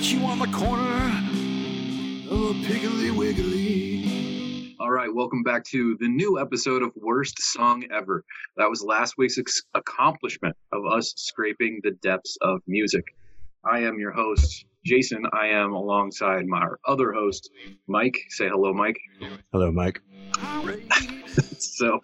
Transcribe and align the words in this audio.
met 0.00 0.12
you 0.12 0.24
on 0.24 0.38
the 0.38 0.46
corner 0.46 1.04
of 2.30 2.56
Piggly 2.64 3.14
Wiggly. 3.14 4.74
All 4.80 4.90
right, 4.90 5.14
welcome 5.14 5.42
back 5.42 5.62
to 5.64 5.94
the 6.00 6.08
new 6.08 6.40
episode 6.40 6.82
of 6.82 6.90
Worst 6.96 7.38
Song 7.38 7.84
Ever. 7.92 8.24
That 8.56 8.70
was 8.70 8.82
last 8.82 9.18
week's 9.18 9.38
accomplishment 9.74 10.56
of 10.72 10.86
us 10.86 11.12
scraping 11.18 11.80
the 11.82 11.90
depths 11.90 12.38
of 12.40 12.62
music. 12.66 13.04
I 13.62 13.80
am 13.80 13.98
your 13.98 14.12
host, 14.12 14.64
Jason. 14.84 15.24
I 15.32 15.48
am 15.48 15.72
alongside 15.72 16.46
my 16.46 16.66
other 16.86 17.12
host, 17.12 17.50
Mike. 17.86 18.18
Say 18.28 18.48
hello, 18.48 18.72
Mike. 18.72 18.98
Hello, 19.52 19.70
Mike. 19.70 20.00
so, 21.58 22.00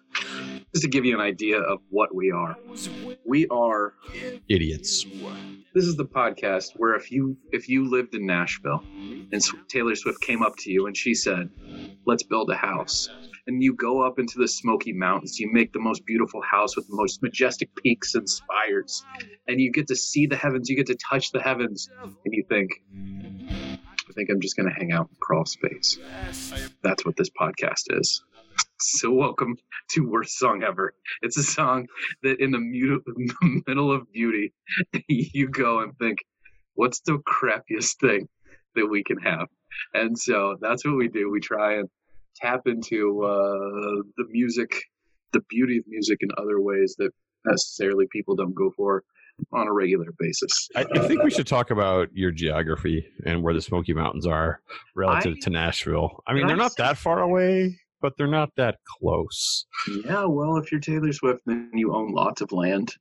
just 0.73 0.83
to 0.83 0.87
give 0.87 1.05
you 1.05 1.15
an 1.15 1.21
idea 1.21 1.59
of 1.59 1.79
what 1.89 2.13
we 2.13 2.31
are, 2.31 2.57
we 3.25 3.47
are 3.47 3.93
Idiots. 4.49 5.05
this 5.73 5.85
is 5.85 5.95
the 5.95 6.05
podcast 6.05 6.73
where 6.77 6.95
if 6.95 7.11
you 7.11 7.37
if 7.51 7.69
you 7.69 7.89
lived 7.89 8.15
in 8.15 8.25
Nashville 8.25 8.83
and 9.31 9.41
Taylor 9.69 9.95
Swift 9.95 10.21
came 10.21 10.43
up 10.43 10.55
to 10.57 10.71
you 10.71 10.87
and 10.87 10.95
she 10.95 11.13
said, 11.13 11.49
"Let's 12.05 12.23
build 12.23 12.49
a 12.49 12.55
house." 12.55 13.09
And 13.47 13.63
you 13.63 13.73
go 13.73 14.01
up 14.05 14.19
into 14.19 14.39
the 14.39 14.47
Smoky 14.47 14.91
Mountains, 14.91 15.39
you 15.39 15.49
make 15.51 15.71
the 15.71 15.79
most 15.79 16.05
beautiful 16.05 16.41
house 16.41 16.75
with 16.75 16.85
the 16.89 16.95
most 16.97 17.23
majestic 17.23 17.73
peaks 17.75 18.13
and 18.13 18.29
spires, 18.29 19.05
and 19.47 19.61
you 19.61 19.71
get 19.71 19.87
to 19.87 19.95
see 19.95 20.27
the 20.27 20.35
heavens, 20.35 20.69
you 20.69 20.75
get 20.75 20.87
to 20.87 20.97
touch 21.09 21.31
the 21.31 21.41
heavens, 21.41 21.89
and 22.03 22.13
you 22.25 22.43
think, 22.49 22.71
I 22.93 24.13
think 24.13 24.29
I'm 24.29 24.41
just 24.41 24.57
going 24.57 24.67
to 24.67 24.75
hang 24.75 24.91
out 24.91 25.07
in 25.09 25.15
crawl 25.21 25.45
space. 25.45 25.97
That's 26.83 27.05
what 27.05 27.15
this 27.15 27.29
podcast 27.29 27.83
is. 27.89 28.21
So, 28.79 29.11
welcome 29.11 29.55
to 29.91 30.07
Worst 30.07 30.37
Song 30.37 30.61
Ever. 30.63 30.93
It's 31.23 31.37
a 31.37 31.43
song 31.43 31.87
that, 32.21 32.39
in 32.39 32.51
the, 32.51 32.59
mu- 32.59 33.01
in 33.17 33.27
the 33.41 33.63
middle 33.65 33.91
of 33.91 34.11
beauty, 34.11 34.53
you 35.07 35.49
go 35.49 35.79
and 35.79 35.97
think, 35.97 36.19
what's 36.75 36.99
the 36.99 37.19
crappiest 37.27 37.99
thing 37.99 38.27
that 38.75 38.85
we 38.85 39.03
can 39.03 39.17
have? 39.17 39.47
And 39.95 40.17
so 40.17 40.57
that's 40.61 40.85
what 40.85 40.95
we 40.95 41.07
do. 41.07 41.31
We 41.31 41.39
try 41.39 41.77
and 41.77 41.89
tap 42.41 42.61
into 42.65 43.23
uh, 43.23 44.01
the 44.17 44.25
music, 44.29 44.83
the 45.33 45.41
beauty 45.49 45.77
of 45.77 45.83
music 45.87 46.19
in 46.21 46.29
other 46.37 46.59
ways 46.59 46.95
that 46.99 47.11
necessarily 47.45 48.07
people 48.11 48.35
don't 48.35 48.53
go 48.53 48.71
for 48.75 49.03
on 49.53 49.67
a 49.67 49.73
regular 49.73 50.11
basis. 50.17 50.69
I, 50.75 50.85
I 50.95 51.07
think 51.07 51.23
we 51.23 51.29
should 51.29 51.47
talk 51.47 51.69
about 51.69 52.09
your 52.13 52.31
geography 52.31 53.07
and 53.25 53.43
where 53.43 53.53
the 53.53 53.61
Smoky 53.61 53.93
Mountains 53.93 54.25
are 54.25 54.61
relative 54.95 55.35
I- 55.37 55.43
to 55.43 55.49
Nashville. 55.49 56.23
I 56.27 56.33
mean, 56.33 56.47
they're 56.47 56.55
not 56.55 56.75
that 56.77 56.97
far 56.97 57.19
away, 57.21 57.79
but 58.01 58.13
they're 58.17 58.27
not 58.27 58.49
that 58.57 58.77
close. 58.99 59.65
Yeah, 60.05 60.25
well, 60.25 60.57
if 60.57 60.71
you're 60.71 60.81
Taylor 60.81 61.13
Swift, 61.13 61.41
then 61.45 61.69
you 61.73 61.93
own 61.93 62.11
lots 62.13 62.41
of 62.41 62.51
land. 62.51 62.95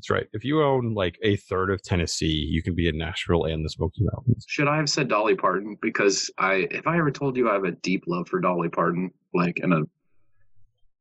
That's 0.00 0.08
right. 0.08 0.26
If 0.32 0.46
you 0.46 0.62
own 0.62 0.94
like 0.94 1.18
a 1.22 1.36
third 1.36 1.70
of 1.70 1.82
Tennessee, 1.82 2.24
you 2.24 2.62
can 2.62 2.74
be 2.74 2.88
in 2.88 2.96
Nashville 2.96 3.44
and 3.44 3.62
the 3.62 3.68
Smoky 3.68 4.02
Mountains. 4.14 4.46
Should 4.48 4.66
I 4.66 4.78
have 4.78 4.88
said 4.88 5.08
Dolly 5.08 5.34
Parton? 5.34 5.76
Because 5.82 6.30
I, 6.38 6.66
if 6.70 6.86
I 6.86 6.96
ever 6.96 7.10
told 7.10 7.36
you 7.36 7.50
I 7.50 7.52
have 7.52 7.64
a 7.64 7.72
deep 7.72 8.04
love 8.06 8.26
for 8.26 8.40
Dolly 8.40 8.70
Parton, 8.70 9.10
like 9.34 9.58
in 9.58 9.74
a, 9.74 9.80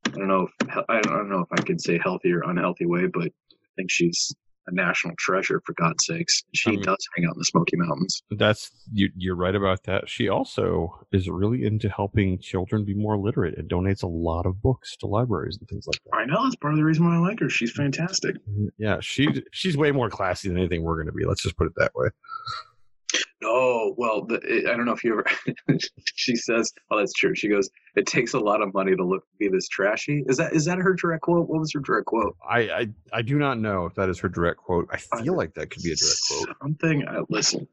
I 0.08 0.18
don't 0.18 0.28
know, 0.28 0.50
if, 0.62 0.78
I 0.90 1.00
don't 1.00 1.30
know 1.30 1.40
if 1.40 1.48
I 1.58 1.62
can 1.62 1.80
say 1.80 1.98
healthy 2.04 2.34
or 2.34 2.42
unhealthy 2.42 2.88
way, 2.88 3.06
but 3.06 3.28
I 3.28 3.70
think 3.78 3.90
she's 3.90 4.36
a 4.70 4.76
national 4.76 5.16
treasure 5.18 5.62
for 5.66 5.74
God's 5.74 6.06
sakes. 6.06 6.44
She 6.54 6.70
I 6.70 6.74
mean- 6.74 6.84
does 6.84 7.08
hang 7.16 7.26
out 7.26 7.36
in 7.36 7.40
the 7.40 7.46
Smoky 7.46 7.78
Mountains. 7.78 8.24
That's 8.32 8.72
you, 8.94 9.10
you're 9.16 9.36
right 9.36 9.56
about 9.56 9.84
that. 9.84 10.10
She 10.10 10.30
also 10.30 11.06
is 11.12 11.30
really 11.30 11.66
into 11.66 11.90
helping 11.90 12.40
children 12.40 12.86
be 12.86 12.94
more 12.94 13.18
literate 13.18 13.58
and 13.58 13.70
donates 13.70 14.04
a 14.04 14.08
lot 14.08 14.46
of 14.46 14.62
books 14.62 14.96
to 14.98 15.08
libraries 15.08 15.58
and 15.60 15.68
things 15.68 15.86
like 15.88 16.00
that. 16.06 16.18
I 16.18 16.26
know 16.26 16.44
that's 16.44 16.56
part 16.56 16.74
of 16.74 16.78
the 16.78 16.86
reason 16.86 17.06
why 17.06 17.16
I 17.16 17.20
like 17.20 17.40
her. 17.40 17.50
She's 17.50 17.72
mm-hmm. 17.72 17.84
fantastic. 17.84 18.36
Mm-hmm. 18.36 18.68
Yeah, 18.78 18.98
she 19.02 19.44
she's 19.52 19.78
way 19.78 19.92
more 19.92 20.10
classy 20.10 20.48
than 20.48 20.58
anything 20.58 20.84
we're 20.84 20.96
going 20.96 21.08
to 21.08 21.14
be. 21.14 21.26
Let's 21.26 21.44
just 21.44 21.58
put 21.58 21.68
it 21.68 21.74
that 21.78 21.92
way. 21.96 22.10
Oh 23.44 23.94
well, 23.98 24.26
the, 24.26 24.66
I 24.70 24.76
don't 24.76 24.86
know 24.86 24.92
if 24.92 25.04
you 25.04 25.14
ever. 25.14 25.26
she 26.16 26.36
says, 26.36 26.74
"Oh, 26.92 26.98
that's 26.98 27.14
true." 27.14 27.34
She 27.36 27.48
goes, 27.48 27.70
"It 27.96 28.06
takes 28.06 28.34
a 28.34 28.40
lot 28.40 28.62
of 28.62 28.74
money 28.74 28.96
to 28.96 29.06
look 29.06 29.24
be 29.40 29.48
this 29.48 29.70
trashy." 29.70 30.24
Is 30.28 30.38
that 30.38 30.54
is 30.54 30.66
that 30.66 30.78
her 30.78 30.94
direct 30.94 31.22
quote? 31.22 31.48
What 31.48 31.60
was 31.60 31.72
her 31.74 31.80
direct 31.80 32.08
quote? 32.08 32.36
I, 32.48 32.60
I 32.60 32.88
I 33.14 33.22
do 33.22 33.38
not 33.38 33.58
know 33.58 33.86
if 33.86 33.96
that 33.96 34.10
is 34.10 34.20
her 34.20 34.30
direct 34.30 34.58
quote. 34.58 34.90
I 34.92 34.98
feel 34.98 35.36
like 35.36 35.54
that 35.54 35.70
could 35.70 35.84
be 35.84 35.94
a 35.94 35.96
direct 35.96 36.22
quote. 36.28 36.58
Something. 36.62 37.08
Uh, 37.08 37.22
listen, 37.30 37.66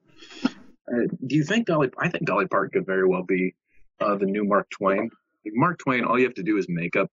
uh, 0.45 1.07
do 1.27 1.35
you 1.35 1.43
think 1.43 1.67
Dolly? 1.67 1.91
I 1.99 2.09
think 2.09 2.27
Dolly 2.27 2.47
Parton 2.47 2.71
could 2.71 2.87
very 2.87 3.07
well 3.07 3.25
be 3.25 3.55
uh, 4.01 4.15
the 4.17 4.27
new 4.27 4.45
Mark 4.45 4.69
Twain. 4.71 5.11
Like 5.45 5.55
Mark 5.55 5.79
Twain, 5.79 6.05
all 6.05 6.19
you 6.19 6.27
have 6.27 6.35
to 6.35 6.45
do 6.45 6.59
is 6.59 6.67
make 6.69 6.95
up 6.95 7.11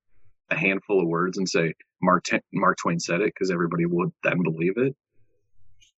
a 0.52 0.56
handful 0.56 1.02
of 1.02 1.08
words 1.08 1.40
and 1.40 1.50
say 1.50 1.74
Mark 2.03 2.24
T- 2.25 2.40
Mark 2.52 2.78
Twain 2.78 3.00
said 3.00 3.22
it 3.22 3.34
because 3.34 3.50
everybody 3.50 3.85
would 3.85 4.12
then 4.24 4.44
believe 4.44 4.78
it. 4.78 4.96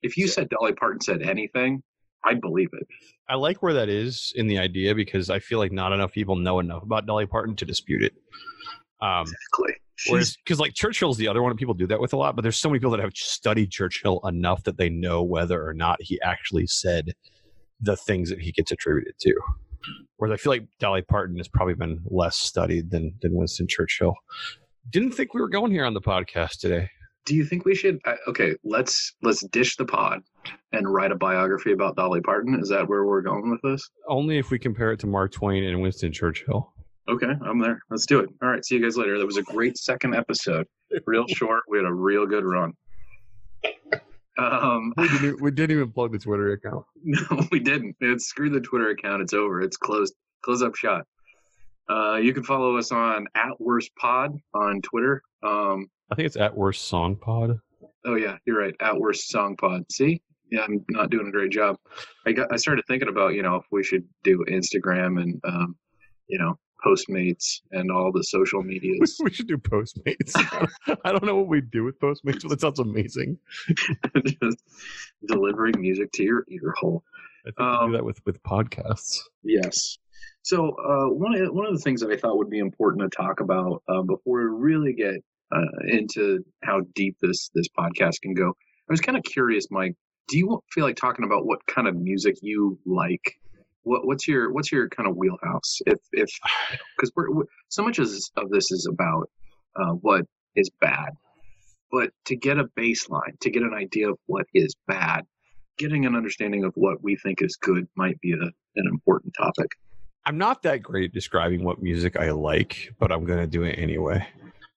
If 0.01 0.17
you 0.17 0.27
said 0.27 0.49
Dolly 0.49 0.73
Parton 0.73 1.01
said 1.01 1.21
anything, 1.21 1.83
I'd 2.25 2.41
believe 2.41 2.69
it. 2.73 2.87
I 3.29 3.35
like 3.35 3.61
where 3.63 3.73
that 3.73 3.89
is 3.89 4.33
in 4.35 4.47
the 4.47 4.57
idea 4.59 4.93
because 4.95 5.29
I 5.29 5.39
feel 5.39 5.59
like 5.59 5.71
not 5.71 5.91
enough 5.93 6.11
people 6.11 6.35
know 6.35 6.59
enough 6.59 6.83
about 6.83 7.05
Dolly 7.05 7.25
Parton 7.25 7.55
to 7.57 7.65
dispute 7.65 8.03
it. 8.03 8.13
Um, 9.01 9.21
Exactly. 9.21 9.75
whereas, 10.09 10.37
because 10.43 10.59
like 10.59 10.73
Churchill's 10.73 11.17
the 11.17 11.27
other 11.27 11.41
one 11.43 11.55
people 11.55 11.73
do 11.73 11.87
that 11.87 11.99
with 11.99 12.13
a 12.13 12.17
lot, 12.17 12.35
but 12.35 12.41
there's 12.41 12.57
so 12.57 12.69
many 12.69 12.79
people 12.79 12.91
that 12.91 12.99
have 12.99 13.13
studied 13.15 13.71
Churchill 13.71 14.19
enough 14.25 14.63
that 14.63 14.77
they 14.77 14.89
know 14.89 15.21
whether 15.23 15.65
or 15.65 15.73
not 15.73 16.01
he 16.01 16.19
actually 16.21 16.67
said 16.67 17.13
the 17.81 17.95
things 17.95 18.29
that 18.29 18.39
he 18.39 18.51
gets 18.51 18.71
attributed 18.71 19.15
to. 19.19 19.35
Whereas 20.17 20.33
I 20.33 20.41
feel 20.41 20.51
like 20.53 20.67
Dolly 20.79 21.01
Parton 21.03 21.37
has 21.37 21.47
probably 21.47 21.75
been 21.75 21.99
less 22.05 22.37
studied 22.37 22.89
than 22.89 23.13
than 23.21 23.35
Winston 23.35 23.67
Churchill. 23.67 24.15
Didn't 24.89 25.11
think 25.11 25.33
we 25.33 25.41
were 25.41 25.49
going 25.49 25.71
here 25.71 25.85
on 25.85 25.93
the 25.93 26.01
podcast 26.01 26.59
today. 26.59 26.89
Do 27.25 27.35
you 27.35 27.43
think 27.45 27.65
we 27.65 27.75
should? 27.75 27.99
Uh, 28.05 28.15
okay, 28.27 28.55
let's 28.63 29.15
let's 29.21 29.45
dish 29.47 29.75
the 29.77 29.85
pod 29.85 30.21
and 30.73 30.87
write 30.91 31.11
a 31.11 31.15
biography 31.15 31.71
about 31.71 31.95
Dolly 31.95 32.21
Parton. 32.21 32.59
Is 32.59 32.69
that 32.69 32.87
where 32.87 33.05
we're 33.05 33.21
going 33.21 33.49
with 33.49 33.61
this? 33.63 33.89
Only 34.07 34.37
if 34.37 34.51
we 34.51 34.59
compare 34.59 34.91
it 34.91 34.99
to 35.01 35.07
Mark 35.07 35.31
Twain 35.31 35.63
and 35.63 35.81
Winston 35.81 36.11
Churchill. 36.11 36.71
Okay, 37.07 37.31
I'm 37.45 37.59
there. 37.59 37.81
Let's 37.89 38.05
do 38.05 38.19
it. 38.19 38.29
All 38.41 38.49
right, 38.49 38.65
see 38.65 38.75
you 38.75 38.81
guys 38.81 38.97
later. 38.97 39.17
That 39.19 39.25
was 39.25 39.37
a 39.37 39.43
great 39.43 39.77
second 39.77 40.15
episode. 40.15 40.65
Real 41.05 41.25
short. 41.29 41.63
We 41.67 41.77
had 41.77 41.85
a 41.85 41.93
real 41.93 42.25
good 42.25 42.43
run. 42.45 42.73
Um, 44.37 44.93
We 44.97 45.07
didn't, 45.07 45.41
we 45.41 45.51
didn't 45.51 45.77
even 45.77 45.91
plug 45.91 46.11
the 46.11 46.19
Twitter 46.19 46.51
account. 46.53 46.85
no, 47.03 47.47
we 47.51 47.59
didn't. 47.59 47.95
It's 48.01 48.25
screw 48.27 48.49
the 48.49 48.59
Twitter 48.59 48.89
account. 48.89 49.21
It's 49.21 49.33
over. 49.33 49.61
It's 49.61 49.77
closed. 49.77 50.13
Close 50.43 50.61
up 50.61 50.75
shot. 50.75 51.05
Uh, 51.89 52.15
you 52.15 52.33
can 52.33 52.43
follow 52.43 52.77
us 52.77 52.91
on 52.91 53.27
at 53.35 53.59
worst 53.59 53.91
pod 53.99 54.35
on 54.53 54.81
Twitter. 54.81 55.21
Um, 55.43 55.87
I 56.11 56.15
think 56.15 56.25
it's 56.27 56.37
at 56.37 56.55
worst 56.55 56.87
song 56.87 57.15
pod. 57.15 57.59
oh 58.05 58.15
yeah, 58.15 58.37
you're 58.45 58.59
right. 58.59 58.75
At 58.79 58.97
worst 58.99 59.29
song 59.29 59.55
pod. 59.57 59.83
See, 59.91 60.21
yeah, 60.51 60.61
I'm 60.61 60.83
not 60.89 61.09
doing 61.09 61.27
a 61.27 61.31
great 61.31 61.51
job. 61.51 61.77
I 62.25 62.31
got. 62.31 62.51
I 62.53 62.57
started 62.57 62.83
thinking 62.87 63.09
about 63.09 63.33
you 63.33 63.41
know 63.43 63.55
if 63.55 63.65
we 63.71 63.83
should 63.83 64.03
do 64.23 64.43
Instagram 64.49 65.21
and 65.21 65.41
um, 65.45 65.75
you 66.27 66.37
know 66.37 66.57
Postmates 66.85 67.61
and 67.71 67.89
all 67.91 68.11
the 68.11 68.23
social 68.23 68.61
We, 68.61 68.67
medias. 68.67 69.17
we 69.23 69.31
should 69.31 69.47
do 69.47 69.57
Postmates. 69.57 70.33
I 71.03 71.11
don't 71.11 71.25
know 71.25 71.35
what 71.37 71.47
we 71.47 71.61
do 71.61 71.83
with 71.83 71.99
Postmates, 71.99 72.41
but 72.43 72.49
that 72.49 72.61
sounds 72.61 72.79
amazing. 72.79 73.39
just 74.41 74.57
delivering 75.27 75.79
music 75.81 76.11
to 76.13 76.23
your 76.23 76.45
ear 76.49 76.73
hole. 76.77 77.03
I 77.45 77.49
think 77.49 77.59
we 77.59 77.65
Um, 77.65 77.91
do 77.91 77.97
that 77.97 78.05
with 78.05 78.23
with 78.25 78.41
podcasts. 78.43 79.19
Yes. 79.43 79.97
So 80.43 80.69
uh, 80.75 81.09
one 81.11 81.35
of 81.35 81.53
one 81.53 81.65
of 81.65 81.73
the 81.73 81.79
things 81.81 82.01
that 82.01 82.11
I 82.11 82.17
thought 82.17 82.37
would 82.37 82.51
be 82.51 82.59
important 82.59 83.01
to 83.11 83.15
talk 83.17 83.39
about 83.39 83.81
uh, 83.87 84.03
before 84.03 84.41
we 84.41 84.47
really 84.59 84.93
get 84.93 85.15
uh, 85.51 85.61
into 85.87 86.39
how 86.63 86.81
deep 86.95 87.15
this 87.21 87.49
this 87.53 87.67
podcast 87.77 88.21
can 88.21 88.33
go, 88.33 88.49
I 88.49 88.93
was 88.93 89.01
kind 89.01 89.17
of 89.17 89.23
curious, 89.23 89.67
Mike. 89.71 89.95
Do 90.27 90.37
you 90.37 90.59
feel 90.71 90.85
like 90.85 90.95
talking 90.95 91.25
about 91.25 91.45
what 91.45 91.65
kind 91.67 91.87
of 91.87 91.95
music 91.95 92.35
you 92.41 92.79
like? 92.85 93.39
What 93.83 94.05
what's 94.05 94.27
your 94.27 94.51
what's 94.51 94.71
your 94.71 94.89
kind 94.89 95.07
of 95.09 95.15
wheelhouse? 95.15 95.79
If 95.85 95.99
if 96.11 96.29
because 96.97 97.11
we're, 97.15 97.31
we're 97.31 97.45
so 97.69 97.83
much 97.83 97.99
of 97.99 98.09
this, 98.09 98.29
of 98.37 98.49
this 98.49 98.71
is 98.71 98.87
about 98.91 99.29
uh, 99.75 99.93
what 99.93 100.25
is 100.55 100.69
bad, 100.81 101.11
but 101.91 102.11
to 102.25 102.35
get 102.35 102.57
a 102.57 102.65
baseline, 102.77 103.39
to 103.41 103.49
get 103.49 103.63
an 103.63 103.73
idea 103.73 104.09
of 104.09 104.17
what 104.25 104.45
is 104.53 104.73
bad, 104.87 105.25
getting 105.77 106.05
an 106.05 106.15
understanding 106.15 106.63
of 106.63 106.73
what 106.75 107.03
we 107.03 107.15
think 107.15 107.41
is 107.41 107.55
good 107.57 107.87
might 107.95 108.19
be 108.21 108.33
a, 108.33 108.35
an 108.35 108.87
important 108.89 109.33
topic. 109.37 109.71
I'm 110.25 110.37
not 110.37 110.63
that 110.63 110.81
great 110.81 111.05
at 111.05 111.13
describing 111.13 111.63
what 111.63 111.81
music 111.81 112.17
I 112.17 112.31
like, 112.31 112.93
but 112.99 113.11
I'm 113.11 113.25
going 113.25 113.39
to 113.39 113.47
do 113.47 113.63
it 113.63 113.73
anyway. 113.73 114.25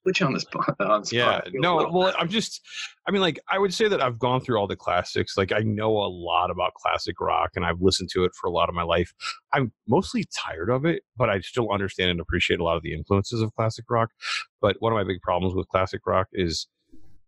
Put 0.09 0.21
you 0.21 0.27
on 0.27 0.33
the 0.33 0.41
spot. 0.41 0.75
On 0.81 1.03
the. 1.03 1.09
Yeah, 1.13 1.43
I 1.45 1.51
feel 1.51 1.59
a 1.59 1.61
no, 1.61 1.91
well. 1.93 2.15
I'm 2.19 2.31
just, 2.31 2.63
I 3.07 3.11
mean, 3.11 3.21
like, 3.21 3.39
I 3.51 3.59
would 3.59 3.75
say 3.75 3.89
that 3.89 4.03
I've 4.03 4.19
gone 4.19 4.41
through 4.41 4.57
all 4.59 4.67
the 4.67 4.75
classics. 4.75 5.37
Like, 5.37 5.53
I 5.53 5.59
know 5.59 5.91
a 5.99 6.09
lot 6.09 6.51
about 6.51 6.73
classic 6.75 7.21
rock 7.21 7.51
and 7.57 7.65
I've 7.67 7.83
listened 7.83 8.09
to 8.15 8.25
it 8.25 8.33
for 8.35 8.47
a 8.47 8.51
lot 8.51 8.71
of 8.71 8.75
my 8.75 8.85
life. 8.85 9.13
I'm 9.53 9.71
mostly 9.87 10.25
tired 10.35 10.71
of 10.71 10.87
it, 10.87 11.03
but 11.19 11.29
I 11.29 11.41
still 11.41 11.71
understand 11.71 12.11
and 12.11 12.21
appreciate 12.21 12.59
a 12.59 12.65
lot 12.65 12.79
of 12.79 12.83
the 12.83 12.95
influences 12.95 13.43
of 13.43 13.55
classic 13.55 13.85
rock. 13.91 14.13
But 14.63 14.77
one 14.81 14.95
of 14.95 14.97
my 14.97 15.05
big 15.05 15.21
problems 15.21 15.55
with 15.55 15.69
classic 15.69 16.07
rock 16.07 16.29
is 16.33 16.69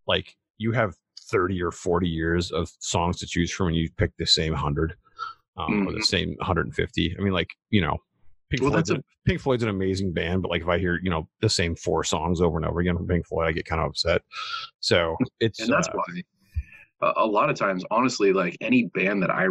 like, 0.06 0.36
you 0.56 0.72
have 0.72 0.94
30 1.30 1.62
or 1.62 1.72
40 1.72 2.08
years 2.08 2.50
of 2.50 2.70
songs 2.78 3.18
to 3.18 3.26
choose 3.26 3.52
from 3.52 3.66
and 3.68 3.76
you 3.76 3.90
pick 3.98 4.12
the 4.18 4.26
same 4.26 4.52
100 4.54 4.94
um, 5.58 5.86
or 5.86 5.92
the 5.92 5.98
Mhm. 5.98 6.04
same 6.04 6.34
150. 6.38 7.14
I 7.18 7.22
mean, 7.22 7.34
like, 7.34 7.50
you 7.68 7.82
know, 7.82 7.98
Pink, 8.50 8.62
Well, 8.62 8.72
Floyd's 8.72 8.88
that's 8.88 8.98
an, 8.98 9.04
Pink 9.24 9.40
Floyd's 9.40 9.62
an 9.62 9.68
amazing 9.68 10.12
band, 10.12 10.42
but 10.42 10.50
like 10.50 10.62
if 10.62 10.68
I 10.68 10.78
hear, 10.78 10.98
you 11.02 11.10
know, 11.10 11.28
the 11.40 11.48
same 11.48 11.76
four 11.76 12.04
songs 12.04 12.40
over 12.40 12.56
and 12.56 12.66
over 12.66 12.80
again 12.80 12.96
from 12.96 13.06
Pink 13.06 13.26
Floyd, 13.26 13.46
I 13.46 13.52
get 13.52 13.64
kind 13.64 13.80
of 13.80 13.90
upset. 13.90 14.22
So 14.80 15.16
it's 15.40 15.60
and 15.60 15.72
that's 15.72 15.88
uh, 15.88 15.92
why 15.94 16.22
a, 17.02 17.12
a 17.16 17.26
lot 17.26 17.50
of 17.50 17.56
times, 17.56 17.84
honestly, 17.90 18.32
like 18.32 18.56
any 18.60 18.84
band 18.94 19.22
that 19.22 19.30
I 19.30 19.46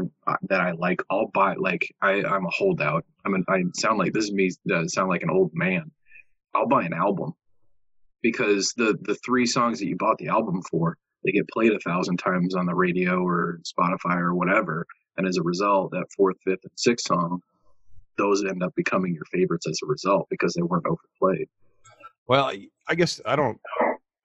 that 0.50 0.62
I 0.62 0.72
like, 0.72 1.02
I'll 1.10 1.30
buy. 1.34 1.56
Like 1.56 1.94
I, 2.02 2.24
I'm 2.24 2.46
a 2.46 2.52
holdout. 2.52 3.06
I 3.26 3.30
mean, 3.30 3.44
I 3.50 3.64
sound 3.76 4.00
like 4.00 4.14
this 4.14 4.26
is 4.26 4.34
me. 4.34 4.52
Uh, 4.72 4.86
sound 4.88 5.10
like 5.10 5.24
an 5.24 5.30
old 5.30 5.52
man. 5.54 5.92
I'll 6.56 6.68
buy 6.68 6.84
an 6.84 6.94
album 6.94 7.34
because 8.22 8.74
the 8.78 8.98
the 9.02 9.18
three 9.26 9.46
songs 9.46 9.80
that 9.80 9.88
you 9.88 9.96
bought 9.98 10.18
the 10.18 10.28
album 10.28 10.62
for, 10.70 10.98
they 11.24 11.32
get 11.32 11.48
played 11.50 11.74
a 11.74 11.80
thousand 11.80 12.18
times 12.18 12.56
on 12.56 12.66
the 12.66 12.76
radio 12.76 13.22
or 13.26 13.60
Spotify 13.64 14.18
or 14.18 14.36
whatever, 14.36 14.86
and 15.18 15.28
as 15.28 15.38
a 15.38 15.44
result, 15.44 15.92
that 15.92 16.06
fourth, 16.16 16.38
fifth, 16.44 16.64
and 16.64 16.72
sixth 16.76 17.08
song, 17.08 17.42
those 18.20 18.44
end 18.46 18.62
up 18.62 18.76
becoming 18.76 19.14
your 19.16 19.26
favorites 19.32 19.66
as 19.68 19.80
a 19.84 19.88
result 19.88 20.28
because 20.30 20.54
they 20.54 20.62
weren't 20.62 20.86
overplayed. 20.86 21.48
Well, 22.28 22.46
I- 22.88 22.96
guess 22.96 23.20
I 23.26 23.36
don't. 23.36 23.60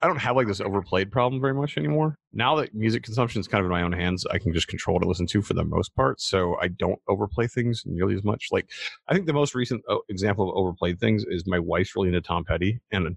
I 0.02 0.06
don't 0.06 0.18
have 0.18 0.36
like 0.36 0.46
this 0.46 0.60
overplayed 0.60 1.10
problem 1.10 1.40
very 1.40 1.54
much 1.54 1.78
anymore. 1.78 2.18
Now 2.34 2.56
that 2.56 2.74
music 2.74 3.02
consumption 3.04 3.40
is 3.40 3.48
kind 3.48 3.60
of 3.60 3.66
in 3.66 3.70
my 3.72 3.80
own 3.80 3.92
hands, 3.92 4.26
I 4.26 4.36
can 4.38 4.52
just 4.52 4.68
control 4.68 4.96
what 4.96 5.02
I 5.04 5.06
listen 5.06 5.26
to 5.28 5.40
for 5.40 5.54
the 5.54 5.64
most 5.64 5.94
part. 5.96 6.20
So 6.20 6.58
I 6.60 6.68
don't 6.68 6.98
overplay 7.08 7.46
things 7.46 7.84
nearly 7.86 8.14
as 8.14 8.22
much. 8.22 8.48
Like 8.52 8.70
I 9.08 9.14
think 9.14 9.24
the 9.26 9.32
most 9.32 9.54
recent 9.54 9.82
uh, 9.88 9.96
example 10.10 10.50
of 10.50 10.56
overplayed 10.56 11.00
things 11.00 11.24
is 11.26 11.46
my 11.46 11.58
wife's 11.58 11.96
really 11.96 12.08
into 12.08 12.20
Tom 12.20 12.44
Petty, 12.44 12.80
and 12.92 13.16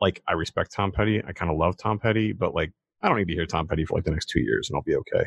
like 0.00 0.22
I 0.28 0.34
respect 0.34 0.70
Tom 0.72 0.92
Petty. 0.92 1.20
I 1.26 1.32
kind 1.32 1.50
of 1.50 1.56
love 1.56 1.76
Tom 1.76 1.98
Petty, 1.98 2.32
but 2.32 2.54
like 2.54 2.70
I 3.02 3.08
don't 3.08 3.18
need 3.18 3.26
to 3.28 3.34
hear 3.34 3.46
Tom 3.46 3.66
Petty 3.66 3.84
for 3.84 3.96
like 3.96 4.04
the 4.04 4.12
next 4.12 4.26
two 4.28 4.40
years, 4.42 4.68
and 4.70 4.76
I'll 4.76 4.82
be 4.82 4.94
okay. 4.94 5.24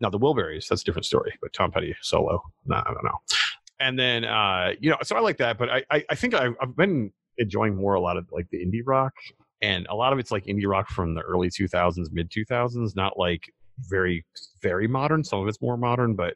Now 0.00 0.10
the 0.10 0.18
Wilburys, 0.20 0.68
that's 0.68 0.82
a 0.82 0.84
different 0.84 1.06
story, 1.06 1.32
but 1.42 1.52
Tom 1.52 1.72
Petty 1.72 1.96
solo, 2.02 2.40
no, 2.66 2.76
I 2.76 2.92
don't 2.94 3.04
know. 3.04 3.18
And 3.80 3.98
then 3.98 4.24
uh, 4.24 4.74
you 4.78 4.90
know, 4.90 4.98
so 5.02 5.16
I 5.16 5.20
like 5.20 5.38
that, 5.38 5.58
but 5.58 5.68
I 5.70 5.84
I, 5.90 6.04
I 6.10 6.14
think 6.14 6.34
I've, 6.34 6.54
I've 6.60 6.76
been 6.76 7.12
enjoying 7.38 7.74
more 7.74 7.94
a 7.94 8.00
lot 8.00 8.16
of 8.16 8.26
like 8.30 8.48
the 8.50 8.58
indie 8.58 8.82
rock 8.84 9.14
and 9.62 9.86
a 9.88 9.94
lot 9.94 10.12
of 10.12 10.18
it's 10.18 10.30
like 10.30 10.44
indie 10.44 10.66
rock 10.66 10.88
from 10.88 11.14
the 11.14 11.22
early 11.22 11.48
2000s 11.48 12.08
mid 12.12 12.30
2000s 12.30 12.94
not 12.94 13.18
like 13.18 13.52
very 13.88 14.24
very 14.62 14.86
modern. 14.86 15.24
Some 15.24 15.40
of 15.40 15.48
it's 15.48 15.60
more 15.62 15.76
modern 15.76 16.14
but 16.14 16.34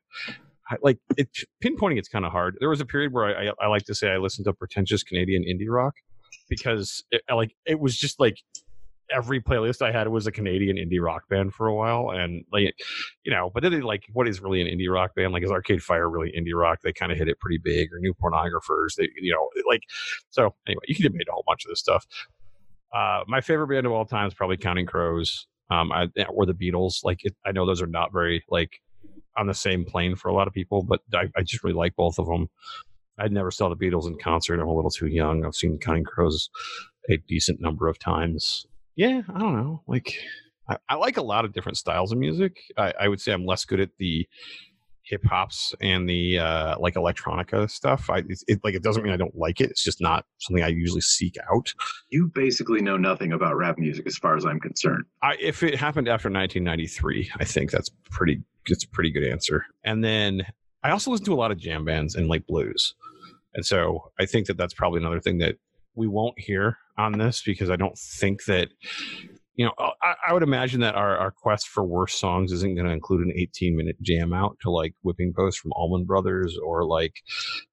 like 0.82 0.98
it 1.18 1.28
pinpointing 1.62 1.98
it's 1.98 2.08
kind 2.08 2.24
of 2.24 2.32
hard. 2.32 2.56
There 2.58 2.70
was 2.70 2.80
a 2.80 2.86
period 2.86 3.12
where 3.12 3.26
I, 3.26 3.48
I, 3.48 3.52
I 3.64 3.66
like 3.68 3.84
to 3.84 3.94
say 3.94 4.10
i 4.10 4.16
listened 4.16 4.46
to 4.46 4.54
pretentious 4.54 5.02
canadian 5.02 5.44
indie 5.44 5.68
rock 5.68 5.94
because 6.48 7.04
it, 7.10 7.22
like 7.32 7.54
it 7.66 7.78
was 7.78 7.96
just 7.96 8.18
like 8.18 8.38
every 9.10 9.40
playlist 9.40 9.82
i 9.82 9.92
had 9.92 10.08
was 10.08 10.26
a 10.26 10.32
canadian 10.32 10.76
indie 10.76 11.02
rock 11.02 11.28
band 11.28 11.52
for 11.52 11.66
a 11.66 11.74
while 11.74 12.10
and 12.10 12.44
like 12.52 12.74
you 13.24 13.32
know 13.32 13.50
but 13.52 13.62
then 13.62 13.72
they 13.72 13.80
like 13.80 14.04
what 14.12 14.26
is 14.26 14.40
really 14.40 14.60
an 14.60 14.66
indie 14.66 14.90
rock 14.90 15.14
band 15.14 15.32
like 15.32 15.42
is 15.42 15.50
arcade 15.50 15.82
fire 15.82 16.08
really 16.08 16.32
indie 16.38 16.54
rock 16.54 16.80
they 16.82 16.92
kind 16.92 17.12
of 17.12 17.18
hit 17.18 17.28
it 17.28 17.38
pretty 17.38 17.58
big 17.58 17.92
or 17.92 17.98
new 17.98 18.14
pornographers 18.14 18.94
they 18.96 19.08
you 19.20 19.32
know 19.32 19.48
like 19.68 19.82
so 20.30 20.54
anyway 20.66 20.82
you 20.86 20.94
can 20.94 21.04
debate 21.04 21.26
a 21.28 21.32
whole 21.32 21.44
bunch 21.46 21.64
of 21.64 21.68
this 21.68 21.80
stuff 21.80 22.06
uh, 22.94 23.24
my 23.26 23.40
favorite 23.40 23.66
band 23.66 23.86
of 23.86 23.92
all 23.92 24.04
time 24.04 24.28
is 24.28 24.34
probably 24.34 24.56
Counting 24.56 24.86
Crows, 24.86 25.48
um, 25.68 25.90
I, 25.90 26.08
or 26.28 26.46
the 26.46 26.54
Beatles. 26.54 27.04
Like, 27.04 27.24
it, 27.24 27.34
I 27.44 27.50
know 27.50 27.66
those 27.66 27.82
are 27.82 27.88
not 27.88 28.12
very 28.12 28.44
like 28.48 28.80
on 29.36 29.48
the 29.48 29.54
same 29.54 29.84
plane 29.84 30.14
for 30.14 30.28
a 30.28 30.32
lot 30.32 30.46
of 30.46 30.54
people, 30.54 30.84
but 30.84 31.00
I, 31.12 31.28
I 31.36 31.42
just 31.42 31.64
really 31.64 31.74
like 31.74 31.96
both 31.96 32.20
of 32.20 32.26
them. 32.26 32.48
I 33.18 33.26
never 33.28 33.50
saw 33.50 33.68
the 33.68 33.76
Beatles 33.76 34.06
in 34.06 34.16
concert. 34.18 34.60
I'm 34.60 34.68
a 34.68 34.74
little 34.74 34.90
too 34.90 35.08
young. 35.08 35.44
I've 35.44 35.56
seen 35.56 35.78
Counting 35.78 36.04
Crows 36.04 36.48
a 37.10 37.16
decent 37.16 37.60
number 37.60 37.88
of 37.88 37.98
times. 37.98 38.64
Yeah, 38.96 39.22
I 39.34 39.38
don't 39.38 39.56
know. 39.56 39.82
Like, 39.86 40.14
I, 40.68 40.78
I 40.88 40.94
like 40.96 41.16
a 41.16 41.22
lot 41.22 41.44
of 41.44 41.52
different 41.52 41.78
styles 41.78 42.12
of 42.12 42.18
music. 42.18 42.56
I, 42.76 42.92
I 43.00 43.08
would 43.08 43.20
say 43.20 43.32
I'm 43.32 43.44
less 43.44 43.64
good 43.64 43.80
at 43.80 43.90
the 43.98 44.26
hip 45.04 45.24
hops 45.26 45.74
and 45.80 46.08
the 46.08 46.38
uh, 46.38 46.76
like 46.78 46.94
electronica 46.94 47.70
stuff. 47.70 48.08
I 48.10 48.18
it, 48.18 48.42
it, 48.48 48.60
like 48.64 48.74
it 48.74 48.82
doesn't 48.82 49.02
mean 49.02 49.12
I 49.12 49.16
don't 49.16 49.36
like 49.36 49.60
it. 49.60 49.70
It's 49.70 49.84
just 49.84 50.00
not 50.00 50.24
something 50.38 50.64
I 50.64 50.68
usually 50.68 51.02
seek 51.02 51.36
out. 51.52 51.72
You 52.10 52.30
basically 52.34 52.80
know 52.80 52.96
nothing 52.96 53.32
about 53.32 53.56
rap 53.56 53.78
music, 53.78 54.06
as 54.06 54.16
far 54.16 54.36
as 54.36 54.44
I'm 54.44 54.60
concerned. 54.60 55.04
I, 55.22 55.36
if 55.40 55.62
it 55.62 55.74
happened 55.74 56.08
after 56.08 56.28
1993, 56.28 57.32
I 57.38 57.44
think 57.44 57.70
that's 57.70 57.90
pretty. 58.10 58.42
It's 58.66 58.84
a 58.84 58.88
pretty 58.88 59.10
good 59.10 59.24
answer. 59.24 59.66
And 59.84 60.02
then 60.02 60.42
I 60.82 60.90
also 60.90 61.10
listen 61.10 61.26
to 61.26 61.34
a 61.34 61.36
lot 61.36 61.50
of 61.50 61.58
jam 61.58 61.84
bands 61.84 62.14
and 62.14 62.28
like 62.28 62.46
blues, 62.46 62.94
and 63.54 63.64
so 63.64 64.10
I 64.18 64.26
think 64.26 64.46
that 64.46 64.56
that's 64.56 64.74
probably 64.74 65.00
another 65.00 65.20
thing 65.20 65.38
that 65.38 65.56
we 65.94 66.08
won't 66.08 66.38
hear 66.38 66.78
on 66.96 67.12
this 67.18 67.42
because 67.44 67.70
I 67.70 67.76
don't 67.76 67.98
think 67.98 68.44
that 68.44 68.68
you 69.56 69.64
know, 69.64 69.72
I, 69.78 70.14
I, 70.28 70.32
would 70.32 70.42
imagine 70.42 70.80
that 70.80 70.96
our, 70.96 71.16
our 71.16 71.30
quest 71.30 71.68
for 71.68 71.84
worst 71.84 72.18
songs 72.18 72.50
isn't 72.50 72.74
going 72.74 72.86
to 72.88 72.92
include 72.92 73.24
an 73.24 73.32
18 73.36 73.76
minute 73.76 73.96
jam 74.02 74.32
out 74.32 74.56
to 74.62 74.70
like 74.70 74.94
Whipping 75.02 75.32
Post 75.32 75.60
from 75.60 75.72
Allman 75.72 76.04
Brothers 76.04 76.58
or 76.58 76.84
like, 76.84 77.14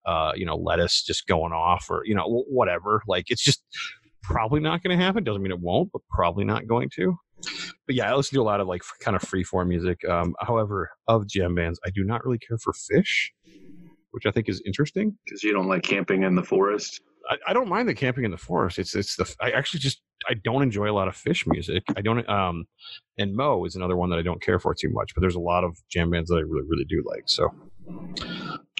uh, 0.05 0.31
you 0.35 0.45
know, 0.45 0.55
Lettuce 0.55 1.01
just 1.03 1.25
going 1.25 1.53
off 1.53 1.87
or, 1.89 2.03
you 2.05 2.13
know, 2.13 2.43
whatever. 2.47 3.01
Like, 3.07 3.25
it's 3.29 3.43
just 3.43 3.63
probably 4.21 4.59
not 4.59 4.83
going 4.83 4.97
to 4.97 5.03
happen. 5.03 5.23
Doesn't 5.23 5.41
mean 5.41 5.51
it 5.51 5.59
won't, 5.59 5.91
but 5.91 6.01
probably 6.09 6.45
not 6.45 6.67
going 6.67 6.89
to. 6.97 7.15
But 7.87 7.95
yeah, 7.95 8.11
I 8.11 8.15
listen 8.15 8.35
to 8.35 8.41
a 8.41 8.43
lot 8.43 8.59
of 8.59 8.67
like 8.67 8.83
kind 8.99 9.15
of 9.15 9.23
free 9.23 9.43
form 9.43 9.69
music. 9.69 10.07
Um, 10.07 10.35
however, 10.39 10.91
of 11.07 11.27
jam 11.27 11.55
bands, 11.55 11.79
I 11.83 11.89
do 11.89 12.03
not 12.03 12.23
really 12.23 12.37
care 12.37 12.59
for 12.59 12.73
Phish, 12.73 13.29
which 14.11 14.27
I 14.27 14.31
think 14.31 14.47
is 14.47 14.61
interesting. 14.67 15.17
Because 15.25 15.41
you 15.43 15.51
don't 15.51 15.67
like 15.67 15.81
camping 15.81 16.21
in 16.21 16.35
the 16.35 16.43
forest. 16.43 17.01
I, 17.31 17.37
I, 17.47 17.53
don't 17.53 17.69
mind 17.69 17.87
the 17.87 17.93
camping 17.93 18.25
in 18.25 18.31
the 18.31 18.37
forest. 18.37 18.77
It's 18.77 18.93
it's 18.93 19.15
the 19.15 19.33
I 19.41 19.51
actually 19.51 19.79
just 19.79 20.01
I 20.29 20.33
don't 20.43 20.61
enjoy 20.61 20.89
a 20.89 20.93
lot 20.93 21.07
of 21.07 21.15
Phish 21.15 21.47
music. 21.47 21.83
I 21.95 22.01
don't 22.01 22.27
um 22.29 22.65
and 23.17 23.35
Mo 23.35 23.65
is 23.65 23.75
another 23.75 23.95
one 23.95 24.09
that 24.09 24.19
I 24.19 24.21
don't 24.21 24.41
care 24.41 24.59
for 24.59 24.75
too 24.75 24.89
much. 24.89 25.15
But 25.15 25.21
there's 25.21 25.35
a 25.35 25.39
lot 25.39 25.63
of 25.63 25.77
jam 25.89 26.11
bands 26.11 26.29
that 26.29 26.35
I 26.35 26.41
really 26.41 26.67
really 26.67 26.85
do 26.85 27.03
like. 27.07 27.23
So 27.25 27.49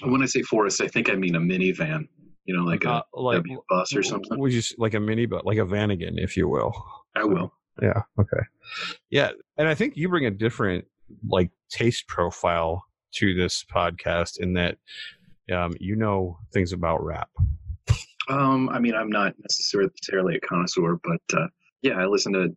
when 0.04 0.22
I 0.22 0.26
say 0.26 0.42
forest, 0.42 0.80
I 0.80 0.88
think 0.88 1.10
I 1.10 1.14
mean 1.14 1.34
a 1.34 1.40
minivan. 1.40 2.08
You 2.44 2.56
know, 2.56 2.64
like 2.64 2.84
a 2.84 2.90
uh, 2.90 3.02
like, 3.14 3.38
w 3.38 3.62
bus 3.68 3.94
or 3.94 4.02
something. 4.02 4.38
Would 4.38 4.52
you 4.52 4.62
like 4.76 4.94
a 4.94 5.00
mini 5.00 5.26
but 5.26 5.46
like 5.46 5.58
a 5.58 5.64
Vanagon, 5.64 6.14
if 6.16 6.36
you 6.36 6.48
will? 6.48 6.72
I 7.14 7.24
will. 7.24 7.52
Yeah. 7.80 8.02
Okay. 8.18 8.42
Yeah, 9.10 9.30
and 9.56 9.68
I 9.68 9.74
think 9.74 9.96
you 9.96 10.08
bring 10.08 10.26
a 10.26 10.30
different 10.30 10.84
like 11.28 11.50
taste 11.70 12.08
profile 12.08 12.84
to 13.12 13.34
this 13.34 13.64
podcast 13.64 14.40
in 14.40 14.54
that 14.54 14.76
um, 15.54 15.72
you 15.78 15.96
know 15.96 16.38
things 16.52 16.72
about 16.72 17.02
rap. 17.04 17.30
Um, 18.28 18.68
I 18.68 18.78
mean, 18.78 18.94
I'm 18.94 19.10
not 19.10 19.34
necessarily 19.38 20.36
a 20.36 20.40
connoisseur, 20.40 20.98
but 21.02 21.38
uh, 21.38 21.46
yeah, 21.82 21.94
I 21.98 22.06
listen 22.06 22.32
to 22.32 22.48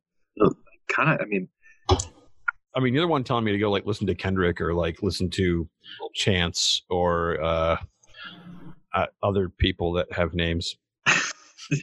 uh, 0.42 0.50
kind 0.90 1.10
of. 1.10 1.22
I 1.22 1.26
mean, 1.26 1.48
I 2.76 2.80
mean, 2.80 2.94
you're 2.94 3.04
the 3.04 3.08
one 3.08 3.24
telling 3.24 3.46
me 3.46 3.52
to 3.52 3.58
go 3.58 3.72
like 3.72 3.86
listen 3.86 4.08
to 4.08 4.16
Kendrick 4.16 4.62
or 4.62 4.74
like 4.74 5.02
listen 5.02 5.30
to 5.32 5.68
Chance 6.14 6.84
or 6.90 7.42
uh, 7.42 7.78
uh 8.94 9.06
other 9.24 9.50
people 9.50 9.94
that 9.94 10.12
have 10.12 10.34
names. 10.34 10.76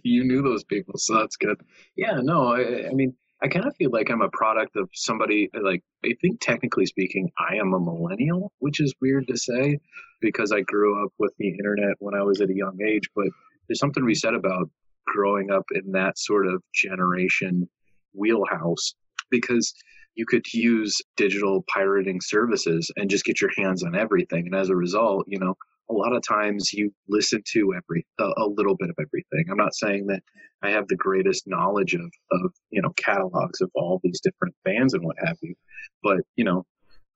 you 0.05 0.25
knew 0.25 0.43
those 0.43 0.65
people, 0.65 0.95
so 0.97 1.15
that's 1.15 1.37
good. 1.37 1.57
Yeah, 1.97 2.21
no, 2.23 2.55
I, 2.55 2.89
I 2.89 2.93
mean, 2.93 3.15
I 3.43 3.49
kind 3.49 3.67
of 3.67 3.75
feel 3.75 3.91
like 3.91 4.11
I'm 4.11 4.23
a 4.23 4.29
product 4.31 4.77
of 4.77 4.89
somebody 4.95 5.51
like 5.61 5.83
I 6.05 6.15
think 6.21 6.41
technically 6.41 6.87
speaking, 6.87 7.31
I 7.39 7.57
am 7.57 7.75
a 7.75 7.81
millennial, 7.81 8.53
which 8.61 8.81
is 8.81 8.95
weird 9.01 9.27
to 9.29 9.37
say 9.37 9.81
because 10.21 10.53
I 10.53 10.61
grew 10.61 11.05
up 11.05 11.13
with 11.19 11.33
the 11.39 11.49
internet 11.49 11.97
when 11.99 12.15
I 12.15 12.23
was 12.23 12.41
at 12.41 12.51
a 12.51 12.55
young 12.55 12.79
age, 12.87 13.09
but 13.17 13.27
there's 13.69 13.79
something 13.79 14.07
be 14.07 14.15
said 14.15 14.35
about 14.35 14.69
growing 15.07 15.51
up 15.51 15.65
in 15.75 15.93
that 15.93 16.19
sort 16.19 16.47
of 16.47 16.63
generation 16.75 17.69
wheelhouse 18.15 18.95
because 19.31 19.75
you 20.15 20.27
could 20.27 20.45
use 20.53 21.01
digital 21.17 21.65
pirating 21.69 22.21
services 22.21 22.91
and 22.97 23.11
just 23.11 23.25
get 23.25 23.41
your 23.41 23.51
hands 23.57 23.83
on 23.83 23.95
everything. 23.95 24.47
And 24.47 24.55
as 24.55 24.69
a 24.69 24.77
result 24.77 25.27
you 25.29 25.39
know 25.39 25.55
a 25.91 25.93
lot 25.93 26.15
of 26.15 26.23
times 26.27 26.73
you 26.73 26.93
listen 27.09 27.43
to 27.53 27.75
every 27.75 28.07
a, 28.21 28.31
a 28.37 28.47
little 28.47 28.77
bit 28.77 28.89
of 28.89 28.97
everything. 29.01 29.51
I'm 29.51 29.57
not 29.57 29.75
saying 29.75 30.07
that 30.07 30.23
i 30.63 30.71
have 30.71 30.89
the 30.89 30.97
greatest 30.97 31.47
knowledge 31.47 31.95
of 31.95 32.11
of 32.31 32.53
you 32.71 32.81
know 32.81 32.91
catalogs 32.97 33.61
of 33.61 33.71
all 33.75 34.01
these 34.03 34.21
different 34.21 34.55
bands 34.65 34.95
and 34.95 35.05
what 35.05 35.17
have 35.25 35.37
you 35.43 35.55
but 36.03 36.19
you 36.37 36.45
know 36.45 36.65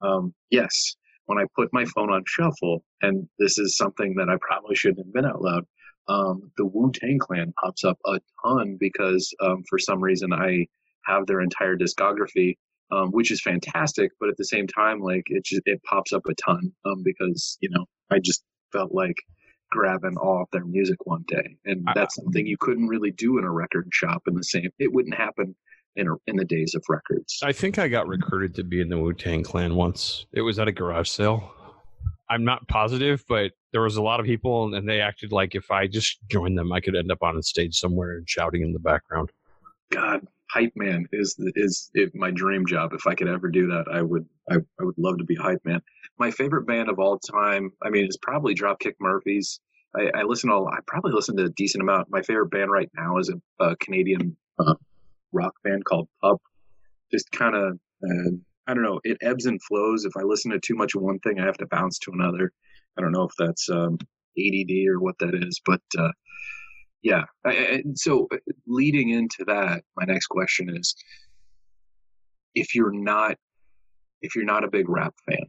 um, 0.02 0.34
yes 0.50 0.96
when 1.26 1.38
i 1.38 1.44
put 1.54 1.72
my 1.72 1.84
phone 1.86 2.10
on 2.10 2.22
shuffle 2.26 2.84
and 3.02 3.26
this 3.38 3.58
is 3.58 3.76
something 3.76 4.14
that 4.16 4.28
i 4.28 4.36
probably 4.40 4.74
shouldn't 4.74 5.06
have 5.06 5.14
been 5.14 5.24
out 5.24 5.42
loud 5.42 5.64
um, 6.08 6.50
the 6.56 6.64
Wu 6.64 6.90
Tang 6.92 7.18
Clan 7.18 7.52
pops 7.62 7.84
up 7.84 7.98
a 8.06 8.20
ton 8.44 8.76
because 8.78 9.32
um, 9.40 9.64
for 9.68 9.78
some 9.78 10.00
reason 10.00 10.32
I 10.32 10.66
have 11.04 11.26
their 11.26 11.40
entire 11.40 11.76
discography, 11.76 12.56
um, 12.90 13.10
which 13.10 13.30
is 13.30 13.40
fantastic. 13.40 14.12
But 14.20 14.28
at 14.28 14.36
the 14.36 14.44
same 14.44 14.66
time, 14.66 15.00
like 15.00 15.24
it 15.26 15.44
just 15.44 15.62
it 15.64 15.82
pops 15.82 16.12
up 16.12 16.22
a 16.28 16.34
ton 16.34 16.72
um, 16.84 17.02
because 17.02 17.58
you 17.60 17.70
know 17.70 17.86
I 18.10 18.18
just 18.18 18.44
felt 18.72 18.92
like 18.92 19.16
grabbing 19.70 20.16
all 20.16 20.42
of 20.42 20.48
their 20.52 20.64
music 20.64 21.04
one 21.06 21.24
day, 21.26 21.56
and 21.64 21.86
that's 21.94 22.14
something 22.14 22.46
you 22.46 22.56
couldn't 22.58 22.86
really 22.86 23.10
do 23.10 23.38
in 23.38 23.44
a 23.44 23.50
record 23.50 23.88
shop 23.92 24.22
in 24.26 24.34
the 24.34 24.44
same. 24.44 24.70
It 24.78 24.92
wouldn't 24.92 25.14
happen. 25.14 25.54
In, 25.98 26.08
a, 26.08 26.14
in 26.26 26.36
the 26.36 26.44
days 26.44 26.74
of 26.74 26.84
records, 26.90 27.40
I 27.42 27.52
think 27.52 27.78
I 27.78 27.88
got 27.88 28.06
recruited 28.06 28.54
to 28.56 28.64
be 28.64 28.82
in 28.82 28.90
the 28.90 28.98
Wu 28.98 29.14
Tang 29.14 29.42
Clan 29.42 29.76
once. 29.76 30.26
It 30.30 30.42
was 30.42 30.58
at 30.58 30.68
a 30.68 30.72
garage 30.72 31.08
sale. 31.08 31.50
I'm 32.28 32.44
not 32.44 32.68
positive, 32.68 33.24
but 33.26 33.52
there 33.76 33.82
was 33.82 33.98
a 33.98 34.02
lot 34.02 34.20
of 34.20 34.24
people, 34.24 34.74
and 34.74 34.88
they 34.88 35.02
acted 35.02 35.32
like 35.32 35.54
if 35.54 35.70
I 35.70 35.86
just 35.86 36.26
joined 36.30 36.56
them, 36.56 36.72
I 36.72 36.80
could 36.80 36.96
end 36.96 37.12
up 37.12 37.22
on 37.22 37.36
a 37.36 37.42
stage 37.42 37.78
somewhere 37.78 38.16
and 38.16 38.26
shouting 38.26 38.62
in 38.62 38.72
the 38.72 38.78
background. 38.78 39.30
God, 39.90 40.26
hype 40.50 40.72
man 40.76 41.06
is 41.12 41.36
is 41.54 41.90
my 42.14 42.30
dream 42.30 42.64
job. 42.64 42.94
If 42.94 43.06
I 43.06 43.14
could 43.14 43.28
ever 43.28 43.50
do 43.50 43.66
that, 43.66 43.84
I 43.92 44.00
would. 44.00 44.26
I, 44.50 44.54
I 44.80 44.84
would 44.84 44.96
love 44.96 45.18
to 45.18 45.24
be 45.24 45.34
hype 45.34 45.62
man. 45.66 45.82
My 46.18 46.30
favorite 46.30 46.66
band 46.66 46.88
of 46.88 46.98
all 46.98 47.18
time, 47.18 47.70
I 47.82 47.90
mean, 47.90 48.06
is 48.06 48.16
probably 48.16 48.54
Dropkick 48.54 48.94
Murphys. 48.98 49.60
I, 49.94 50.10
I 50.14 50.22
listen 50.22 50.48
to. 50.48 50.66
I 50.72 50.78
probably 50.86 51.12
listen 51.12 51.36
to 51.36 51.44
a 51.44 51.50
decent 51.50 51.82
amount. 51.82 52.08
My 52.08 52.22
favorite 52.22 52.52
band 52.52 52.70
right 52.70 52.88
now 52.96 53.18
is 53.18 53.28
a, 53.28 53.62
a 53.62 53.76
Canadian 53.76 54.34
uh, 54.58 54.72
rock 55.32 55.52
band 55.64 55.84
called 55.84 56.08
Pup. 56.22 56.40
Just 57.12 57.30
kind 57.30 57.54
of. 57.54 57.78
Uh, 58.02 58.36
I 58.68 58.72
don't 58.72 58.82
know. 58.82 59.00
It 59.04 59.18
ebbs 59.20 59.44
and 59.44 59.62
flows. 59.62 60.06
If 60.06 60.16
I 60.16 60.22
listen 60.22 60.50
to 60.52 60.58
too 60.58 60.76
much 60.76 60.94
of 60.94 61.02
one 61.02 61.18
thing, 61.18 61.38
I 61.38 61.44
have 61.44 61.58
to 61.58 61.66
bounce 61.66 61.98
to 61.98 62.12
another. 62.12 62.52
I 62.96 63.02
don't 63.02 63.12
know 63.12 63.24
if 63.24 63.32
that's 63.38 63.68
um, 63.68 63.98
ADD 64.38 64.86
or 64.88 65.00
what 65.00 65.18
that 65.20 65.34
is, 65.34 65.60
but 65.64 65.82
uh, 65.98 66.12
yeah. 67.02 67.24
I, 67.44 67.50
I, 67.50 67.82
so 67.94 68.26
uh, 68.32 68.36
leading 68.66 69.10
into 69.10 69.44
that, 69.46 69.82
my 69.96 70.04
next 70.04 70.26
question 70.26 70.74
is: 70.76 70.94
if 72.54 72.74
you're 72.74 72.92
not 72.92 73.36
if 74.22 74.34
you're 74.34 74.44
not 74.44 74.64
a 74.64 74.70
big 74.70 74.88
rap 74.88 75.14
fan, 75.28 75.44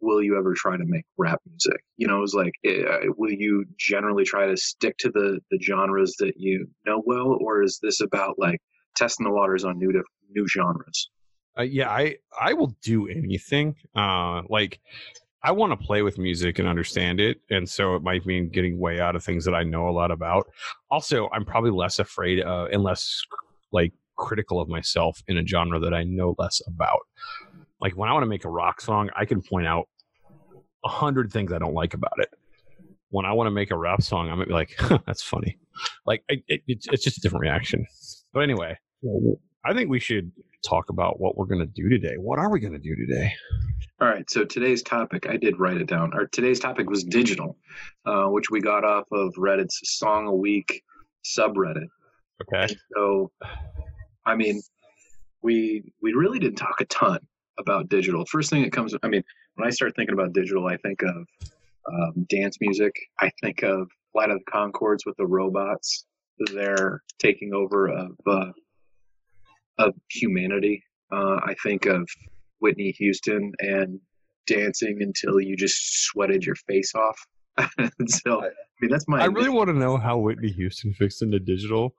will 0.00 0.22
you 0.22 0.38
ever 0.38 0.54
try 0.54 0.76
to 0.76 0.84
make 0.84 1.04
rap 1.16 1.40
music? 1.46 1.82
You 1.96 2.06
know, 2.06 2.22
it's 2.22 2.34
like, 2.34 2.52
uh, 2.66 3.12
will 3.16 3.32
you 3.32 3.64
generally 3.78 4.24
try 4.24 4.46
to 4.46 4.56
stick 4.56 4.96
to 4.98 5.10
the 5.10 5.40
the 5.50 5.58
genres 5.60 6.14
that 6.18 6.34
you 6.36 6.68
know 6.86 7.02
well, 7.04 7.38
or 7.40 7.62
is 7.62 7.78
this 7.82 8.00
about 8.00 8.38
like 8.38 8.60
testing 8.96 9.24
the 9.24 9.32
waters 9.32 9.64
on 9.64 9.78
new 9.78 9.92
new 10.30 10.46
genres? 10.48 11.10
Uh, 11.58 11.62
yeah, 11.62 11.90
I 11.90 12.16
I 12.40 12.52
will 12.52 12.74
do 12.82 13.08
anything. 13.08 13.76
Uh, 13.94 14.42
like 14.48 14.80
I 15.44 15.52
want 15.52 15.78
to 15.78 15.86
play 15.86 16.00
with 16.00 16.16
music 16.16 16.58
and 16.58 16.66
understand 16.66 17.20
it, 17.20 17.38
and 17.50 17.68
so 17.68 17.94
it 17.96 18.02
might 18.02 18.24
mean 18.24 18.48
getting 18.48 18.78
way 18.78 18.98
out 18.98 19.14
of 19.14 19.22
things 19.22 19.44
that 19.44 19.54
I 19.54 19.62
know 19.62 19.88
a 19.88 19.92
lot 19.92 20.10
about. 20.10 20.50
Also, 20.90 21.28
I'm 21.32 21.44
probably 21.44 21.70
less 21.70 21.98
afraid 21.98 22.42
uh, 22.42 22.66
and 22.72 22.82
less 22.82 23.22
like 23.70 23.92
critical 24.16 24.58
of 24.58 24.68
myself 24.68 25.22
in 25.28 25.36
a 25.36 25.46
genre 25.46 25.78
that 25.80 25.92
I 25.92 26.04
know 26.04 26.34
less 26.38 26.62
about. 26.66 27.00
Like 27.78 27.94
when 27.94 28.08
I 28.08 28.14
want 28.14 28.22
to 28.22 28.28
make 28.28 28.46
a 28.46 28.48
rock 28.48 28.80
song, 28.80 29.10
I 29.14 29.26
can 29.26 29.42
point 29.42 29.66
out 29.66 29.86
a 30.82 30.88
hundred 30.88 31.30
things 31.30 31.52
I 31.52 31.58
don't 31.58 31.74
like 31.74 31.92
about 31.92 32.14
it. 32.18 32.30
When 33.10 33.26
I 33.26 33.32
want 33.32 33.46
to 33.46 33.50
make 33.50 33.70
a 33.70 33.76
rap 33.76 34.02
song, 34.02 34.30
I 34.30 34.34
might 34.34 34.48
be 34.48 34.54
like, 34.54 34.74
"That's 35.06 35.22
funny." 35.22 35.58
Like 36.06 36.24
it, 36.28 36.42
it, 36.48 36.62
it's 36.66 37.04
just 37.04 37.18
a 37.18 37.20
different 37.20 37.42
reaction. 37.42 37.86
But 38.32 38.40
anyway, 38.40 38.78
I 39.66 39.74
think 39.74 39.90
we 39.90 40.00
should 40.00 40.32
talk 40.66 40.88
about 40.88 41.20
what 41.20 41.36
we're 41.36 41.46
going 41.46 41.60
to 41.60 41.66
do 41.66 41.90
today. 41.90 42.14
What 42.16 42.38
are 42.38 42.50
we 42.50 42.60
going 42.60 42.72
to 42.72 42.78
do 42.78 42.96
today? 42.96 43.34
All 44.00 44.08
right. 44.08 44.28
So 44.30 44.44
today's 44.44 44.82
topic, 44.82 45.26
I 45.28 45.36
did 45.36 45.58
write 45.58 45.76
it 45.76 45.86
down. 45.86 46.12
Our 46.14 46.26
today's 46.26 46.60
topic 46.60 46.90
was 46.90 47.04
digital, 47.04 47.56
uh, 48.06 48.26
which 48.26 48.50
we 48.50 48.60
got 48.60 48.84
off 48.84 49.04
of 49.12 49.32
Reddit's 49.34 49.80
Song 49.84 50.26
a 50.26 50.34
Week 50.34 50.82
subreddit. 51.24 51.86
Okay. 52.42 52.74
So, 52.94 53.30
I 54.26 54.34
mean, 54.34 54.60
we 55.42 55.84
we 56.02 56.12
really 56.12 56.38
didn't 56.38 56.56
talk 56.56 56.80
a 56.80 56.84
ton 56.86 57.18
about 57.58 57.88
digital. 57.88 58.24
First 58.26 58.50
thing 58.50 58.62
that 58.62 58.72
comes, 58.72 58.94
I 59.02 59.08
mean, 59.08 59.22
when 59.54 59.66
I 59.66 59.70
start 59.70 59.94
thinking 59.94 60.14
about 60.14 60.32
digital, 60.32 60.66
I 60.66 60.76
think 60.78 61.02
of 61.02 61.26
um, 61.92 62.26
dance 62.28 62.58
music. 62.60 62.92
I 63.20 63.30
think 63.42 63.62
of 63.62 63.88
Flight 64.12 64.30
of 64.30 64.40
the 64.44 64.50
Conchords 64.50 65.06
with 65.06 65.16
the 65.16 65.26
robots. 65.26 66.06
They're 66.52 67.02
taking 67.18 67.54
over 67.54 67.88
of 67.88 68.16
uh, 68.26 68.52
of 69.78 69.94
humanity. 70.10 70.82
Uh, 71.12 71.36
I 71.36 71.54
think 71.62 71.86
of 71.86 72.08
Whitney 72.64 72.94
Houston 72.98 73.52
and 73.58 74.00
dancing 74.46 74.96
until 75.00 75.38
you 75.38 75.54
just 75.54 76.04
sweated 76.06 76.44
your 76.44 76.54
face 76.66 76.94
off. 76.94 77.18
so 78.08 78.42
I 78.42 78.48
mean 78.80 78.90
that's 78.90 79.06
my. 79.06 79.20
I 79.20 79.26
really 79.26 79.50
want 79.50 79.68
to 79.68 79.74
know 79.74 79.98
how 79.98 80.16
Whitney 80.16 80.50
Houston 80.52 80.94
fixed 80.94 81.20
into 81.20 81.38
digital, 81.38 81.94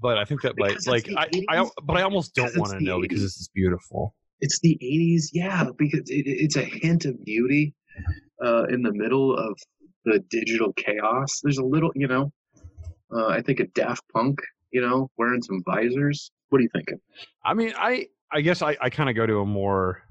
but 0.00 0.18
I 0.18 0.24
think 0.26 0.42
that 0.42 0.60
like 0.60 0.76
like 0.86 1.08
I, 1.16 1.28
I 1.48 1.66
but 1.82 1.96
I 1.96 2.02
almost 2.02 2.34
don't 2.34 2.54
want 2.58 2.72
to 2.72 2.84
know 2.84 2.98
80s. 2.98 3.02
because 3.02 3.22
this 3.22 3.38
is 3.38 3.48
beautiful. 3.54 4.14
It's 4.42 4.60
the 4.60 4.78
'80s, 4.82 5.30
yeah, 5.32 5.64
because 5.78 6.10
it, 6.10 6.24
it's 6.26 6.56
a 6.56 6.62
hint 6.62 7.06
of 7.06 7.24
beauty 7.24 7.74
uh, 8.44 8.64
in 8.64 8.82
the 8.82 8.92
middle 8.92 9.34
of 9.34 9.58
the 10.04 10.20
digital 10.30 10.74
chaos. 10.74 11.40
There's 11.42 11.58
a 11.58 11.64
little, 11.64 11.90
you 11.94 12.06
know, 12.06 12.30
uh, 13.16 13.28
I 13.28 13.40
think 13.40 13.60
a 13.60 13.66
Daft 13.68 14.02
Punk, 14.12 14.40
you 14.72 14.82
know, 14.82 15.10
wearing 15.16 15.42
some 15.42 15.62
visors. 15.64 16.30
What 16.50 16.58
are 16.58 16.62
you 16.62 16.70
thinking? 16.74 16.98
I 17.44 17.54
mean, 17.54 17.72
I 17.76 18.08
I 18.32 18.40
guess 18.40 18.62
I, 18.62 18.76
I 18.80 18.90
kind 18.90 19.08
of 19.08 19.16
go 19.16 19.26
to 19.26 19.40
a 19.40 19.46
more 19.46 20.02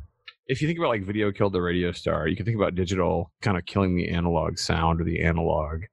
if 0.47 0.61
you 0.61 0.67
think 0.67 0.79
about 0.79 0.89
like 0.89 1.03
video 1.03 1.31
killed 1.31 1.53
the 1.53 1.61
radio 1.61 1.91
star, 1.91 2.27
you 2.27 2.35
can 2.35 2.45
think 2.45 2.57
about 2.57 2.75
digital 2.75 3.31
kind 3.41 3.57
of 3.57 3.65
killing 3.65 3.95
the 3.95 4.09
analog 4.09 4.57
sound 4.57 4.99
or 4.99 5.05
the 5.05 5.21
analog 5.23 5.83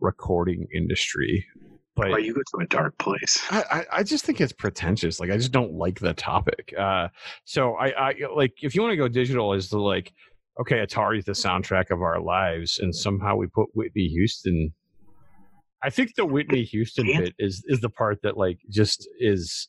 recording 0.00 0.66
industry. 0.74 1.46
But 1.94 2.22
you 2.24 2.34
go 2.34 2.40
to 2.40 2.64
a 2.64 2.66
dark 2.66 2.96
place. 2.98 3.42
I, 3.50 3.64
I, 3.70 3.86
I, 3.98 4.02
just 4.04 4.24
think 4.24 4.40
it's 4.40 4.52
pretentious. 4.52 5.18
Like 5.18 5.30
I 5.30 5.36
just 5.36 5.50
don't 5.50 5.72
like 5.72 5.98
the 5.98 6.14
topic. 6.14 6.72
Uh, 6.78 7.08
so 7.44 7.74
I, 7.74 8.10
I 8.10 8.14
like 8.34 8.54
if 8.62 8.74
you 8.74 8.82
want 8.82 8.92
to 8.92 8.96
go 8.96 9.08
digital, 9.08 9.52
is 9.52 9.68
the 9.68 9.78
like 9.78 10.12
okay, 10.60 10.76
Atari's 10.84 11.24
the 11.24 11.32
soundtrack 11.32 11.90
of 11.90 12.02
our 12.02 12.20
lives, 12.20 12.78
and 12.78 12.94
somehow 12.94 13.36
we 13.36 13.48
put 13.48 13.68
Whitney 13.74 14.06
Houston. 14.08 14.72
I 15.82 15.90
think 15.90 16.14
the 16.16 16.26
Whitney 16.26 16.62
Houston 16.64 17.06
bit 17.06 17.34
is 17.38 17.64
is 17.66 17.80
the 17.80 17.90
part 17.90 18.22
that 18.22 18.36
like 18.36 18.58
just 18.70 19.08
is 19.18 19.68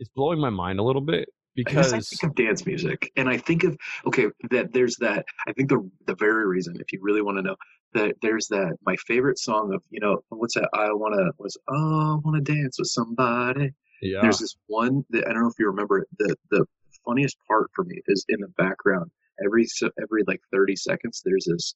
is 0.00 0.08
blowing 0.14 0.40
my 0.40 0.50
mind 0.50 0.80
a 0.80 0.82
little 0.82 1.02
bit 1.02 1.28
because 1.54 1.92
I, 1.92 1.98
I, 1.98 2.00
think 2.00 2.22
of 2.22 2.34
dance 2.34 2.64
music 2.66 3.10
and 3.16 3.28
I 3.28 3.36
think 3.36 3.64
of 3.64 3.76
okay 4.06 4.26
that 4.50 4.72
there's 4.72 4.96
that 4.96 5.24
I 5.46 5.52
think 5.52 5.68
the 5.68 5.88
the 6.06 6.14
very 6.14 6.46
reason 6.46 6.76
if 6.78 6.92
you 6.92 7.00
really 7.02 7.22
want 7.22 7.38
to 7.38 7.42
know 7.42 7.56
that 7.94 8.14
there's 8.22 8.46
that 8.48 8.76
my 8.86 8.96
favorite 9.06 9.38
song 9.38 9.72
of 9.74 9.82
you 9.90 10.00
know 10.00 10.22
what's 10.28 10.54
that 10.54 10.68
I 10.74 10.92
want 10.92 11.14
to 11.14 11.32
was 11.38 11.56
oh 11.68 11.74
I 11.74 12.28
want 12.28 12.44
to 12.44 12.52
dance 12.52 12.78
with 12.78 12.88
somebody. 12.88 13.70
Yeah. 14.02 14.20
There's 14.22 14.38
this 14.38 14.56
one 14.66 15.04
that 15.10 15.26
I 15.28 15.32
don't 15.32 15.42
know 15.42 15.48
if 15.48 15.58
you 15.58 15.66
remember 15.66 16.06
the 16.18 16.36
the 16.50 16.64
funniest 17.04 17.36
part 17.48 17.70
for 17.74 17.84
me 17.84 18.00
is 18.08 18.24
in 18.28 18.40
the 18.40 18.48
background 18.56 19.10
every 19.44 19.64
so 19.64 19.90
every 20.02 20.22
like 20.26 20.40
30 20.52 20.76
seconds 20.76 21.22
there's 21.24 21.46
this 21.50 21.74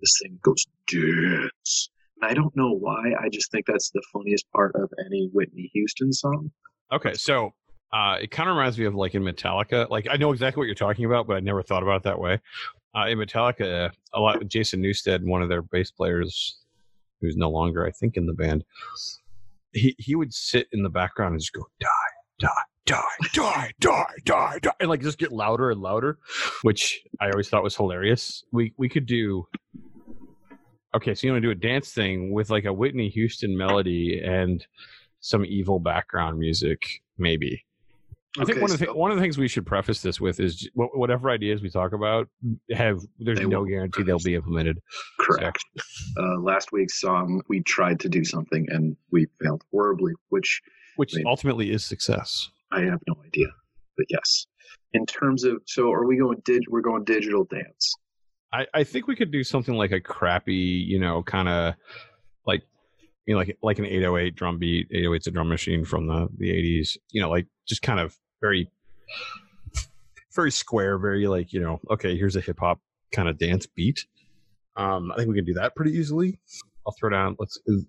this 0.00 0.18
thing 0.22 0.38
goes 0.42 0.66
dance. 0.88 1.90
And 2.20 2.30
I 2.30 2.34
don't 2.34 2.54
know 2.56 2.72
why 2.72 3.12
I 3.20 3.28
just 3.30 3.50
think 3.50 3.66
that's 3.66 3.90
the 3.90 4.02
funniest 4.12 4.50
part 4.52 4.74
of 4.74 4.90
any 5.06 5.30
Whitney 5.32 5.70
Houston 5.72 6.12
song. 6.12 6.50
Okay 6.92 7.14
so 7.14 7.52
uh, 7.92 8.18
it 8.20 8.30
kind 8.30 8.48
of 8.48 8.56
reminds 8.56 8.78
me 8.78 8.84
of 8.84 8.94
like 8.94 9.14
in 9.14 9.22
Metallica. 9.22 9.88
Like 9.88 10.06
I 10.10 10.16
know 10.16 10.32
exactly 10.32 10.60
what 10.60 10.66
you're 10.66 10.74
talking 10.74 11.04
about, 11.04 11.26
but 11.26 11.36
I 11.36 11.40
never 11.40 11.62
thought 11.62 11.82
about 11.82 11.96
it 11.96 12.02
that 12.04 12.18
way. 12.18 12.40
Uh, 12.94 13.06
in 13.06 13.18
Metallica, 13.18 13.90
a 14.12 14.20
lot. 14.20 14.46
Jason 14.48 14.82
Newsted, 14.82 15.22
one 15.22 15.42
of 15.42 15.48
their 15.48 15.62
bass 15.62 15.90
players, 15.90 16.58
who's 17.20 17.36
no 17.36 17.50
longer, 17.50 17.86
I 17.86 17.90
think, 17.90 18.16
in 18.16 18.26
the 18.26 18.32
band, 18.34 18.64
he 19.72 19.94
he 19.98 20.14
would 20.14 20.32
sit 20.34 20.68
in 20.72 20.82
the 20.82 20.90
background 20.90 21.32
and 21.32 21.40
just 21.40 21.52
go 21.52 21.64
die, 21.80 21.88
die, 22.40 22.48
die, 22.86 23.02
die, 23.34 23.72
die, 23.80 24.06
die, 24.24 24.58
die, 24.60 24.72
and 24.80 24.88
like 24.88 25.02
just 25.02 25.18
get 25.18 25.32
louder 25.32 25.70
and 25.70 25.80
louder, 25.80 26.18
which 26.62 27.00
I 27.20 27.30
always 27.30 27.48
thought 27.48 27.62
was 27.62 27.76
hilarious. 27.76 28.44
We 28.52 28.74
we 28.76 28.88
could 28.88 29.06
do. 29.06 29.46
Okay, 30.96 31.14
so 31.14 31.26
you 31.26 31.32
want 31.32 31.42
to 31.42 31.46
do 31.48 31.52
a 31.52 31.54
dance 31.54 31.92
thing 31.92 32.32
with 32.32 32.50
like 32.50 32.64
a 32.64 32.72
Whitney 32.72 33.10
Houston 33.10 33.56
melody 33.56 34.22
and 34.24 34.66
some 35.20 35.44
evil 35.44 35.78
background 35.78 36.38
music, 36.38 37.02
maybe. 37.18 37.64
I 38.38 38.44
think 38.44 38.60
one 38.60 38.70
of 38.70 38.78
the 38.78 38.86
so, 38.86 38.94
one 38.94 39.10
of 39.10 39.16
the 39.16 39.22
things 39.22 39.38
we 39.38 39.48
should 39.48 39.64
preface 39.64 40.02
this 40.02 40.20
with 40.20 40.38
is 40.38 40.68
whatever 40.74 41.30
ideas 41.30 41.62
we 41.62 41.70
talk 41.70 41.92
about 41.92 42.28
have 42.70 43.00
there's 43.18 43.40
no 43.40 43.64
guarantee 43.64 44.02
they'll 44.02 44.18
be 44.18 44.34
implemented. 44.34 44.80
Correct. 45.18 45.64
So. 45.78 46.22
Uh, 46.22 46.40
last 46.40 46.70
week's 46.70 47.00
song, 47.00 47.42
we 47.48 47.62
tried 47.62 47.98
to 48.00 48.08
do 48.08 48.24
something 48.24 48.66
and 48.70 48.96
we 49.10 49.26
failed 49.40 49.62
horribly, 49.72 50.12
which 50.28 50.60
which 50.96 51.14
I 51.14 51.18
mean, 51.18 51.26
ultimately 51.26 51.70
is 51.70 51.84
success. 51.84 52.50
I 52.70 52.80
have 52.82 53.00
no 53.08 53.16
idea, 53.26 53.48
but 53.96 54.06
yes. 54.10 54.46
In 54.92 55.06
terms 55.06 55.44
of 55.44 55.62
so, 55.66 55.90
are 55.90 56.06
we 56.06 56.18
going 56.18 56.40
dig? 56.44 56.62
We're 56.68 56.82
going 56.82 57.04
digital 57.04 57.44
dance. 57.44 57.94
I 58.52 58.66
I 58.74 58.84
think 58.84 59.06
we 59.06 59.16
could 59.16 59.30
do 59.30 59.42
something 59.42 59.74
like 59.74 59.92
a 59.92 60.00
crappy, 60.00 60.54
you 60.54 60.98
know, 60.98 61.22
kind 61.22 61.48
of 61.48 61.74
like 62.46 62.62
you 63.26 63.34
know, 63.34 63.38
like 63.38 63.56
like 63.62 63.78
an 63.78 63.86
808 63.86 64.34
drum 64.34 64.58
beat. 64.58 64.90
808's 64.90 65.26
a 65.26 65.30
drum 65.30 65.48
machine 65.48 65.84
from 65.84 66.06
the 66.06 66.28
the 66.38 66.50
80s. 66.50 66.96
You 67.10 67.22
know, 67.22 67.30
like 67.30 67.46
just 67.68 67.82
kind 67.82 68.00
of 68.00 68.16
very 68.40 68.70
very 70.34 70.50
square, 70.52 70.98
very 70.98 71.26
like 71.26 71.52
you 71.52 71.60
know, 71.60 71.80
okay, 71.90 72.16
here's 72.16 72.36
a 72.36 72.40
hip 72.40 72.58
hop 72.60 72.80
kind 73.12 73.28
of 73.28 73.38
dance 73.38 73.66
beat. 73.66 74.06
Um, 74.76 75.10
I 75.12 75.16
think 75.16 75.28
we 75.28 75.34
can 75.34 75.44
do 75.44 75.54
that 75.54 75.74
pretty 75.74 75.92
easily. 75.92 76.38
I'll 76.86 76.94
throw 76.98 77.10
down. 77.10 77.36
Let's, 77.38 77.58
you 77.66 77.84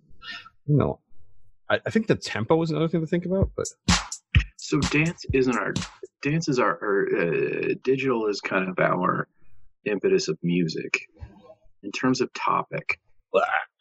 know, 0.66 1.00
I, 1.70 1.80
I 1.86 1.90
think 1.90 2.08
the 2.08 2.16
tempo 2.16 2.62
is 2.64 2.72
another 2.72 2.88
thing 2.88 3.02
to 3.02 3.08
think 3.08 3.26
about, 3.26 3.52
but. 3.56 3.68
So 4.58 4.80
dance 4.80 5.26
isn't 5.34 5.56
our 5.56 5.74
dance 6.22 6.48
is 6.48 6.60
our, 6.60 6.78
our 6.82 7.08
uh, 7.18 7.74
digital 7.84 8.28
is 8.28 8.42
kind 8.42 8.68
of 8.68 8.78
our 8.80 9.28
impetus 9.86 10.28
of 10.28 10.38
music 10.44 11.00
in 11.84 11.92
terms 11.92 12.22
of 12.22 12.32
topic. 12.34 13.00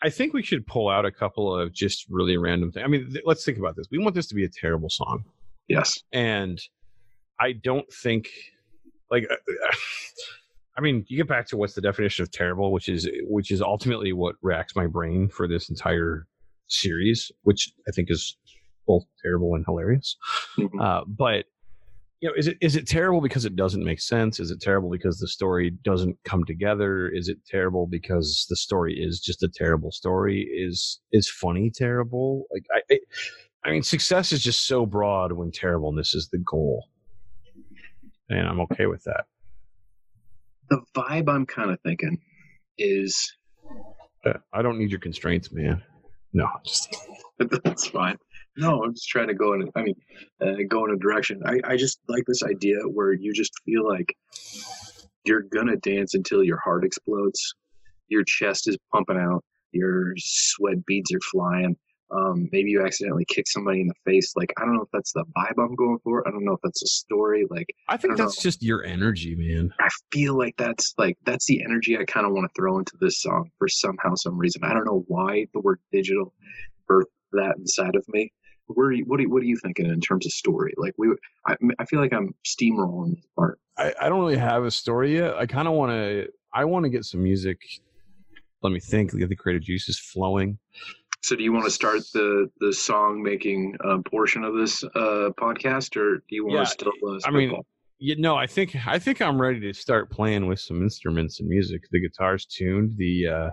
I 0.02 0.11
think 0.11 0.33
we 0.33 0.43
should 0.43 0.67
pull 0.67 0.88
out 0.88 1.05
a 1.05 1.11
couple 1.11 1.55
of 1.59 1.73
just 1.73 2.07
really 2.09 2.37
random 2.37 2.71
things. 2.71 2.85
I 2.85 2.88
mean, 2.88 3.11
th- 3.11 3.25
let's 3.25 3.45
think 3.45 3.59
about 3.59 3.76
this. 3.76 3.87
We 3.90 3.99
want 3.99 4.14
this 4.14 4.28
to 4.28 4.35
be 4.35 4.45
a 4.45 4.49
terrible 4.49 4.90
song. 4.90 5.25
Yes. 5.69 6.03
And 6.13 6.61
I 7.41 7.53
don't 7.53 7.91
think, 7.93 8.29
like, 9.11 9.25
uh, 9.31 9.35
uh, 9.35 9.77
I 10.77 10.81
mean, 10.81 11.05
you 11.09 11.17
get 11.17 11.29
back 11.29 11.47
to 11.49 11.57
what's 11.57 11.75
the 11.75 11.81
definition 11.81 12.23
of 12.23 12.31
terrible, 12.31 12.73
which 12.73 12.89
is 12.89 13.09
which 13.25 13.51
is 13.51 13.61
ultimately 13.61 14.13
what 14.13 14.37
racks 14.43 14.77
my 14.77 14.87
brain 14.87 15.29
for 15.29 15.49
this 15.49 15.69
entire 15.69 16.27
series, 16.69 17.33
which 17.43 17.73
I 17.89 17.91
think 17.91 18.11
is 18.11 18.37
both 18.87 19.05
terrible 19.23 19.55
and 19.55 19.65
hilarious. 19.67 20.17
Mm-hmm. 20.57 20.81
Uh, 20.81 21.01
but 21.07 21.47
you 22.21 22.29
know, 22.29 22.35
is 22.37 22.47
it 22.47 22.59
is 22.61 22.77
it 22.77 22.87
terrible 22.87 23.21
because 23.21 23.45
it 23.45 23.57
doesn't 23.57 23.85
make 23.85 24.01
sense? 24.01 24.39
Is 24.39 24.51
it 24.51 24.61
terrible 24.61 24.91
because 24.91 25.19
the 25.19 25.29
story 25.29 25.71
doesn't 25.85 26.17
come 26.25 26.45
together? 26.45 27.09
Is 27.09 27.29
it 27.29 27.39
terrible 27.47 27.87
because 27.87 28.47
the 28.49 28.57
story 28.57 28.95
is 28.95 29.21
just 29.21 29.43
a 29.43 29.49
terrible 29.49 29.93
story? 29.93 30.43
Is 30.43 31.01
is 31.13 31.29
funny 31.29 31.71
terrible? 31.71 32.45
Like 32.53 32.65
I, 32.73 32.95
I, 32.95 32.99
I 33.65 33.71
mean, 33.71 33.83
success 33.83 34.33
is 34.33 34.43
just 34.43 34.67
so 34.67 34.87
broad 34.87 35.33
when 35.33 35.50
terribleness 35.50 36.15
is 36.15 36.29
the 36.29 36.38
goal. 36.38 36.88
and 38.31 38.47
I'm 38.47 38.61
okay 38.61 38.87
with 38.87 39.03
that. 39.05 39.25
The 40.71 40.81
vibe 40.95 41.29
I'm 41.29 41.47
kind 41.47 41.71
of 41.71 41.81
thinking 41.81 42.19
is 42.79 43.33
Uh, 44.25 44.35
I 44.53 44.62
don't 44.62 44.79
need 44.79 44.91
your 44.91 45.00
constraints, 45.00 45.50
man. 45.53 45.83
No, 46.33 46.49
just 46.65 46.95
that's 47.65 47.87
fine. 47.88 48.17
No, 48.57 48.83
I'm 48.83 48.93
just 48.95 49.09
trying 49.09 49.29
to 49.29 49.35
go 49.35 49.55
in. 49.55 49.71
I 49.77 49.83
mean, 49.83 49.95
uh, 50.43 50.55
go 50.69 50.85
in 50.85 50.93
a 50.93 50.97
direction. 50.97 51.41
I, 51.47 51.61
I 51.65 51.77
just 51.77 52.00
like 52.09 52.25
this 52.27 52.43
idea 52.43 52.77
where 52.93 53.12
you 53.12 53.33
just 53.33 53.53
feel 53.65 53.87
like 53.88 54.15
you're 55.25 55.43
gonna 55.43 55.77
dance 55.77 56.15
until 56.15 56.43
your 56.43 56.59
heart 56.59 56.85
explodes, 56.85 57.55
your 58.09 58.25
chest 58.25 58.69
is 58.69 58.77
pumping 58.93 59.17
out, 59.17 59.43
your 59.73 60.12
sweat 60.17 60.85
beads 60.87 61.12
are 61.12 61.21
flying. 61.31 61.77
Um, 62.11 62.49
maybe 62.53 62.71
you 62.71 62.83
accidentally 62.85 63.27
kick 63.27 63.47
somebody 63.47 63.83
in 63.83 63.88
the 63.88 63.95
face. 64.05 64.33
Like 64.35 64.53
I 64.59 64.65
don't 64.65 64.75
know 64.75 64.83
if 64.83 64.88
that's 64.93 65.12
the 65.12 65.25
vibe 65.37 65.62
I'm 65.62 65.75
going 65.75 65.99
for. 66.03 66.27
I 66.27 66.31
don't 66.31 66.45
know 66.45 66.55
if 66.55 66.61
that's 66.62 66.83
a 66.83 66.87
story. 66.87 67.45
Like 67.50 67.67
I 67.88 67.97
think 67.97 68.17
don't 68.17 68.27
that's 68.27 68.38
know. 68.38 68.43
just 68.49 68.62
your 68.62 68.85
energy, 68.85 69.35
man. 69.35 69.73
I 69.81 69.88
feel 70.12 70.37
like 70.37 70.57
that's 70.57 70.95
like 70.97 71.19
that's 71.25 71.47
the 71.47 71.62
energy 71.62 71.99
I 71.99 72.05
kind 72.05 72.27
of 72.27 72.33
want 72.33 72.49
to 72.49 72.61
throw 72.61 72.79
into 72.79 72.97
this 73.00 73.21
song 73.21 73.50
for 73.59 73.69
somehow 73.69 74.15
some 74.15 74.38
reason. 74.38 74.65
I 74.65 74.73
don't 74.73 74.87
know 74.87 75.05
why 75.09 75.47
the 75.53 75.61
word 75.61 75.81
digital 75.93 76.33
birthed 76.91 77.05
that 77.33 77.57
inside 77.59 77.95
of 77.95 78.05
me. 78.09 78.33
Where 78.69 78.88
are 78.88 78.93
you, 78.93 79.05
what 79.05 79.19
are 79.19 79.23
you, 79.23 79.31
what 79.31 79.43
are 79.43 79.47
you 79.47 79.57
thinking 79.62 79.87
in 79.87 80.00
terms 80.00 80.27
of 80.27 80.33
story? 80.33 80.75
Like 80.77 80.95
we, 80.99 81.09
I, 81.47 81.57
I 81.79 81.87
feel 81.87 82.00
like 82.00 82.12
I'm 82.12 82.35
steamrolling 82.47 83.15
this 83.15 83.25
part. 83.35 83.59
I, 83.79 83.95
I 84.00 84.09
don't 84.09 84.21
really 84.21 84.37
have 84.37 84.65
a 84.65 84.71
story 84.71 85.17
yet. 85.17 85.37
I 85.37 85.47
kind 85.47 85.69
of 85.69 85.75
want 85.75 85.93
to. 85.93 86.29
I 86.53 86.65
want 86.65 86.85
to 86.85 86.91
get 86.91 87.05
some 87.05 87.23
music. 87.23 87.59
Let 88.62 88.73
me 88.73 88.81
think. 88.81 89.17
Get 89.17 89.29
the 89.29 89.37
creative 89.37 89.62
juices 89.62 89.99
flowing. 89.99 90.59
So 91.23 91.35
do 91.37 91.43
you 91.43 91.53
want 91.53 91.65
to 91.65 91.71
start 91.71 92.01
the 92.15 92.49
the 92.61 92.73
song 92.73 93.23
making 93.23 93.77
uh, 93.85 93.99
portion 94.09 94.45
of 94.45 94.55
this 94.55 94.85
uh, 94.85 95.31
podcast, 95.39 95.97
or 95.97 96.19
do 96.29 96.35
you 96.37 96.47
want 96.47 96.57
Yeah, 96.59 96.65
to 96.65 96.71
still? 96.71 96.93
Uh, 97.07 97.19
I 97.25 97.31
mean, 97.31 97.49
spitball? 97.49 97.67
You 97.99 98.17
know, 98.17 98.37
I 98.37 98.47
think 98.47 98.77
I 98.87 98.99
think 98.99 99.21
I'm 99.21 99.41
ready 99.41 99.61
to 99.61 99.73
start 99.73 100.11
playing 100.11 100.47
with 100.47 100.61
some 100.61 100.81
instruments 100.83 101.41
and 101.41 101.49
music. 101.49 101.83
The 101.91 102.01
guitar's 102.01 102.47
tuned. 102.47 102.93
The 102.97 103.27
uh, 103.27 103.51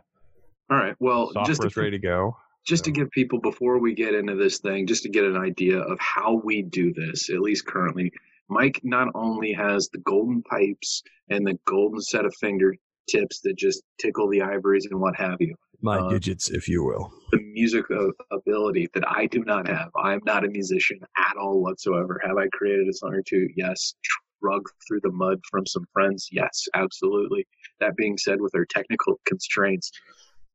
all 0.70 0.78
right. 0.78 0.96
Well, 1.00 1.32
just 1.46 1.62
to, 1.62 1.70
ready 1.76 1.92
to 1.92 2.00
go. 2.00 2.38
just 2.68 2.84
to 2.86 2.92
give 2.92 3.10
people 3.12 3.40
before 3.40 3.80
we 3.80 3.94
get 3.96 4.14
into 4.14 4.36
this 4.36 4.60
thing, 4.60 4.86
just 4.86 5.04
to 5.04 5.10
get 5.10 5.24
an 5.24 5.38
idea 5.38 5.80
of 5.80 6.00
how 6.00 6.42
we 6.44 6.62
do 6.62 6.94
this, 6.94 7.30
at 7.32 7.40
least 7.40 7.66
currently, 7.66 8.12
Mike 8.48 8.80
not 8.84 9.08
only 9.16 9.52
has 9.54 9.90
the 9.92 10.00
golden 10.00 10.44
pipes 10.44 11.02
and 11.30 11.46
the 11.46 11.58
golden 11.66 12.00
set 12.02 12.26
of 12.26 12.34
fingertips 12.40 13.42
that 13.44 13.56
just 13.58 13.82
tickle 14.00 14.30
the 14.30 14.42
ivories 14.44 14.86
and 14.92 15.00
what 15.00 15.16
have 15.16 15.38
you, 15.40 15.56
My 15.82 15.98
Uh, 15.98 16.10
digits, 16.10 16.50
if 16.52 16.68
you 16.68 16.84
will. 16.84 17.12
the 17.32 17.45
music 17.56 17.86
ability 18.32 18.90
that 18.94 19.08
I 19.08 19.28
do 19.28 19.44
not 19.46 19.66
have. 19.70 19.90
I'm 19.96 20.20
not 20.26 20.44
a 20.44 20.50
musician 20.50 21.00
at 21.18 21.38
all 21.38 21.62
whatsoever. 21.62 22.20
Have 22.26 22.38
I 22.38 22.48
created 22.52 22.90
a 22.90 22.94
song 22.94 23.14
or 23.14 23.24
two? 23.24 23.48
Yes. 23.56 23.96
Rug 24.42 24.62
through 24.86 25.00
the 25.04 25.12
mud 25.12 25.40
from 25.50 25.66
some 25.66 25.86
friends? 25.94 26.28
Yes, 26.32 26.68
absolutely. 26.76 27.48
That 27.80 27.96
being 27.96 28.18
said, 28.18 28.42
with 28.42 28.54
our 28.56 28.66
technical 28.66 29.20
constraints, 29.26 29.90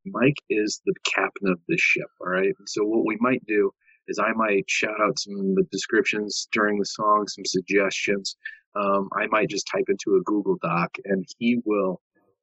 Mike 0.05 0.37
is 0.51 0.79
the 0.85 0.93
captain 1.03 1.49
of 1.49 1.59
this 1.67 1.81
ship. 1.81 2.07
All 2.21 2.29
right. 2.29 2.53
So 2.67 2.83
what 2.83 3.05
we 3.05 3.17
might 3.19 3.43
do 3.47 3.71
is 4.07 4.19
I 4.19 4.31
might 4.33 4.69
shout 4.69 5.01
out 5.01 5.17
some 5.17 5.39
of 5.39 5.55
the 5.55 5.65
descriptions 5.71 6.47
during 6.51 6.77
the 6.77 6.85
song, 6.85 7.27
some 7.27 7.45
suggestions. 7.45 8.35
Um, 8.75 9.09
I 9.17 9.25
might 9.27 9.49
just 9.49 9.67
type 9.67 9.89
into 9.89 10.17
a 10.17 10.23
Google 10.23 10.57
Doc, 10.61 10.91
and 11.05 11.25
he 11.39 11.59
will 11.65 11.99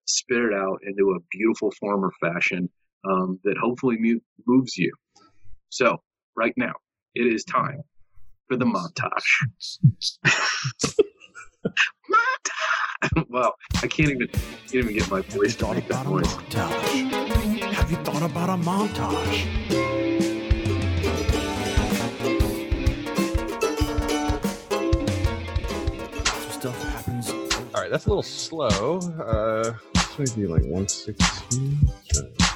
spit 0.06 0.42
it 0.42 0.54
out 0.54 0.80
into 0.84 1.12
a 1.12 1.20
beautiful 1.30 1.70
form 1.80 2.04
or 2.04 2.12
fashion 2.20 2.68
um, 3.08 3.40
that 3.44 3.56
hopefully 3.60 3.96
mu- 3.98 4.20
moves 4.46 4.76
you. 4.76 4.92
So 5.70 5.98
right 6.36 6.54
now, 6.56 6.74
it 7.14 7.26
is 7.26 7.44
time 7.44 7.82
for 8.48 8.56
the 8.56 8.64
montage. 8.64 9.78
montage. 12.10 13.26
well, 13.28 13.54
I 13.82 13.86
can't 13.86 14.10
even 14.10 14.28
can't 14.28 14.74
even 14.74 14.94
get 14.94 15.10
my 15.10 15.20
voice 15.22 15.56
to 15.56 15.74
make 15.74 15.88
that 15.88 16.06
noise. 16.06 16.26
montage? 16.26 17.62
Have 17.72 17.90
you 17.90 17.96
thought 17.98 18.22
about 18.22 18.48
a 18.48 18.56
montage? 18.62 19.46
Stuff 26.52 26.82
happens. 26.82 27.30
All 27.74 27.82
right, 27.82 27.90
that's 27.90 28.06
a 28.06 28.08
little 28.08 28.22
slow. 28.22 28.98
Uh, 29.20 29.72
this 29.94 30.18
might 30.18 30.36
be 30.36 30.46
like 30.46 30.62
116. 30.62 32.47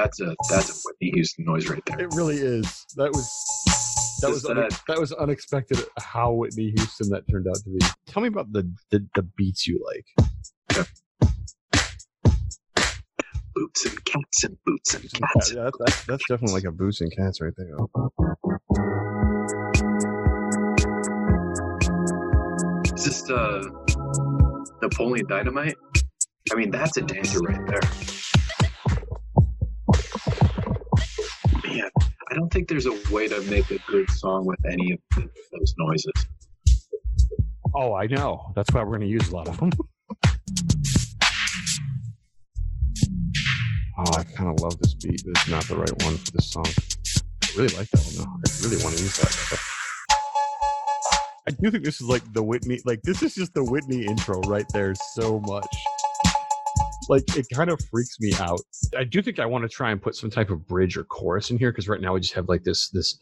That's 0.00 0.20
a 0.20 0.36
that's 0.48 0.70
a 0.70 0.74
Whitney 0.84 1.10
Houston 1.14 1.44
noise 1.44 1.68
right 1.68 1.82
there. 1.86 2.00
It 2.02 2.14
really 2.14 2.36
is. 2.36 2.86
That 2.96 3.10
was 3.10 3.26
that 4.22 4.30
was 4.30 4.42
Just 4.42 4.50
une- 4.50 4.56
that- 4.56 4.80
that 4.86 4.98
was 4.98 5.12
unexpected. 5.12 5.78
How 5.98 6.32
Whitney 6.32 6.72
Houston 6.76 7.08
that 7.10 7.24
turned 7.28 7.48
out 7.48 7.56
to 7.56 7.70
be. 7.70 7.78
Tell 8.06 8.22
me 8.22 8.28
about 8.28 8.52
the 8.52 8.70
the, 8.90 9.04
the 9.16 9.22
beats 9.36 9.66
you 9.66 9.84
like. 9.84 10.86
Boots 13.54 13.86
and 13.86 14.04
cats 14.04 14.44
and 14.44 14.56
boots 14.64 14.94
and 14.94 15.02
Yeah, 15.04 15.10
cats. 15.34 15.50
that, 15.50 15.72
that's 15.80 16.04
that's 16.06 16.24
definitely 16.28 16.54
like 16.54 16.64
a 16.64 16.70
boots 16.70 17.00
and 17.00 17.10
cats 17.14 17.40
right 17.40 17.52
there. 17.56 17.74
Is 22.94 23.04
this 23.04 23.30
uh, 23.30 23.62
Napoleon 24.82 25.26
Dynamite? 25.28 25.74
I 26.52 26.54
mean, 26.54 26.70
that's 26.70 26.96
a 26.96 27.02
dancer 27.02 27.40
right 27.40 27.66
there. 27.66 27.80
Man, 31.68 31.90
I 32.30 32.34
don't 32.34 32.50
think 32.50 32.66
there's 32.66 32.86
a 32.86 32.94
way 33.10 33.28
to 33.28 33.42
make 33.42 33.70
a 33.70 33.78
good 33.88 34.08
song 34.10 34.46
with 34.46 34.58
any 34.64 34.92
of 34.92 34.98
those 35.16 35.74
noises. 35.76 36.12
Oh, 37.74 37.92
I 37.92 38.06
know. 38.06 38.52
That's 38.56 38.72
why 38.72 38.82
we're 38.82 38.96
going 38.96 39.02
to 39.02 39.06
use 39.06 39.28
a 39.28 39.36
lot 39.36 39.48
of 39.48 39.58
them. 39.58 39.70
Oh, 44.00 44.12
I 44.16 44.22
kind 44.22 44.48
of 44.48 44.60
love 44.60 44.78
this 44.78 44.94
beat, 44.94 45.24
it's 45.26 45.48
not 45.48 45.64
the 45.64 45.74
right 45.74 45.90
one 46.04 46.16
for 46.18 46.30
this 46.30 46.52
song. 46.52 46.66
I 46.68 47.48
really 47.56 47.76
like 47.76 47.90
that 47.90 48.00
one 48.00 48.14
though. 48.14 48.30
I 48.30 48.48
really 48.62 48.80
want 48.84 48.96
to 48.96 49.02
use 49.02 49.16
that. 49.16 49.58
I 51.48 51.50
do 51.50 51.68
think 51.72 51.84
this 51.84 52.00
is 52.00 52.06
like 52.06 52.22
the 52.32 52.40
Whitney, 52.40 52.80
like 52.84 53.02
this 53.02 53.24
is 53.24 53.34
just 53.34 53.54
the 53.54 53.64
Whitney 53.64 54.06
intro 54.06 54.40
right 54.42 54.66
there 54.72 54.94
so 54.94 55.40
much. 55.40 55.66
Like 57.08 57.36
it 57.36 57.46
kind 57.52 57.70
of 57.70 57.80
freaks 57.90 58.20
me 58.20 58.32
out. 58.38 58.60
I 58.96 59.04
do 59.04 59.22
think 59.22 59.38
I 59.38 59.46
want 59.46 59.62
to 59.62 59.68
try 59.68 59.90
and 59.90 60.00
put 60.00 60.14
some 60.14 60.30
type 60.30 60.50
of 60.50 60.66
bridge 60.66 60.96
or 60.96 61.04
chorus 61.04 61.50
in 61.50 61.58
here 61.58 61.72
because 61.72 61.88
right 61.88 62.00
now 62.00 62.14
we 62.14 62.20
just 62.20 62.34
have 62.34 62.48
like 62.48 62.64
this 62.64 62.90
this 62.90 63.18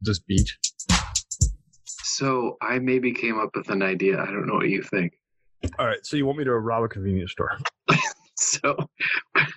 this 0.00 0.18
beat. 0.18 0.56
So 1.86 2.56
I 2.62 2.78
maybe 2.78 3.12
came 3.12 3.38
up 3.38 3.50
with 3.54 3.70
an 3.70 3.82
idea. 3.82 4.20
I 4.20 4.26
don't 4.26 4.46
know 4.46 4.54
what 4.54 4.68
you 4.68 4.82
think. 4.82 5.12
All 5.78 5.86
right, 5.86 6.04
so 6.04 6.16
you 6.16 6.24
want 6.24 6.38
me 6.38 6.44
to 6.44 6.54
rob 6.58 6.84
a 6.84 6.88
convenience 6.88 7.32
store? 7.32 7.58
So 8.40 8.74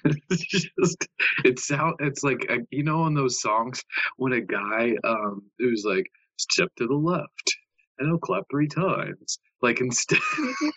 it's 0.04 0.46
just 0.78 1.08
it 1.46 1.58
sound 1.58 1.96
it's 2.00 2.22
like 2.22 2.46
uh, 2.50 2.58
you 2.70 2.84
know 2.84 3.06
in 3.08 3.13
those 3.13 3.39
songs 3.39 3.82
when 4.18 4.34
a 4.34 4.42
guy 4.42 4.94
um 5.06 5.42
who's 5.58 5.86
like 5.88 6.06
step 6.38 6.68
to 6.78 6.88
the 6.88 6.94
left 6.94 7.56
and 8.00 8.10
I'll 8.10 8.18
clap 8.18 8.44
three 8.52 8.68
times. 8.68 9.39
Like 9.62 9.80
instead, 9.80 10.20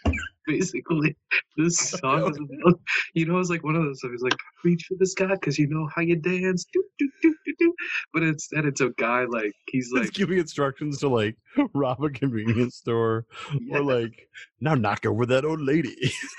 basically, 0.48 1.16
this 1.56 1.76
song 1.78 2.30
is 2.30 2.38
about, 2.38 2.80
you 3.14 3.26
know, 3.26 3.38
it's 3.38 3.50
like 3.50 3.64
one 3.64 3.74
of 3.74 3.82
those 3.82 4.00
songs 4.00 4.22
like 4.22 4.36
reach 4.64 4.84
for 4.84 4.94
the 4.98 5.06
sky 5.06 5.26
because 5.28 5.58
you 5.58 5.66
know 5.68 5.88
how 5.94 6.02
you 6.02 6.16
dance. 6.16 6.66
Do, 6.72 6.84
do, 6.98 7.10
do, 7.22 7.34
do, 7.44 7.54
do. 7.58 7.74
But 8.12 8.22
instead, 8.22 8.64
it's 8.64 8.80
a 8.80 8.90
guy 8.90 9.24
like 9.24 9.52
he's 9.68 9.90
It's 9.92 10.06
like 10.06 10.12
giving 10.12 10.38
instructions 10.38 10.98
to 11.00 11.08
like 11.08 11.36
rob 11.74 12.02
a 12.02 12.10
convenience 12.10 12.76
store 12.76 13.26
yeah, 13.60 13.78
or 13.78 13.82
like 13.82 14.28
now 14.60 14.74
knock 14.74 15.04
over 15.04 15.26
that 15.26 15.44
old 15.44 15.60
lady. 15.60 15.96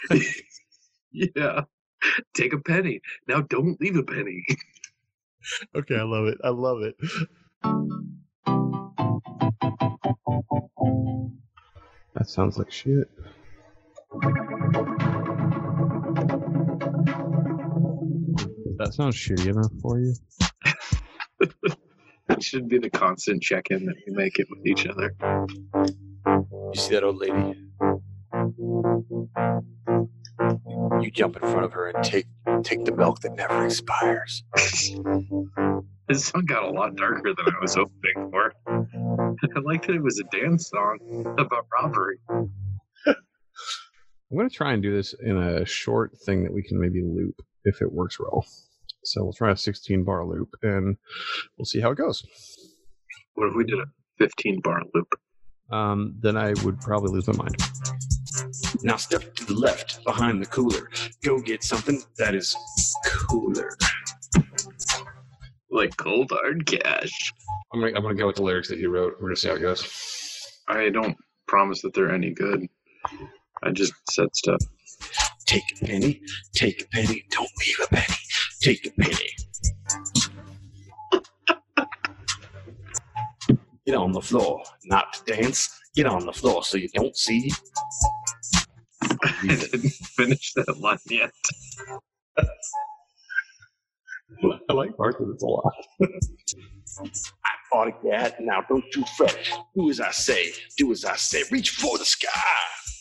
yeah, 1.11 1.61
take 2.33 2.53
a 2.53 2.59
penny 2.59 3.01
now. 3.27 3.41
Don't 3.41 3.79
leave 3.81 3.97
a 3.97 4.03
penny. 4.03 4.45
okay, 5.75 5.97
I 5.97 6.03
love 6.03 6.27
it. 6.27 6.37
I 6.43 6.49
love 6.49 6.81
it. 6.81 6.95
That 12.13 12.27
sounds 12.27 12.57
like 12.57 12.71
shit. 12.71 13.09
That 18.77 18.93
sounds 18.93 19.15
shitty 19.15 19.47
enough 19.47 19.71
for 19.81 19.99
you. 19.99 20.13
That 22.27 22.43
should 22.43 22.67
be 22.67 22.77
the 22.77 22.89
constant 22.89 23.41
check-in 23.41 23.85
that 23.85 23.95
we 24.05 24.13
make 24.13 24.37
it 24.37 24.47
with 24.49 24.65
each 24.65 24.85
other. 24.85 25.15
You 26.25 26.75
see 26.75 26.93
that 26.95 27.03
old 27.05 27.15
lady? 27.15 27.55
You 31.01 31.11
jump 31.11 31.37
in 31.37 31.41
front 31.41 31.63
of 31.63 31.71
her 31.71 31.87
and 31.87 32.03
take 32.03 32.27
take 32.63 32.83
the 32.83 32.91
milk 32.91 33.21
that 33.21 33.33
never 33.35 33.65
expires. 33.65 34.43
This 36.07 36.25
song 36.27 36.45
got 36.45 36.63
a 36.63 36.69
lot 36.69 36.95
darker 36.95 37.33
than 37.35 37.47
I 37.47 37.59
was 37.61 37.75
hoping 37.75 38.31
for. 38.31 38.53
I 38.69 39.59
like 39.59 39.85
that 39.87 39.95
it 39.95 40.01
was 40.01 40.19
a 40.19 40.23
dance 40.37 40.69
song 40.69 40.99
about 41.37 41.65
robbery. 41.73 42.17
I'm 44.31 44.37
gonna 44.37 44.49
try 44.49 44.73
and 44.73 44.83
do 44.83 44.93
this 44.95 45.13
in 45.21 45.37
a 45.37 45.65
short 45.65 46.17
thing 46.25 46.43
that 46.43 46.53
we 46.53 46.63
can 46.63 46.79
maybe 46.79 47.01
loop 47.01 47.41
if 47.63 47.81
it 47.81 47.91
works 47.91 48.19
well. 48.19 48.45
So 49.03 49.23
we'll 49.23 49.33
try 49.33 49.51
a 49.51 49.57
16 49.57 50.03
bar 50.03 50.25
loop, 50.25 50.49
and 50.63 50.97
we'll 51.57 51.65
see 51.65 51.79
how 51.79 51.91
it 51.91 51.97
goes. 51.97 52.25
What 53.35 53.47
if 53.49 53.55
we 53.55 53.63
did 53.63 53.79
a 53.79 53.85
15 54.17 54.59
bar 54.61 54.81
loop? 54.93 55.07
um, 55.69 56.15
then 56.19 56.37
I 56.37 56.53
would 56.63 56.79
probably 56.79 57.11
lose 57.11 57.27
my 57.27 57.35
mind. 57.35 57.55
Now 58.83 58.95
step 58.97 59.35
to 59.35 59.45
the 59.45 59.53
left 59.53 60.03
behind 60.03 60.41
the 60.41 60.45
cooler. 60.45 60.89
Go 61.23 61.39
get 61.39 61.63
something 61.63 62.01
that 62.17 62.35
is 62.35 62.55
cooler. 63.05 63.77
Like 65.69 65.95
cold 65.97 66.31
hard 66.31 66.65
cash. 66.65 67.33
I'm 67.73 67.81
gonna, 67.81 67.93
I'm 67.95 68.01
gonna 68.01 68.15
go 68.15 68.27
with 68.27 68.37
the 68.37 68.43
lyrics 68.43 68.69
that 68.69 68.77
he 68.77 68.85
wrote. 68.85 69.15
We're 69.19 69.29
gonna 69.29 69.35
see 69.35 69.49
how 69.49 69.55
it 69.55 69.61
goes. 69.61 69.85
I 70.67 70.89
don't 70.89 71.17
promise 71.47 71.81
that 71.81 71.93
they're 71.93 72.13
any 72.13 72.31
good. 72.31 72.67
I 73.63 73.71
just 73.71 73.93
said 74.11 74.27
stuff. 74.35 74.61
Take 75.45 75.63
a 75.81 75.85
penny, 75.85 76.21
take 76.53 76.81
a 76.83 76.87
penny, 76.87 77.23
don't 77.31 77.49
leave 77.59 77.79
a 77.85 77.95
penny. 77.95 78.17
Take 78.61 78.85
a 78.87 78.91
penny. 79.01 79.29
Get 83.85 83.95
on 83.95 84.11
the 84.11 84.21
floor, 84.21 84.63
not 84.85 85.13
to 85.13 85.33
dance. 85.33 85.69
Get 85.95 86.05
on 86.05 86.25
the 86.25 86.33
floor 86.33 86.63
so 86.63 86.77
you 86.77 86.89
don't 86.93 87.15
see. 87.15 87.49
I 89.23 89.33
didn't 89.47 89.89
finish 89.89 90.53
that 90.55 90.77
line 90.79 90.97
yet. 91.09 91.31
I 94.69 94.73
like 94.73 94.91
this 94.97 95.41
a 95.41 95.45
lot. 95.45 95.73
I 96.01 96.07
bought 97.71 97.87
a 97.87 97.91
cat, 98.09 98.35
now 98.39 98.61
don't 98.69 98.83
you 98.95 99.03
fret. 99.15 99.37
Do 99.75 99.89
as 99.89 99.99
I 99.99 100.11
say, 100.11 100.51
do 100.77 100.91
as 100.91 101.05
I 101.05 101.15
say. 101.15 101.43
Reach 101.51 101.71
for 101.71 101.97
the 101.97 102.05
sky. 102.05 102.29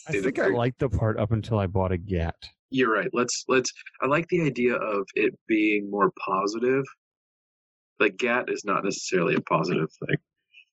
I 0.08 0.12
think 0.12 0.38
I 0.38 0.48
liked 0.48 0.78
the 0.78 0.88
part 0.88 1.18
up 1.18 1.32
until 1.32 1.58
I 1.58 1.66
bought 1.66 1.92
a 1.92 1.98
gat. 1.98 2.36
You're 2.70 2.92
right. 2.92 3.08
Let's 3.12 3.44
let's. 3.48 3.70
I 4.02 4.06
like 4.06 4.26
the 4.28 4.42
idea 4.42 4.74
of 4.74 5.06
it 5.14 5.34
being 5.46 5.90
more 5.90 6.12
positive. 6.24 6.84
Like 7.98 8.16
GAT 8.16 8.50
is 8.50 8.64
not 8.64 8.84
necessarily 8.84 9.34
a 9.34 9.40
positive 9.40 9.88
thing. 10.06 10.16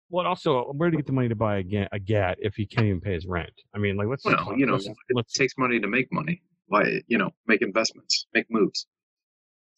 Well, 0.09 0.27
also, 0.27 0.65
where 0.73 0.91
to 0.91 0.97
get 0.97 1.07
the 1.07 1.13
money 1.13 1.29
to 1.29 1.35
buy 1.35 1.57
a 1.57 1.63
gat, 1.63 1.89
a 1.91 1.99
gat 1.99 2.37
if 2.39 2.55
he 2.55 2.65
can't 2.67 2.85
even 2.85 3.01
pay 3.01 3.13
his 3.13 3.25
rent? 3.25 3.53
I 3.73 3.79
mean, 3.79 3.95
like, 3.95 4.07
let's 4.07 4.23
Well, 4.25 4.35
talk- 4.35 4.57
you 4.57 4.65
know, 4.65 4.73
let's, 4.73 4.85
it 4.85 4.95
let's 5.13 5.33
takes 5.33 5.53
money 5.57 5.79
to 5.79 5.87
make 5.87 6.11
money. 6.11 6.41
Why, 6.67 7.01
you 7.07 7.17
know, 7.17 7.31
make 7.47 7.61
investments, 7.61 8.27
make 8.33 8.45
moves. 8.49 8.85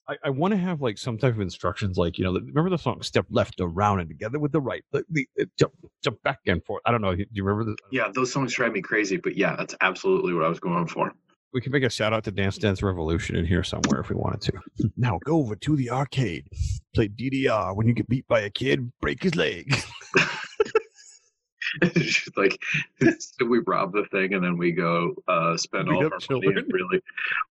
I, 0.08 0.16
I 0.26 0.30
want 0.30 0.54
to 0.54 0.58
have 0.58 0.82
like 0.82 0.98
some 0.98 1.18
type 1.18 1.34
of 1.34 1.42
instructions, 1.42 1.98
like 1.98 2.18
you 2.18 2.24
know, 2.24 2.34
remember 2.34 2.70
the 2.70 2.78
song 2.78 3.02
"Step 3.02 3.26
Left 3.30 3.56
Around 3.60 4.02
and 4.02 4.10
Together 4.10 4.38
with 4.40 4.52
the 4.52 4.62
Right," 4.62 4.84
the, 4.92 5.04
the, 5.10 5.28
the- 5.36 5.50
jump, 5.58 5.74
jump 6.04 6.22
back 6.24 6.40
and 6.46 6.64
forth. 6.64 6.82
I 6.86 6.92
don't 6.92 7.02
know. 7.02 7.16
Do 7.16 7.26
you 7.32 7.44
remember 7.44 7.72
the? 7.72 7.78
Yeah, 7.92 8.10
those 8.14 8.32
songs 8.32 8.54
drive 8.54 8.74
me 8.74 8.82
crazy, 8.82 9.18
but 9.18 9.36
yeah, 9.36 9.56
that's 9.56 9.76
absolutely 9.82 10.34
what 10.34 10.44
I 10.44 10.50
was 10.50 10.60
going 10.60 10.88
for. 10.88 11.12
We 11.54 11.62
can 11.62 11.72
make 11.72 11.84
a 11.84 11.90
shout 11.90 12.12
out 12.14 12.24
to 12.26 12.32
Dance 12.32 12.58
Dance 12.58 12.84
Revolution 12.84 13.36
in 13.36 13.46
here 13.46 13.64
somewhere 13.64 14.02
if 14.02 14.10
we 14.10 14.16
wanted 14.16 14.42
to. 14.42 14.90
Now 14.98 15.20
go 15.24 15.38
over 15.38 15.56
to 15.56 15.76
the 15.76 15.90
arcade, 15.90 16.48
play 16.94 17.08
DDR. 17.08 17.76
When 17.76 17.88
you 17.88 17.94
get 17.94 18.08
beat 18.10 18.28
by 18.28 18.42
a 18.42 18.50
kid, 18.50 18.92
break 19.02 19.24
his 19.24 19.36
leg. 19.36 19.74
It's 21.82 22.24
just 22.24 22.38
like 22.38 22.58
so 23.20 23.46
we 23.46 23.60
rob 23.66 23.94
the 23.94 24.06
thing 24.12 24.34
and 24.34 24.44
then 24.44 24.58
we 24.58 24.72
go 24.72 25.14
uh, 25.28 25.58
spend 25.58 25.90
Beat 25.90 25.96
all 25.96 26.06
of 26.06 26.14
up 26.14 26.22
our 26.30 26.38
money 26.38 26.48
in 26.48 26.68
really 26.70 27.02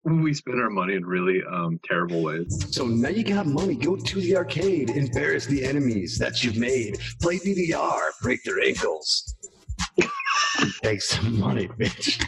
we 0.05 0.35
spend 0.35 0.61
our 0.61 0.71
money 0.71 0.95
in 0.95 1.05
really 1.05 1.43
um, 1.51 1.81
terrible 1.85 2.23
ways. 2.23 2.67
So 2.71 2.87
now 2.87 3.09
you 3.09 3.25
got 3.25 3.47
money. 3.47 3.75
Go 3.75 3.97
to 3.97 4.21
the 4.21 4.37
arcade. 4.37 4.91
Embarrass 4.91 5.47
the 5.47 5.65
enemies 5.65 6.19
that 6.19 6.43
you've 6.43 6.57
made. 6.57 6.99
Play 7.21 7.39
DDR. 7.39 8.01
Break 8.21 8.43
their 8.45 8.61
ankles. 8.61 9.35
Take 10.83 11.03
some 11.03 11.39
money, 11.39 11.69
bitch. 11.69 12.23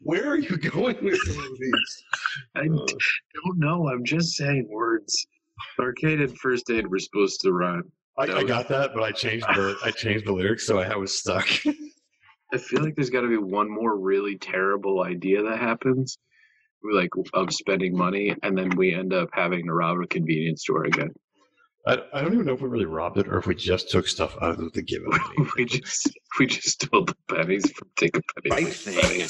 Where 0.00 0.28
are 0.28 0.38
you 0.38 0.56
going 0.58 1.02
with 1.02 1.18
all 1.30 1.44
of 1.44 1.58
these? 1.58 2.04
I 2.56 2.64
don't 2.64 3.58
know. 3.58 3.88
I'm 3.88 4.04
just 4.04 4.36
saying 4.36 4.68
words. 4.70 5.26
Arcade 5.78 6.20
and 6.20 6.38
first 6.38 6.70
aid 6.70 6.86
were 6.86 6.98
supposed 6.98 7.40
to 7.42 7.52
rhyme. 7.52 7.90
I, 8.16 8.24
I 8.24 8.44
got 8.44 8.68
that, 8.68 8.92
but 8.94 9.02
I 9.02 9.10
changed 9.10 9.46
the 9.46 9.76
I 9.84 9.90
changed 9.90 10.26
the 10.26 10.32
lyrics, 10.32 10.66
so 10.66 10.78
I 10.78 10.96
was 10.96 11.18
stuck. 11.18 11.48
I 12.52 12.58
feel 12.58 12.82
like 12.82 12.94
there's 12.94 13.10
got 13.10 13.22
to 13.22 13.28
be 13.28 13.36
one 13.36 13.68
more 13.68 13.98
really 13.98 14.38
terrible 14.38 15.02
idea 15.02 15.42
that 15.42 15.58
happens. 15.58 16.18
We 16.82 16.92
like 16.92 17.10
of 17.32 17.52
spending 17.52 17.96
money, 17.96 18.34
and 18.42 18.56
then 18.56 18.70
we 18.76 18.94
end 18.94 19.12
up 19.12 19.30
having 19.32 19.66
to 19.66 19.72
rob 19.72 20.00
a 20.00 20.06
convenience 20.06 20.62
store 20.62 20.84
again. 20.84 21.10
I, 21.86 21.98
I 22.12 22.22
don't 22.22 22.32
even 22.32 22.46
know 22.46 22.54
if 22.54 22.62
we 22.62 22.68
really 22.68 22.84
robbed 22.86 23.18
it 23.18 23.28
or 23.28 23.38
if 23.38 23.46
we 23.46 23.54
just 23.54 23.90
took 23.90 24.06
stuff 24.06 24.36
out 24.40 24.58
of 24.58 24.72
the 24.72 24.82
given. 24.82 25.10
we 25.56 25.64
just 25.64 26.08
we 26.38 26.46
just 26.46 26.82
stole 26.82 27.04
the 27.04 27.16
pennies 27.28 27.70
from 27.72 27.88
take 27.96 28.16
a 28.16 28.20
penny. 28.40 28.64
Right 28.64 28.72
thing. 28.72 29.28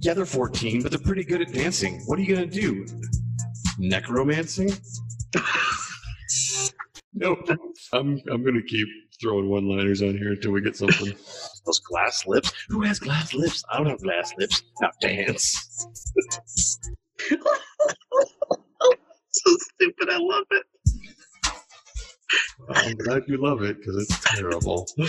Yeah, 0.00 0.14
they're 0.14 0.24
14, 0.24 0.82
but 0.82 0.90
they're 0.90 1.00
pretty 1.00 1.24
good 1.24 1.42
at 1.42 1.52
dancing. 1.52 2.00
What 2.06 2.18
are 2.18 2.22
you 2.22 2.34
gonna 2.34 2.46
do? 2.46 2.86
Necromancing? 3.80 4.70
no, 7.14 7.34
I'm 7.94 8.20
I'm 8.30 8.44
gonna 8.44 8.62
keep 8.62 8.86
throwing 9.20 9.48
one-liners 9.48 10.02
on 10.02 10.18
here 10.18 10.32
until 10.32 10.52
we 10.52 10.60
get 10.60 10.76
something. 10.76 11.08
Those 11.66 11.78
glass 11.78 12.26
lips? 12.26 12.52
Who 12.68 12.82
has 12.82 12.98
glass 12.98 13.32
lips? 13.32 13.64
I 13.72 13.78
don't 13.78 13.86
have 13.86 14.02
glass 14.02 14.34
lips. 14.36 14.62
Now 14.82 14.90
dance. 15.00 15.86
so 17.18 17.38
stupid. 19.30 20.10
I 20.10 20.18
love 20.18 20.44
it. 20.50 20.66
I'm 22.68 22.96
glad 22.96 23.22
you 23.28 23.38
love 23.38 23.62
it 23.62 23.78
because 23.78 23.96
it's 23.96 24.20
terrible. 24.36 24.86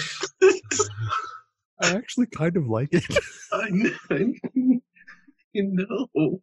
I 1.82 1.94
actually 1.94 2.28
kind 2.28 2.56
of 2.56 2.68
like 2.68 2.90
it. 2.94 3.04
I 3.52 3.68
know. 3.70 4.34
You 5.52 6.08
know. 6.16 6.42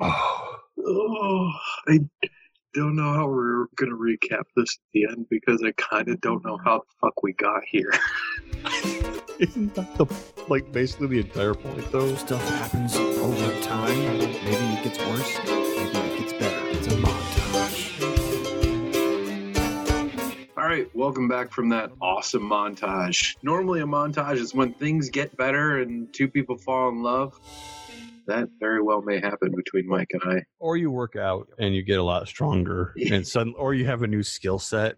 Oh, 0.00 0.62
Oh, 0.84 1.52
I 1.86 2.00
don't 2.74 2.96
know 2.96 3.12
how 3.12 3.28
we're 3.28 3.66
gonna 3.76 3.92
recap 3.94 4.42
this 4.56 4.78
at 4.78 4.92
the 4.92 5.06
end 5.10 5.26
because 5.30 5.62
I 5.62 5.72
kind 5.72 6.08
of 6.08 6.20
don't 6.20 6.44
know 6.44 6.58
how 6.64 6.78
the 6.78 6.84
fuck 7.00 7.22
we 7.22 7.34
got 7.34 7.62
here. 7.64 7.92
isn't 9.38 9.74
that 9.74 9.94
the 9.96 10.06
like 10.48 10.72
basically 10.72 11.06
the 11.08 11.20
entire 11.20 11.54
point 11.54 11.90
though? 11.92 12.14
Stuff 12.16 12.48
happens 12.48 12.96
over 12.96 13.60
time. 13.60 13.96
Maybe 14.18 14.56
it 14.56 14.84
gets 14.84 14.98
worse. 14.98 15.38
Maybe 15.46 16.11
welcome 21.02 21.26
back 21.26 21.50
from 21.50 21.68
that 21.68 21.90
awesome 22.00 22.48
montage. 22.48 23.34
Normally, 23.42 23.80
a 23.80 23.84
montage 23.84 24.36
is 24.36 24.54
when 24.54 24.72
things 24.74 25.10
get 25.10 25.36
better 25.36 25.80
and 25.80 26.14
two 26.14 26.28
people 26.28 26.56
fall 26.56 26.90
in 26.90 27.02
love. 27.02 27.36
That 28.28 28.48
very 28.60 28.80
well 28.80 29.02
may 29.02 29.18
happen 29.18 29.52
between 29.52 29.88
Mike 29.88 30.10
and 30.12 30.22
I. 30.24 30.44
Or 30.60 30.76
you 30.76 30.92
work 30.92 31.16
out 31.16 31.48
and 31.58 31.74
you 31.74 31.82
get 31.82 31.98
a 31.98 32.04
lot 32.04 32.28
stronger, 32.28 32.94
and 33.10 33.26
sudden, 33.26 33.52
or 33.58 33.74
you 33.74 33.84
have 33.84 34.04
a 34.04 34.06
new 34.06 34.22
skill 34.22 34.60
set. 34.60 34.94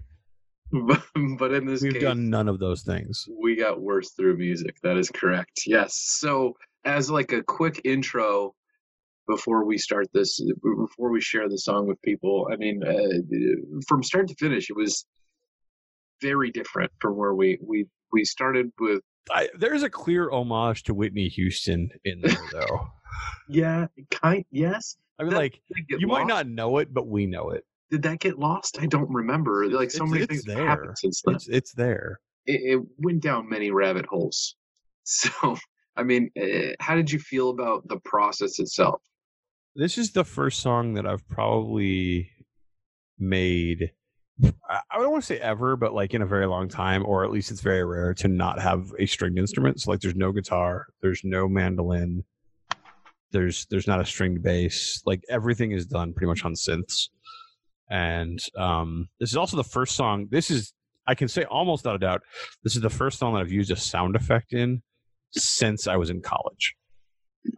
But, 0.70 1.02
but 1.38 1.54
in 1.54 1.64
this 1.64 1.80
We've 1.80 1.94
case, 1.94 2.02
done 2.02 2.28
none 2.28 2.50
of 2.50 2.58
those 2.58 2.82
things. 2.82 3.26
we 3.40 3.56
got 3.56 3.80
worse 3.80 4.10
through 4.10 4.36
music. 4.36 4.76
That 4.82 4.98
is 4.98 5.08
correct. 5.08 5.62
Yes. 5.66 5.94
So, 5.94 6.52
as 6.84 7.10
like 7.10 7.32
a 7.32 7.42
quick 7.42 7.80
intro 7.84 8.54
before 9.26 9.64
we 9.64 9.78
start 9.78 10.08
this, 10.12 10.38
before 10.62 11.10
we 11.10 11.22
share 11.22 11.48
the 11.48 11.56
song 11.56 11.86
with 11.86 12.00
people, 12.02 12.46
I 12.52 12.56
mean, 12.56 12.84
uh, 12.84 13.80
from 13.88 14.02
start 14.02 14.28
to 14.28 14.34
finish, 14.34 14.68
it 14.68 14.76
was 14.76 15.06
very 16.20 16.50
different 16.50 16.90
from 17.00 17.16
where 17.16 17.34
we 17.34 17.58
we 17.62 17.86
we 18.12 18.24
started 18.24 18.70
with. 18.78 19.00
I, 19.30 19.48
there's 19.58 19.82
a 19.82 19.90
clear 19.90 20.30
homage 20.30 20.82
to 20.84 20.94
Whitney 20.94 21.28
Houston 21.28 21.88
in 22.04 22.20
there, 22.20 22.36
though. 22.52 22.86
Yeah, 23.48 23.86
kind. 24.10 24.44
Yes. 24.50 24.96
I 25.18 25.22
mean, 25.22 25.30
That- 25.32 25.36
like 25.38 25.52
Did 25.68 25.78
it 25.78 25.88
get 25.88 26.00
you 26.00 26.06
might 26.08 26.26
not 26.26 26.46
know 26.46 26.78
it, 26.78 26.92
but 26.92 27.06
we 27.06 27.26
know 27.26 27.50
it. 27.50 27.64
Did 27.90 28.02
that 28.02 28.18
get 28.20 28.38
lost? 28.38 28.78
I 28.80 28.86
don't 28.86 29.08
remember. 29.10 29.66
Like 29.70 29.90
so 29.90 30.04
It's- 30.04 30.10
many 30.10 30.22
it's 30.24 30.30
things 30.32 30.44
there. 30.44 30.66
happened 30.66 30.98
since 30.98 31.22
then. 31.24 31.34
It's 31.36 31.48
it's 31.48 31.72
there. 31.74 32.20
It, 32.46 32.60
it 32.78 32.80
went 32.98 33.22
down 33.22 33.48
many 33.48 33.70
rabbit 33.70 34.06
holes. 34.06 34.56
So, 35.06 35.56
I 35.96 36.02
mean, 36.02 36.30
uh, 36.40 36.72
how 36.80 36.94
did 36.96 37.12
you 37.12 37.18
feel 37.18 37.50
about 37.50 37.86
the 37.88 37.98
process 38.06 38.58
itself? 38.58 39.02
This 39.76 39.98
is 39.98 40.12
the 40.12 40.24
first 40.24 40.60
song 40.60 40.94
that 40.94 41.06
I've 41.06 41.28
probably 41.28 42.30
made. 43.18 43.90
I 44.42 44.98
don't 44.98 45.10
want 45.10 45.22
to 45.22 45.26
say 45.26 45.38
ever, 45.38 45.76
but 45.76 45.94
like 45.94 46.14
in 46.14 46.22
a 46.22 46.26
very 46.26 46.46
long 46.46 46.68
time, 46.68 47.04
or 47.06 47.24
at 47.24 47.30
least 47.30 47.50
it's 47.50 47.60
very 47.60 47.84
rare 47.84 48.14
to 48.14 48.28
not 48.28 48.60
have 48.60 48.92
a 48.98 49.06
stringed 49.06 49.38
instrument. 49.38 49.80
So 49.80 49.90
like, 49.90 50.00
there's 50.00 50.16
no 50.16 50.32
guitar, 50.32 50.86
there's 51.02 51.20
no 51.22 51.48
mandolin, 51.48 52.24
there's 53.30 53.66
there's 53.70 53.86
not 53.86 54.00
a 54.00 54.04
stringed 54.04 54.42
bass. 54.42 55.02
Like 55.04 55.22
everything 55.28 55.72
is 55.72 55.86
done 55.86 56.14
pretty 56.14 56.28
much 56.28 56.44
on 56.44 56.54
synths. 56.54 57.08
And 57.90 58.40
um, 58.56 59.08
this 59.20 59.30
is 59.30 59.36
also 59.36 59.56
the 59.56 59.64
first 59.64 59.94
song. 59.94 60.28
This 60.30 60.50
is 60.50 60.72
I 61.06 61.14
can 61.14 61.28
say 61.28 61.44
almost 61.44 61.84
without 61.84 61.96
a 61.96 61.98
doubt, 61.98 62.22
this 62.62 62.74
is 62.74 62.82
the 62.82 62.90
first 62.90 63.18
song 63.18 63.34
that 63.34 63.40
I've 63.40 63.52
used 63.52 63.70
a 63.70 63.76
sound 63.76 64.16
effect 64.16 64.52
in 64.52 64.82
since 65.32 65.86
I 65.86 65.96
was 65.96 66.10
in 66.10 66.22
college. 66.22 66.74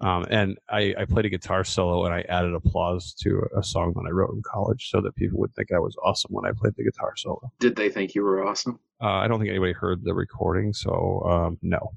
Um, 0.01 0.27
and 0.31 0.59
I, 0.69 0.95
I 0.99 1.05
played 1.05 1.25
a 1.27 1.29
guitar 1.29 1.63
solo 1.65 2.05
and 2.05 2.15
I 2.15 2.23
added 2.29 2.55
applause 2.55 3.15
to 3.23 3.43
a 3.57 3.63
song 3.63 3.93
that 3.95 4.05
I 4.07 4.11
wrote 4.11 4.35
in 4.35 4.43
college 4.43 4.91
so 4.91 5.01
that 5.01 5.15
people 5.15 5.39
would 5.39 5.55
think 5.55 5.73
I 5.73 5.79
was 5.79 5.97
awesome 6.05 6.33
when 6.33 6.45
I 6.45 6.51
played 6.57 6.75
the 6.77 6.85
guitar 6.85 7.15
solo. 7.17 7.53
Did 7.61 7.77
they 7.77 7.89
think 7.89 8.15
you 8.15 8.23
were 8.25 8.45
awesome? 8.47 8.79
Uh, 9.01 9.07
I 9.07 9.29
don't 9.29 9.39
think 9.39 9.51
anybody 9.51 9.73
heard 9.73 10.03
the 10.05 10.15
recording, 10.15 10.73
so 10.73 11.23
um, 11.29 11.59
no. 11.63 11.93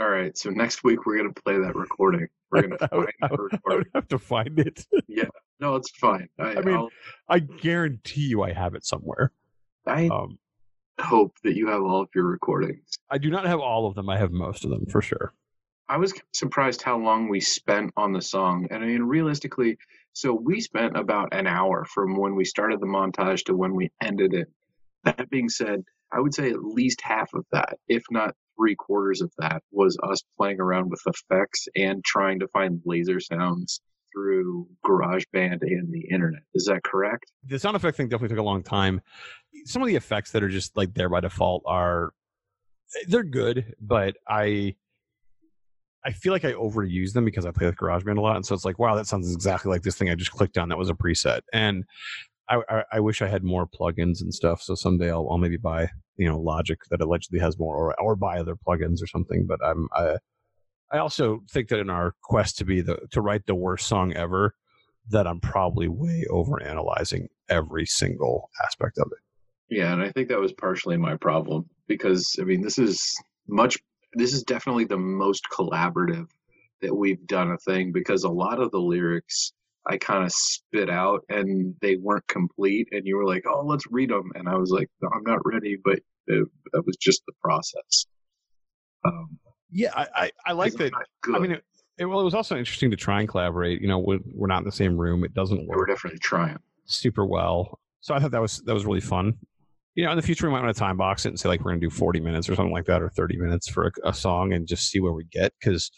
All 0.00 0.08
right, 0.10 0.36
so 0.36 0.50
next 0.50 0.84
week 0.84 1.06
we're 1.06 1.16
gonna 1.16 1.32
play 1.32 1.58
that 1.58 1.74
recording. 1.74 2.26
We're 2.50 2.62
gonna 2.62 2.78
find 2.88 3.08
I 3.22 3.28
the 3.28 3.36
would- 3.64 3.86
I 3.86 3.98
have 3.98 4.08
to 4.08 4.18
find 4.18 4.58
it. 4.58 4.84
Yeah, 5.08 5.28
no, 5.60 5.76
it's 5.76 5.90
fine. 5.96 6.28
I, 6.38 6.56
I 6.56 6.60
mean, 6.62 6.74
I'll- 6.76 6.90
I 7.28 7.38
guarantee 7.38 8.22
you 8.26 8.42
I 8.42 8.52
have 8.52 8.74
it 8.74 8.84
somewhere. 8.84 9.32
I 9.86 10.08
Um, 10.08 10.38
hope 11.00 11.36
that 11.44 11.54
you 11.56 11.68
have 11.68 11.82
all 11.82 12.02
of 12.02 12.08
your 12.14 12.24
recordings. 12.26 12.98
I 13.10 13.18
do 13.18 13.30
not 13.30 13.46
have 13.46 13.60
all 13.60 13.86
of 13.86 13.94
them. 13.94 14.08
I 14.10 14.18
have 14.18 14.32
most 14.32 14.64
of 14.64 14.70
them 14.70 14.84
for 14.86 15.00
sure. 15.00 15.32
I 15.88 15.96
was 15.98 16.12
surprised 16.32 16.82
how 16.82 16.98
long 16.98 17.28
we 17.28 17.40
spent 17.40 17.92
on 17.96 18.12
the 18.12 18.22
song. 18.22 18.66
And 18.70 18.82
I 18.82 18.86
mean, 18.86 19.02
realistically, 19.02 19.78
so 20.12 20.32
we 20.32 20.60
spent 20.60 20.96
about 20.96 21.28
an 21.32 21.46
hour 21.46 21.84
from 21.84 22.16
when 22.16 22.34
we 22.34 22.44
started 22.44 22.80
the 22.80 22.86
montage 22.86 23.44
to 23.44 23.56
when 23.56 23.74
we 23.74 23.90
ended 24.02 24.34
it. 24.34 24.48
That 25.04 25.30
being 25.30 25.48
said, 25.48 25.84
I 26.12 26.20
would 26.20 26.34
say 26.34 26.50
at 26.50 26.64
least 26.64 27.00
half 27.02 27.32
of 27.34 27.44
that, 27.52 27.78
if 27.88 28.02
not 28.10 28.34
three 28.58 28.74
quarters 28.74 29.20
of 29.20 29.30
that, 29.38 29.62
was 29.70 29.96
us 30.02 30.22
playing 30.36 30.60
around 30.60 30.90
with 30.90 31.00
effects 31.06 31.68
and 31.76 32.04
trying 32.04 32.40
to 32.40 32.48
find 32.48 32.80
laser 32.84 33.20
sounds 33.20 33.80
through 34.12 34.66
GarageBand 34.84 35.58
and 35.62 35.92
the 35.92 36.08
internet. 36.10 36.42
Is 36.54 36.64
that 36.64 36.82
correct? 36.82 37.30
The 37.44 37.58
sound 37.58 37.76
effect 37.76 37.96
thing 37.96 38.08
definitely 38.08 38.34
took 38.34 38.42
a 38.42 38.46
long 38.46 38.62
time. 38.62 39.02
Some 39.66 39.82
of 39.82 39.88
the 39.88 39.96
effects 39.96 40.32
that 40.32 40.42
are 40.42 40.48
just 40.48 40.76
like 40.76 40.94
there 40.94 41.08
by 41.08 41.20
default 41.20 41.62
are 41.66 42.12
they're 43.08 43.22
good, 43.22 43.74
but 43.80 44.16
I 44.26 44.76
I 46.06 46.12
feel 46.12 46.32
like 46.32 46.44
I 46.44 46.52
overuse 46.52 47.12
them 47.12 47.24
because 47.24 47.44
I 47.44 47.50
play 47.50 47.66
with 47.66 47.76
GarageBand 47.76 48.16
a 48.16 48.20
lot, 48.20 48.36
and 48.36 48.46
so 48.46 48.54
it's 48.54 48.64
like, 48.64 48.78
wow, 48.78 48.94
that 48.94 49.08
sounds 49.08 49.32
exactly 49.34 49.70
like 49.70 49.82
this 49.82 49.96
thing 49.96 50.08
I 50.08 50.14
just 50.14 50.30
clicked 50.30 50.56
on. 50.56 50.68
That 50.68 50.78
was 50.78 50.88
a 50.88 50.94
preset, 50.94 51.40
and 51.52 51.84
I, 52.48 52.60
I, 52.68 52.82
I 52.92 53.00
wish 53.00 53.22
I 53.22 53.26
had 53.26 53.42
more 53.42 53.66
plugins 53.66 54.20
and 54.20 54.32
stuff. 54.32 54.62
So 54.62 54.76
someday 54.76 55.10
I'll, 55.10 55.28
I'll 55.28 55.38
maybe 55.38 55.56
buy 55.56 55.88
you 56.16 56.28
know 56.28 56.38
Logic 56.38 56.78
that 56.90 57.00
allegedly 57.00 57.40
has 57.40 57.58
more, 57.58 57.76
or 57.76 58.00
or 58.00 58.14
buy 58.14 58.38
other 58.38 58.54
plugins 58.54 59.02
or 59.02 59.08
something. 59.08 59.46
But 59.48 59.58
I'm 59.64 59.88
I 59.92 60.18
I 60.92 60.98
also 60.98 61.40
think 61.50 61.68
that 61.68 61.80
in 61.80 61.90
our 61.90 62.14
quest 62.22 62.56
to 62.58 62.64
be 62.64 62.82
the 62.82 62.98
to 63.10 63.20
write 63.20 63.46
the 63.46 63.56
worst 63.56 63.88
song 63.88 64.12
ever, 64.12 64.54
that 65.10 65.26
I'm 65.26 65.40
probably 65.40 65.88
way 65.88 66.24
over 66.30 66.62
analyzing 66.62 67.28
every 67.48 67.84
single 67.84 68.50
aspect 68.64 68.98
of 68.98 69.08
it. 69.10 69.76
Yeah, 69.76 69.92
and 69.92 70.02
I 70.02 70.12
think 70.12 70.28
that 70.28 70.38
was 70.38 70.52
partially 70.52 70.96
my 70.96 71.16
problem 71.16 71.68
because 71.88 72.36
I 72.40 72.44
mean, 72.44 72.62
this 72.62 72.78
is 72.78 73.12
much 73.48 73.76
this 74.14 74.32
is 74.32 74.42
definitely 74.42 74.84
the 74.84 74.98
most 74.98 75.44
collaborative 75.52 76.28
that 76.82 76.94
we've 76.94 77.26
done 77.26 77.52
a 77.52 77.58
thing 77.58 77.92
because 77.92 78.24
a 78.24 78.28
lot 78.28 78.60
of 78.60 78.70
the 78.70 78.80
lyrics 78.80 79.52
I 79.86 79.98
kind 79.98 80.24
of 80.24 80.32
spit 80.32 80.90
out 80.90 81.22
and 81.28 81.74
they 81.80 81.96
weren't 81.96 82.26
complete 82.26 82.88
and 82.92 83.06
you 83.06 83.16
were 83.16 83.24
like, 83.24 83.44
"Oh, 83.46 83.62
let's 83.64 83.86
read 83.90 84.10
them." 84.10 84.30
And 84.34 84.48
I 84.48 84.56
was 84.56 84.70
like, 84.70 84.88
no, 85.00 85.08
"I'm 85.14 85.22
not 85.22 85.38
ready," 85.44 85.76
but 85.84 86.00
it, 86.26 86.48
that 86.72 86.84
was 86.86 86.96
just 86.96 87.22
the 87.26 87.32
process. 87.40 88.06
Um 89.04 89.38
Yeah, 89.70 89.92
I 89.94 90.06
I, 90.14 90.30
I 90.46 90.52
like 90.52 90.74
that. 90.74 90.92
I 91.32 91.38
mean, 91.38 91.52
it, 91.52 91.64
it, 91.98 92.04
well, 92.04 92.20
it 92.20 92.24
was 92.24 92.34
also 92.34 92.56
interesting 92.56 92.90
to 92.90 92.96
try 92.96 93.20
and 93.20 93.28
collaborate. 93.28 93.80
You 93.80 93.88
know, 93.88 93.98
we're, 93.98 94.18
we're 94.34 94.48
not 94.48 94.58
in 94.58 94.64
the 94.64 94.72
same 94.72 94.96
room. 94.96 95.24
It 95.24 95.34
doesn't 95.34 95.66
work. 95.66 95.78
We're 95.78 95.86
definitely 95.86 96.18
trying. 96.18 96.58
super 96.84 97.24
well. 97.24 97.78
So 98.00 98.14
I 98.14 98.18
thought 98.20 98.32
that 98.32 98.40
was 98.40 98.58
that 98.62 98.74
was 98.74 98.84
really 98.84 99.00
fun. 99.00 99.34
You 99.96 100.04
know, 100.04 100.12
in 100.12 100.16
the 100.16 100.22
future 100.22 100.46
we 100.46 100.52
might 100.52 100.62
want 100.62 100.74
to 100.74 100.78
time 100.78 100.96
box 100.96 101.26
it 101.26 101.30
and 101.30 101.40
say 101.40 101.48
like 101.48 101.64
we're 101.64 101.72
gonna 101.72 101.80
do 101.80 101.90
40 101.90 102.20
minutes 102.20 102.48
or 102.48 102.54
something 102.54 102.72
like 102.72 102.84
that, 102.84 103.02
or 103.02 103.08
30 103.08 103.38
minutes 103.38 103.68
for 103.68 103.86
a, 103.86 104.10
a 104.10 104.14
song, 104.14 104.52
and 104.52 104.68
just 104.68 104.90
see 104.90 105.00
where 105.00 105.12
we 105.12 105.24
get. 105.24 105.52
Because 105.58 105.90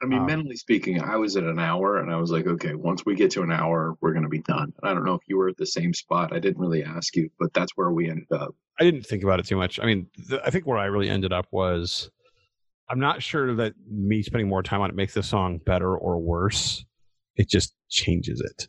I 0.00 0.06
mean, 0.06 0.20
Um, 0.20 0.26
mentally 0.26 0.54
speaking, 0.56 1.00
I 1.00 1.16
was 1.16 1.36
at 1.36 1.42
an 1.44 1.58
hour 1.58 1.96
and 1.98 2.12
I 2.12 2.16
was 2.16 2.30
like, 2.30 2.46
okay, 2.46 2.74
once 2.74 3.04
we 3.04 3.16
get 3.16 3.32
to 3.32 3.42
an 3.42 3.50
hour, 3.50 3.96
we're 4.00 4.12
going 4.12 4.22
to 4.22 4.28
be 4.28 4.42
done. 4.42 4.72
And 4.80 4.90
I 4.90 4.94
don't 4.94 5.04
know 5.04 5.14
if 5.14 5.22
you 5.26 5.36
were 5.36 5.48
at 5.48 5.56
the 5.56 5.66
same 5.66 5.92
spot. 5.92 6.32
I 6.32 6.38
didn't 6.38 6.60
really 6.60 6.84
ask 6.84 7.16
you, 7.16 7.30
but 7.40 7.52
that's 7.52 7.72
where 7.74 7.90
we 7.90 8.08
ended 8.08 8.30
up. 8.30 8.54
I 8.78 8.84
didn't 8.84 9.04
think 9.06 9.24
about 9.24 9.40
it 9.40 9.46
too 9.46 9.56
much. 9.56 9.80
I 9.80 9.86
mean, 9.86 10.06
th- 10.28 10.40
I 10.44 10.50
think 10.50 10.68
where 10.68 10.78
I 10.78 10.84
really 10.84 11.08
ended 11.08 11.32
up 11.32 11.46
was 11.50 12.10
I'm 12.88 13.00
not 13.00 13.22
sure 13.22 13.56
that 13.56 13.74
me 13.90 14.22
spending 14.22 14.48
more 14.48 14.62
time 14.62 14.80
on 14.82 14.88
it 14.88 14.94
makes 14.94 15.14
the 15.14 15.22
song 15.22 15.58
better 15.66 15.96
or 15.96 16.18
worse. 16.18 16.84
It 17.34 17.48
just 17.48 17.74
changes 17.88 18.40
it. 18.40 18.68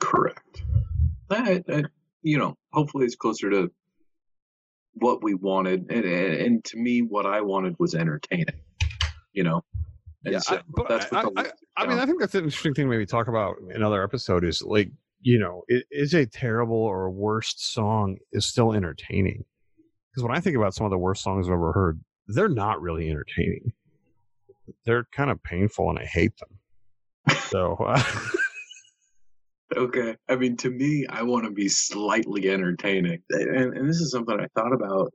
Correct. 0.00 0.64
I, 1.30 1.62
I, 1.68 1.84
you 2.22 2.38
know, 2.38 2.56
hopefully 2.72 3.04
it's 3.04 3.14
closer 3.14 3.50
to 3.50 3.70
what 4.96 5.22
we 5.22 5.34
wanted. 5.34 5.90
And, 5.90 6.04
and, 6.04 6.64
to 6.64 6.76
me, 6.76 7.02
what 7.02 7.26
I 7.26 7.40
wanted 7.40 7.76
was 7.78 7.94
entertaining, 7.94 8.46
you 9.32 9.44
know? 9.44 9.62
And 10.24 10.32
Yeah, 10.34 10.38
so 10.40 10.56
I- 10.56 10.62
but 10.68 10.88
that's 10.88 11.12
I- 11.12 11.22
I- 11.36 11.52
I 11.76 11.86
mean. 11.86 11.98
I 11.98 12.06
think 12.06 12.20
that's 12.20 12.34
an 12.34 12.44
interesting 12.44 12.74
thing 12.74 12.88
maybe 12.88 13.06
talk 13.06 13.28
about 13.28 13.56
in 13.60 13.72
another 13.76 14.02
episode 14.02 14.44
is 14.44 14.62
like, 14.62 14.90
you 15.20 15.38
know, 15.38 15.62
is 15.68 16.14
a 16.14 16.24
terrible 16.26 16.76
or 16.76 17.10
worst 17.10 17.72
song 17.72 18.16
is 18.32 18.46
still 18.46 18.72
entertaining? 18.72 19.44
Because 20.10 20.22
when 20.26 20.36
I 20.36 20.40
think 20.40 20.56
about 20.56 20.74
some 20.74 20.86
of 20.86 20.90
the 20.90 20.98
worst 20.98 21.22
songs 21.22 21.46
I've 21.48 21.52
ever 21.54 21.72
heard, 21.72 22.00
they're 22.28 22.48
not 22.48 22.80
really 22.80 23.10
entertaining. 23.10 23.72
They're 24.84 25.04
kind 25.12 25.30
of 25.30 25.42
painful 25.42 25.90
and 25.90 25.98
I 25.98 26.04
hate 26.04 26.32
them. 26.38 27.36
So, 27.50 27.74
uh, 27.74 28.02
Okay. 29.74 30.14
I 30.28 30.36
mean, 30.36 30.56
to 30.58 30.70
me, 30.70 31.06
I 31.08 31.22
want 31.22 31.44
to 31.44 31.50
be 31.50 31.68
slightly 31.68 32.48
entertaining, 32.50 33.22
and, 33.30 33.76
and 33.76 33.88
this 33.88 33.96
is 33.96 34.12
something 34.12 34.38
I 34.38 34.46
thought 34.54 34.72
about 34.72 35.12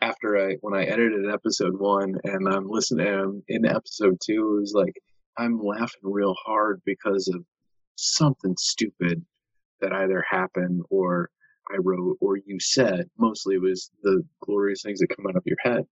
after 0.00 0.38
I 0.38 0.54
when 0.62 0.74
I 0.74 0.84
edited 0.84 1.28
episode 1.30 1.78
one, 1.78 2.18
and 2.24 2.48
I'm 2.48 2.66
listening 2.66 3.14
um, 3.14 3.42
in 3.48 3.66
episode 3.66 4.18
two. 4.24 4.56
It 4.56 4.60
was 4.60 4.72
like 4.74 4.94
I'm 5.36 5.62
laughing 5.62 6.00
real 6.02 6.34
hard 6.44 6.80
because 6.86 7.28
of 7.28 7.44
something 7.96 8.54
stupid 8.58 9.22
that 9.82 9.92
either 9.92 10.24
happened 10.28 10.82
or 10.88 11.28
I 11.70 11.76
wrote 11.78 12.16
or 12.22 12.38
you 12.38 12.58
said. 12.58 13.06
Mostly 13.18 13.56
it 13.56 13.62
was 13.62 13.90
the 14.02 14.22
glorious 14.42 14.82
things 14.82 15.00
that 15.00 15.14
come 15.14 15.26
out 15.26 15.36
of 15.36 15.42
your 15.44 15.58
head 15.62 15.84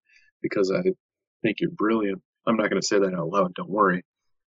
because 0.43 0.73
I 0.73 0.81
think 1.43 1.59
you're 1.61 1.71
brilliant. 1.73 2.23
I'm 2.47 2.57
not 2.57 2.71
going 2.71 2.81
to 2.81 2.87
say 2.87 2.99
that 2.99 3.15
out 3.15 3.29
loud. 3.29 3.55
Don't 3.55 3.69
worry 3.69 4.03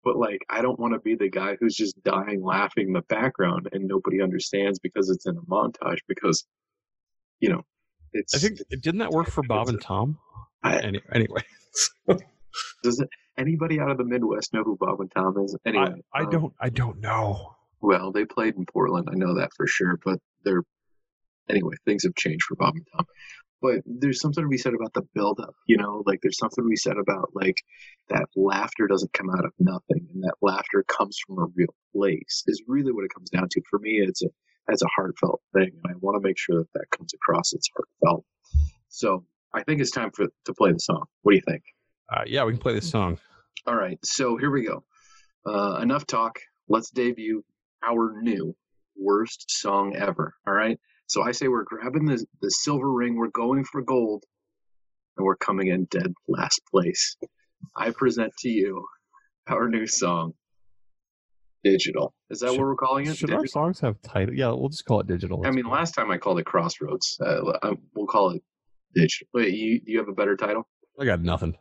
but 0.04 0.16
like 0.16 0.40
I 0.48 0.62
don't 0.62 0.78
want 0.78 0.94
to 0.94 1.00
be 1.00 1.14
the 1.14 1.28
guy 1.30 1.56
who's 1.58 1.74
just 1.74 2.02
dying 2.02 2.42
laughing 2.42 2.88
in 2.88 2.92
the 2.92 3.02
background 3.02 3.68
and 3.72 3.86
nobody 3.86 4.20
understands 4.22 4.78
because 4.78 5.10
it's 5.10 5.26
in 5.26 5.36
a 5.36 5.42
montage 5.42 5.98
because 6.08 6.44
you 7.40 7.48
know 7.50 7.62
it's 8.12 8.34
I 8.34 8.38
think, 8.38 8.58
didn't 8.70 8.98
that 8.98 9.10
work 9.10 9.28
for 9.28 9.42
Bob 9.42 9.68
and 9.68 9.80
Tom? 9.80 10.18
I- 10.62 10.80
Any, 10.80 11.00
anyway, 11.14 11.42
does 12.82 12.98
it, 13.00 13.08
anybody 13.38 13.80
out 13.80 13.90
of 13.90 13.98
the 13.98 14.04
Midwest 14.04 14.52
know 14.52 14.62
who 14.64 14.76
Bob 14.78 15.00
and 15.00 15.10
Tom 15.14 15.36
is 15.44 15.56
anyway 15.64 15.94
I, 16.14 16.20
I 16.20 16.24
um, 16.24 16.30
don't, 16.30 16.54
I 16.60 16.68
don't 16.70 17.00
know. 17.00 17.54
well 17.80 18.12
they 18.12 18.24
played 18.24 18.56
in 18.56 18.66
Portland 18.66 19.08
I 19.10 19.14
know 19.14 19.34
that 19.38 19.50
for 19.56 19.66
sure 19.66 19.98
but 20.04 20.18
they're 20.44 20.62
anyway 21.48 21.74
things 21.84 22.02
have 22.04 22.14
changed 22.14 22.44
for 22.48 22.56
Bob 22.56 22.74
and 22.74 22.86
Tom 22.94 23.06
but 23.62 23.80
there's 23.84 24.20
something 24.20 24.42
to 24.42 24.48
be 24.48 24.58
said 24.58 24.74
about 24.74 24.92
the 24.94 25.02
buildup, 25.14 25.54
you 25.66 25.76
know? 25.76 26.02
Like 26.06 26.20
there's 26.22 26.38
something 26.38 26.64
to 26.64 26.68
be 26.68 26.76
said 26.76 26.96
about 26.96 27.30
like 27.34 27.56
that 28.08 28.26
laughter 28.36 28.86
doesn't 28.86 29.12
come 29.12 29.30
out 29.30 29.44
of 29.44 29.52
nothing 29.58 30.06
and 30.12 30.22
that 30.22 30.34
laughter 30.40 30.84
comes 30.88 31.18
from 31.26 31.38
a 31.38 31.46
real 31.54 31.74
place 31.94 32.42
is 32.46 32.62
really 32.66 32.92
what 32.92 33.04
it 33.04 33.12
comes 33.14 33.30
down 33.30 33.48
to. 33.50 33.62
For 33.68 33.78
me 33.78 34.02
it's 34.02 34.22
a 34.22 34.28
as 34.70 34.82
a 34.82 34.88
heartfelt 34.94 35.40
thing 35.52 35.70
and 35.82 35.92
i 35.92 35.96
want 36.00 36.14
to 36.16 36.26
make 36.26 36.38
sure 36.38 36.58
that 36.58 36.72
that 36.74 36.84
comes 36.96 37.12
across 37.14 37.52
it's 37.52 37.68
heartfelt. 37.74 38.24
So 38.88 39.24
i 39.52 39.62
think 39.62 39.80
it's 39.80 39.90
time 39.90 40.10
for 40.12 40.26
to 40.44 40.54
play 40.54 40.72
the 40.72 40.78
song. 40.78 41.04
What 41.22 41.32
do 41.32 41.36
you 41.36 41.42
think? 41.46 41.62
Uh, 42.12 42.22
yeah, 42.26 42.44
we 42.44 42.52
can 42.52 42.60
play 42.60 42.74
this 42.74 42.90
song. 42.90 43.18
all 43.66 43.74
right 43.76 43.98
so 44.04 44.36
here 44.36 44.50
we 44.50 44.64
go. 44.64 44.84
Uh, 45.46 45.80
enough 45.82 46.06
talk. 46.06 46.38
Let's 46.68 46.90
debut 46.90 47.42
our 47.82 48.20
new 48.20 48.54
worst 48.96 49.50
song 49.50 49.96
ever 49.96 50.34
all 50.46 50.52
right 50.52 50.78
so 51.10 51.22
i 51.22 51.32
say 51.32 51.48
we're 51.48 51.64
grabbing 51.64 52.04
the, 52.06 52.24
the 52.40 52.50
silver 52.64 52.90
ring 53.00 53.16
we're 53.16 53.28
going 53.44 53.64
for 53.64 53.82
gold 53.82 54.22
and 55.16 55.24
we're 55.26 55.36
coming 55.48 55.66
in 55.68 55.84
dead 55.90 56.12
last 56.28 56.60
place 56.70 57.16
i 57.76 57.90
present 57.90 58.32
to 58.38 58.48
you 58.48 58.84
our 59.48 59.68
new 59.68 59.86
song 59.86 60.32
digital 61.64 62.14
is 62.30 62.40
that 62.40 62.50
Should- 62.50 62.58
what 62.58 62.66
we're 62.68 62.76
calling 62.76 63.06
it 63.06 63.16
Should 63.16 63.32
our 63.32 63.46
songs 63.46 63.80
have 63.80 64.00
title? 64.02 64.34
Yeah, 64.34 64.48
we'll 64.48 64.68
just 64.70 64.84
call 64.86 65.00
it 65.00 65.06
digital. 65.06 65.42
i 65.44 65.50
mean 65.50 65.64
fine. 65.64 65.72
last 65.72 65.92
time 65.92 66.10
i 66.10 66.16
called 66.18 66.38
it 66.38 66.46
crossroads 66.46 67.18
uh, 67.24 67.52
I- 67.62 67.76
we'll 67.94 68.06
call 68.06 68.30
it 68.30 68.42
digital 68.94 69.26
wait 69.34 69.52
you, 69.54 69.80
do 69.80 69.90
you 69.92 69.98
have 69.98 70.08
a 70.08 70.12
better 70.20 70.36
title 70.36 70.66
I 71.00 71.04
got 71.06 71.20
nothing. 71.22 71.56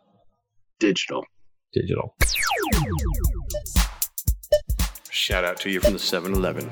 digital 0.80 1.26
Digital. 1.72 2.16
Shout 5.12 5.44
out 5.46 5.58
to 5.62 5.70
you 5.70 5.80
from 5.80 5.94
the 5.94 6.00
7 6.00 6.34
Eleven. 6.34 6.68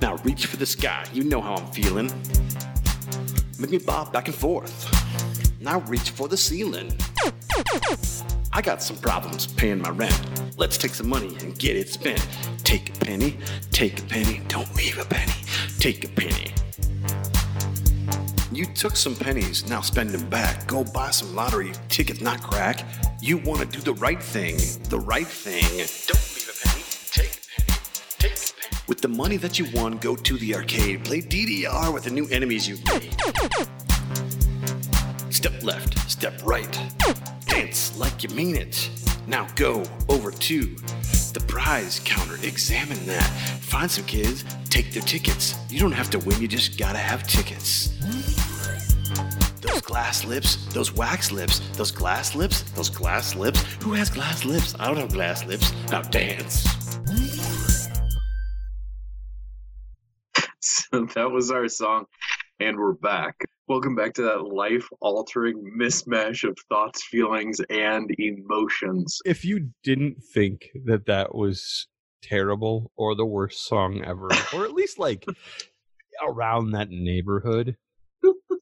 Now 0.00 0.16
reach 0.24 0.46
for 0.46 0.56
the 0.56 0.66
sky, 0.66 1.04
you 1.12 1.24
know 1.24 1.40
how 1.40 1.56
I'm 1.56 1.70
feeling. 1.72 2.10
Make 3.58 3.70
me 3.70 3.78
bob 3.78 4.12
back 4.12 4.28
and 4.28 4.34
forth. 4.34 4.88
Now 5.60 5.80
reach 5.80 6.10
for 6.10 6.28
the 6.28 6.36
ceiling. 6.36 6.96
I 8.52 8.62
got 8.62 8.82
some 8.82 8.96
problems 8.96 9.46
paying 9.46 9.82
my 9.82 9.90
rent. 9.90 10.20
Let's 10.56 10.78
take 10.78 10.94
some 10.94 11.08
money 11.08 11.36
and 11.40 11.58
get 11.58 11.76
it 11.76 11.88
spent. 11.88 12.26
Take 12.64 12.90
a 12.90 13.04
penny, 13.04 13.36
take 13.70 13.98
a 13.98 14.02
penny, 14.04 14.40
don't 14.48 14.72
leave 14.76 14.98
a 14.98 15.04
penny. 15.04 15.32
Take 15.78 16.04
a 16.04 16.08
penny. 16.08 16.52
You 18.52 18.66
took 18.66 18.96
some 18.96 19.14
pennies, 19.14 19.68
now 19.68 19.80
spend 19.80 20.10
them 20.10 20.28
back. 20.30 20.66
Go 20.66 20.84
buy 20.84 21.10
some 21.10 21.34
lottery 21.34 21.72
tickets, 21.88 22.20
not 22.20 22.40
crack. 22.42 22.84
You 23.20 23.38
want 23.38 23.60
to 23.60 23.66
do 23.66 23.80
the 23.80 23.94
right 23.94 24.22
thing, 24.22 24.56
the 24.88 24.98
right 25.00 25.26
thing. 25.26 25.86
Don't 26.06 26.27
With 28.88 29.02
the 29.02 29.08
money 29.08 29.36
that 29.36 29.58
you 29.58 29.66
won, 29.74 29.98
go 29.98 30.16
to 30.16 30.38
the 30.38 30.54
arcade. 30.54 31.04
Play 31.04 31.20
DDR 31.20 31.92
with 31.92 32.04
the 32.04 32.10
new 32.10 32.26
enemies 32.28 32.66
you've 32.66 32.82
made. 32.86 33.14
Step 35.28 35.62
left, 35.62 36.10
step 36.10 36.40
right. 36.42 36.80
Dance 37.44 37.98
like 37.98 38.22
you 38.22 38.30
mean 38.30 38.56
it. 38.56 38.88
Now 39.26 39.46
go 39.56 39.84
over 40.08 40.30
to 40.30 40.64
the 41.34 41.44
prize 41.46 42.00
counter, 42.02 42.36
examine 42.42 43.04
that. 43.04 43.28
Find 43.60 43.90
some 43.90 44.04
kids, 44.04 44.46
take 44.70 44.90
their 44.94 45.02
tickets. 45.02 45.54
You 45.68 45.80
don't 45.80 45.92
have 45.92 46.08
to 46.08 46.18
win, 46.20 46.40
you 46.40 46.48
just 46.48 46.78
gotta 46.78 46.96
have 46.96 47.26
tickets. 47.26 47.90
Those 49.60 49.82
glass 49.82 50.24
lips, 50.24 50.64
those 50.72 50.94
wax 50.94 51.30
lips, 51.30 51.60
those 51.76 51.90
glass 51.90 52.34
lips, 52.34 52.62
those 52.70 52.88
glass 52.88 53.36
lips. 53.36 53.62
Who 53.82 53.92
has 53.92 54.08
glass 54.08 54.46
lips? 54.46 54.74
I 54.80 54.86
don't 54.86 54.96
have 54.96 55.12
glass 55.12 55.44
lips. 55.44 55.74
Now 55.90 56.00
dance. 56.00 56.77
that 61.14 61.30
was 61.30 61.50
our 61.50 61.68
song, 61.68 62.06
and 62.60 62.78
we're 62.78 62.94
back. 62.94 63.34
Welcome 63.66 63.94
back 63.94 64.14
to 64.14 64.22
that 64.22 64.44
life 64.44 64.88
altering 65.00 65.76
mismatch 65.78 66.48
of 66.48 66.56
thoughts, 66.70 67.04
feelings, 67.04 67.60
and 67.68 68.10
emotions. 68.18 69.20
If 69.26 69.44
you 69.44 69.68
didn't 69.84 70.22
think 70.32 70.70
that 70.86 71.04
that 71.04 71.34
was 71.34 71.88
terrible 72.22 72.90
or 72.96 73.14
the 73.14 73.26
worst 73.26 73.66
song 73.66 74.02
ever, 74.02 74.30
or 74.54 74.64
at 74.64 74.72
least 74.72 74.98
like 74.98 75.26
around 76.26 76.70
that 76.70 76.88
neighborhood, 76.88 77.76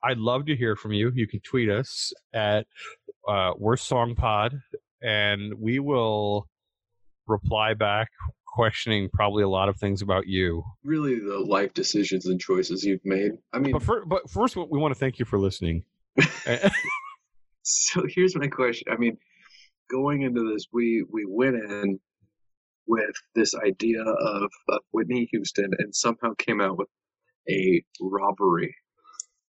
I'd 0.02 0.18
love 0.18 0.46
to 0.46 0.56
hear 0.56 0.74
from 0.74 0.92
you. 0.92 1.12
You 1.14 1.28
can 1.28 1.40
tweet 1.40 1.68
us 1.68 2.12
at 2.34 2.66
uh, 3.28 3.52
Worst 3.56 3.86
Song 3.86 4.16
Pod, 4.16 4.60
and 5.00 5.54
we 5.60 5.78
will 5.78 6.48
reply 7.28 7.74
back 7.74 8.08
questioning 8.56 9.10
probably 9.12 9.42
a 9.42 9.48
lot 9.48 9.68
of 9.68 9.76
things 9.76 10.00
about 10.00 10.26
you. 10.26 10.64
Really, 10.82 11.20
the 11.20 11.38
life 11.38 11.74
decisions 11.74 12.24
and 12.24 12.40
choices 12.40 12.82
you've 12.84 13.04
made. 13.04 13.32
I 13.52 13.58
mean, 13.58 13.72
But, 13.72 13.82
for, 13.82 14.06
but 14.06 14.30
first, 14.30 14.56
we 14.56 14.78
want 14.78 14.94
to 14.94 14.98
thank 14.98 15.18
you 15.18 15.26
for 15.26 15.38
listening. 15.38 15.84
so 17.62 18.02
here's 18.08 18.34
my 18.34 18.48
question. 18.48 18.90
I 18.90 18.96
mean, 18.96 19.18
going 19.90 20.22
into 20.22 20.50
this, 20.50 20.66
we 20.72 21.04
we 21.12 21.26
went 21.28 21.56
in 21.56 22.00
with 22.86 23.14
this 23.34 23.54
idea 23.54 24.02
of, 24.02 24.50
of 24.70 24.78
Whitney 24.90 25.28
Houston, 25.32 25.70
and 25.78 25.94
somehow 25.94 26.32
came 26.38 26.62
out 26.62 26.78
with 26.78 26.88
a 27.50 27.84
robbery. 28.00 28.74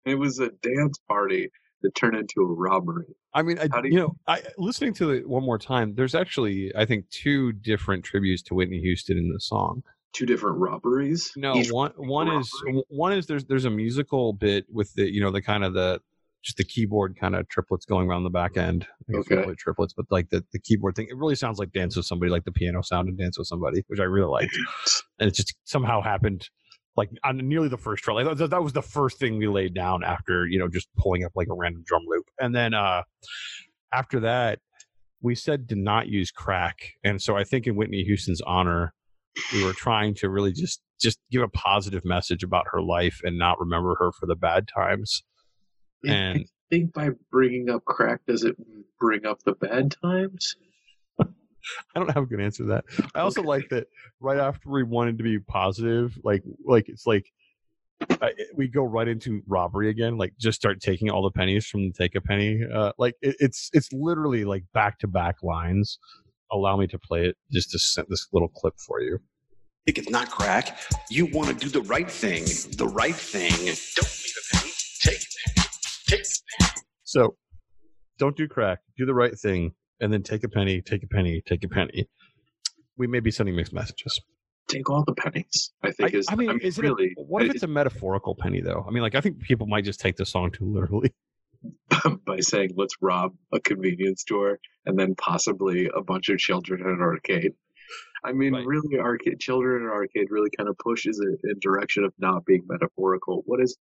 It 0.07 0.15
was 0.15 0.39
a 0.39 0.49
dance 0.63 0.99
party 1.09 1.51
that 1.85 1.95
turned 1.95 2.17
into 2.17 2.41
a 2.41 2.47
robbery. 2.47 3.15
I 3.33 3.43
mean, 3.43 3.59
I, 3.59 3.65
you 3.65 3.81
you- 3.85 3.99
know, 4.01 4.17
I 4.27 4.43
listening 4.59 4.95
to 4.95 5.11
it 5.13 5.29
one 5.29 5.45
more 5.45 5.59
time. 5.59 5.95
There's 5.95 6.15
actually, 6.15 6.73
I 6.77 6.85
think, 6.85 7.09
two 7.11 7.53
different 7.53 8.05
tributes 8.05 8.43
to 8.45 8.55
Whitney 8.55 8.81
Houston 8.81 9.17
in 9.17 9.31
the 9.33 9.39
song. 9.41 9.83
Two 10.13 10.27
different 10.27 10.59
robberies. 10.59 11.33
No, 11.37 11.57
Each 11.57 11.71
one 11.73 11.93
one 11.97 12.29
is 12.29 12.51
one 12.89 13.13
is 13.13 13.27
there's 13.27 13.45
there's 13.47 13.65
a 13.65 13.71
musical 13.71 14.33
bit 14.33 14.65
with 14.73 14.93
the 14.95 15.13
you 15.13 15.21
know 15.21 15.31
the 15.31 15.43
kind 15.43 15.65
of 15.65 15.75
the 15.75 16.01
just 16.43 16.57
the 16.59 16.65
keyboard 16.65 17.17
kind 17.19 17.35
of 17.35 17.49
triplets 17.49 17.87
going 17.87 18.07
around 18.09 18.23
the 18.23 18.31
back 18.31 18.57
end. 18.57 18.87
Okay. 19.13 19.45
triplets, 19.57 19.95
but 19.95 20.05
like 20.11 20.29
the, 20.29 20.45
the 20.53 20.59
keyboard 20.59 20.95
thing, 20.95 21.07
it 21.09 21.17
really 21.17 21.35
sounds 21.35 21.59
like 21.59 21.73
Dance 21.73 21.97
with 21.97 22.05
Somebody, 22.05 22.31
like 22.31 22.45
the 22.45 22.53
piano 22.53 22.83
sound 22.83 23.09
and 23.09 23.17
Dance 23.19 23.39
with 23.39 23.49
Somebody, 23.49 23.83
which 23.89 23.99
I 23.99 24.05
really 24.05 24.29
liked. 24.29 24.57
and 25.19 25.29
it 25.29 25.35
just 25.35 25.55
somehow 25.65 26.03
happened 26.03 26.49
like 26.97 27.11
on 27.25 27.37
nearly 27.39 27.69
the 27.69 27.77
first 27.77 28.05
try. 28.05 28.15
Like 28.15 28.37
that, 28.37 28.51
that 28.51 28.63
was 28.63 28.73
the 28.73 28.83
first 28.83 29.19
thing 29.19 29.39
we 29.39 29.47
laid 29.47 29.75
down 29.75 30.05
after 30.05 30.47
you 30.47 30.59
know 30.59 30.69
just 30.69 30.89
pulling 30.97 31.25
up 31.25 31.33
like 31.35 31.49
a 31.51 31.55
random 31.55 31.83
drum 31.87 32.03
loop, 32.07 32.27
and 32.41 32.55
then 32.55 32.75
uh 32.75 33.03
after 33.93 34.21
that 34.21 34.59
we 35.21 35.35
said 35.35 35.69
to 35.71 35.75
not 35.75 36.07
use 36.09 36.31
crack, 36.31 36.93
and 37.03 37.21
so 37.21 37.37
I 37.37 37.45
think 37.45 37.67
in 37.67 37.77
Whitney 37.77 38.05
Houston's 38.05 38.43
honor, 38.43 38.93
we 39.53 39.65
were 39.65 39.73
trying 39.73 40.15
to 40.17 40.29
really 40.29 40.53
just 40.53 40.83
just 41.01 41.19
give 41.31 41.43
a 41.43 41.49
positive 41.49 42.05
message 42.05 42.43
about 42.43 42.67
her 42.71 42.83
life 42.83 43.21
and 43.25 43.39
not 43.39 43.59
remember 43.59 43.95
her 43.99 44.13
for 44.13 44.27
the 44.27 44.37
bad 44.37 44.69
times. 44.69 45.23
And 46.07 46.41
I 46.41 46.45
think 46.71 46.93
by 46.93 47.11
bringing 47.31 47.71
up 47.71 47.85
crack, 47.85 48.21
does 48.27 48.45
it 48.45 48.57
bring 49.01 49.25
up 49.25 49.43
the 49.45 49.55
bad 49.55 49.95
times? 50.03 50.57
I 51.95 51.99
don't 51.99 52.11
have 52.11 52.25
a 52.25 52.27
good 52.27 52.41
answer 52.41 52.63
to 52.65 52.69
that. 52.71 52.85
I 53.15 53.21
also 53.21 53.41
Okay. 53.41 53.49
like 53.49 53.69
that 53.71 53.87
right 54.21 54.39
after 54.39 54.71
we 54.71 54.83
wanted 54.83 55.19
to 55.19 55.25
be 55.25 55.39
positive, 55.39 56.19
like 56.25 56.43
like 56.65 56.89
it's 56.89 57.07
like 57.07 57.27
I, 58.21 58.33
we 58.55 58.69
go 58.69 58.85
right 58.85 59.09
into 59.09 59.43
robbery 59.47 59.89
again. 59.89 60.19
Like 60.19 60.35
just 60.39 60.57
start 60.61 60.81
taking 60.81 61.11
all 61.11 61.23
the 61.23 61.31
pennies 61.31 61.67
from 61.67 61.89
the 61.89 61.93
take 61.93 62.15
a 62.15 62.21
penny. 62.21 62.61
Uh, 62.65 62.93
like 62.99 63.15
it, 63.23 63.37
it's 63.41 63.71
it's 63.73 63.93
literally 63.93 64.45
like 64.45 64.65
back 64.75 64.99
to 65.01 65.07
back 65.07 65.43
lines. 65.43 65.99
Allow 66.53 66.77
me 66.77 66.87
to 66.89 66.99
play 66.99 67.27
it 67.27 67.37
just 67.51 67.71
to 67.71 67.79
send 67.79 68.07
this 68.11 68.29
little 68.33 68.49
clip 68.49 68.75
for 68.79 69.01
you. 69.01 69.19
Think 69.87 69.99
it's 69.99 70.11
not 70.11 70.31
crack. 70.31 70.79
You 71.11 71.27
want 71.27 71.49
to 71.49 71.55
do 71.55 71.69
the 71.69 71.83
right 71.87 72.11
thing. 72.11 72.45
The 72.77 72.87
right 72.87 73.15
thing. 73.15 73.51
Don't 73.51 73.67
leave 73.67 74.35
a 74.39 74.57
penny. 74.57 74.73
Take 75.03 75.19
a 75.23 75.51
penny. 75.51 75.69
Take 76.07 76.21
a 76.21 76.63
penny. 76.63 76.71
So 77.05 77.37
don't 78.19 78.37
do 78.37 78.49
crack. 78.49 78.81
Do 78.97 79.05
the 79.07 79.15
right 79.15 79.39
thing, 79.39 79.73
and 80.01 80.13
then 80.13 80.23
take 80.23 80.45
a 80.45 80.49
penny. 80.49 80.81
Take 80.81 81.03
a 81.03 81.07
penny. 81.07 81.43
Take 81.47 81.65
a 81.65 81.69
penny. 81.69 82.09
We 82.97 83.07
may 83.07 83.21
be 83.21 83.31
sending 83.31 83.57
mixed 83.57 83.73
messages. 83.73 84.21
Take 84.69 84.89
all 84.89 85.05
the 85.05 85.15
pennies. 85.15 85.73
I 85.83 85.89
I, 85.89 85.93
think 85.93 86.15
is. 86.15 86.27
I 86.31 86.37
mean, 86.37 86.59
is 86.61 86.79
it 86.79 86.83
really? 86.83 87.15
a, 87.19 87.23
what 87.23 87.45
if 87.45 87.51
it's 87.55 87.63
a 87.65 87.69
metaphorical 87.69 88.35
penny 88.35 88.61
though? 88.61 88.85
I 88.89 88.91
mean, 88.91 89.03
like 89.03 89.15
I 89.15 89.21
think 89.21 89.41
people 89.41 89.67
might 89.67 89.85
just 89.85 90.01
take 90.01 90.17
the 90.17 90.25
song 90.27 90.51
too 90.53 90.65
literally. 90.65 91.13
by 92.27 92.41
saying 92.41 92.71
let's 92.77 92.95
rob 93.01 93.33
a 93.53 93.61
convenience 93.61 94.21
store 94.21 94.59
and 94.85 94.99
then 94.99 95.15
possibly 95.17 95.89
a 95.97 96.03
bunch 96.03 96.29
of 96.29 96.39
children 96.39 96.81
in 96.83 96.87
an 96.89 97.01
arcade. 97.01 97.53
I 98.23 98.33
mean, 98.33 98.55
Right. 98.55 98.67
really, 98.67 98.99
arcade 98.99 99.41
children 99.41 99.83
in 99.83 99.89
an 99.89 99.93
arcade 99.93 100.27
really 100.31 100.51
kind 100.57 100.69
of 100.69 100.77
pushes 100.79 101.21
it 101.21 101.41
in 101.45 101.59
direction 101.61 102.05
of 102.05 102.13
not 102.19 102.45
being 102.45 102.63
metaphorical. 102.69 103.43
What 103.47 103.61
is? 103.61 103.77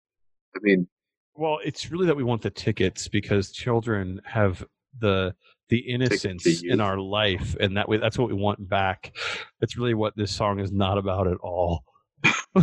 I 0.55 0.59
mean, 0.61 0.87
Well, 1.35 1.59
it's 1.63 1.89
really 1.91 2.05
that 2.07 2.15
we 2.17 2.23
want 2.23 2.41
the 2.41 2.49
tickets 2.49 3.07
because 3.07 3.51
children 3.51 4.21
have 4.25 4.65
the 4.99 5.33
the 5.69 5.79
innocence 5.79 6.63
in 6.63 6.82
our 6.82 6.97
life, 6.97 7.55
and 7.60 7.77
that 7.77 7.88
way 7.88 7.97
that's 7.97 8.17
what 8.17 8.27
we 8.27 8.36
want 8.36 8.67
back. 8.67 9.15
That's 9.60 9.77
really 9.77 9.93
what 9.93 10.15
this 10.15 10.32
song 10.32 10.60
is 10.60 10.71
not 10.71 10.97
about 10.97 11.27
at 11.27 11.38
all. 11.38 11.84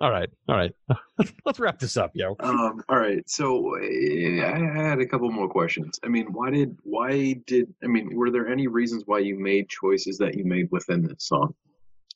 all 0.00 0.10
right, 0.10 0.28
all 0.48 0.56
right. 0.56 0.72
Let's 1.44 1.58
wrap 1.58 1.78
this 1.78 1.96
up, 1.96 2.12
yo. 2.14 2.36
um, 2.40 2.82
all 2.88 2.98
right. 2.98 3.28
So 3.28 3.74
eh, 3.76 4.42
I 4.42 4.58
had 4.58 5.00
a 5.00 5.06
couple 5.06 5.30
more 5.30 5.48
questions. 5.48 5.98
I 6.04 6.08
mean, 6.08 6.32
why 6.32 6.50
did 6.50 6.76
why 6.82 7.34
did 7.46 7.72
I 7.82 7.86
mean? 7.86 8.14
Were 8.14 8.30
there 8.30 8.48
any 8.48 8.66
reasons 8.66 9.04
why 9.06 9.18
you 9.20 9.38
made 9.38 9.68
choices 9.68 10.18
that 10.18 10.36
you 10.36 10.44
made 10.44 10.68
within 10.70 11.02
this 11.02 11.24
song? 11.26 11.54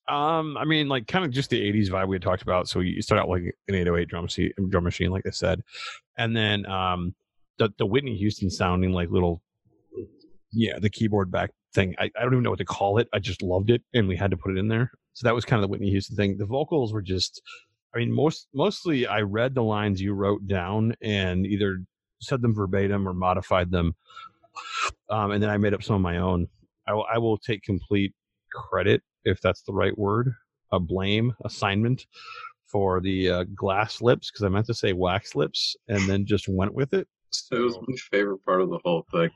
Um, 0.07 0.59
I 0.59 0.67
mean, 0.67 0.89
like 0.89 1.07
kind 1.07 1.25
of 1.25 1.31
just 1.31 1.49
the 1.49 1.61
'80s 1.61 1.89
vibe 1.89 2.09
we 2.09 2.17
had 2.17 2.23
talked 2.23 2.43
about. 2.43 2.69
So 2.69 2.81
you 2.81 3.01
start 3.01 3.21
out 3.21 3.29
like 3.29 3.43
an 3.69 3.75
808 3.75 4.09
drum 4.09 4.25
machine, 4.25 4.53
drum 4.69 4.85
machine, 4.85 5.11
like 5.11 5.27
I 5.27 5.31
said, 5.31 5.63
and 6.19 6.37
then 6.37 6.67
um, 6.67 7.15
the 7.59 7.73
the 7.79 7.87
Whitney 7.87 8.17
Houston 8.17 8.51
sounding 8.51 8.93
like 8.93 9.11
little, 9.11 9.43
yeah, 10.53 10.79
the 10.79 10.91
keyboard 10.91 11.31
back 11.31 11.51
thing. 11.75 11.95
I, 11.99 12.11
I 12.17 12.23
don't 12.23 12.33
even 12.33 12.43
know 12.43 12.51
what 12.51 12.59
to 12.59 12.65
call 12.65 12.99
it. 12.99 13.09
I 13.13 13.19
just 13.19 13.43
loved 13.43 13.71
it, 13.71 13.83
and 13.93 14.09
we 14.09 14.17
had 14.17 14.31
to 14.31 14.37
put 14.37 14.53
it 14.53 14.59
in 14.59 14.69
there. 14.69 14.91
So 15.13 15.27
that 15.27 15.35
was 15.35 15.45
kind 15.45 15.63
of 15.63 15.69
the 15.69 15.71
Whitney 15.71 15.91
Houston 15.91 16.17
thing. 16.17 16.37
The 16.39 16.47
vocals 16.47 16.93
were 16.93 17.03
just, 17.03 17.41
I 17.95 17.99
mean, 17.99 18.13
most 18.13 18.49
mostly 18.55 19.07
I 19.07 19.21
read 19.21 19.55
the 19.55 19.63
lines 19.63 20.01
you 20.01 20.15
wrote 20.15 20.47
down 20.47 20.95
and 21.03 21.47
either 21.47 21.83
said 22.21 22.43
them 22.43 22.55
verbatim 22.55 23.07
or 23.07 23.15
modified 23.15 23.71
them, 23.71 23.95
um, 25.11 25.31
and 25.33 25.43
then 25.43 25.51
I 25.51 25.57
made 25.57 25.75
up 25.75 25.83
some 25.83 25.97
of 25.97 26.03
my 26.03 26.19
own. 26.19 26.49
I 26.87 26.95
will 26.95 27.07
I 27.13 27.19
will 27.19 27.39
take 27.39 27.63
complete 27.63 28.15
credit 28.53 29.03
if 29.25 29.41
that's 29.41 29.63
the 29.63 29.73
right 29.73 29.97
word, 29.97 30.33
a 30.73 30.79
blame 30.79 31.33
assignment 31.45 32.07
for 32.67 33.01
the 33.01 33.31
uh, 33.31 33.45
glass 33.55 34.03
lips 34.03 34.31
because 34.31 34.45
I 34.45 34.49
meant 34.49 34.67
to 34.67 34.75
say 34.75 34.93
wax 34.93 35.35
lips 35.35 35.77
and 35.89 36.09
then 36.09 36.27
just 36.27 36.49
went 36.49 36.75
with 36.75 36.93
it. 36.93 37.07
It 37.53 37.59
was 37.59 37.77
my 37.87 37.95
favorite 38.11 38.45
part 38.45 38.61
of 38.63 38.71
the 38.71 38.79
whole 38.85 39.05
thing. 39.11 39.31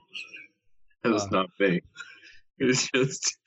It 1.04 1.08
was 1.08 1.24
Uh. 1.24 1.30
not 1.30 1.50
me. 1.60 1.80
It 2.60 2.64
was 2.64 2.88
just, 2.92 3.38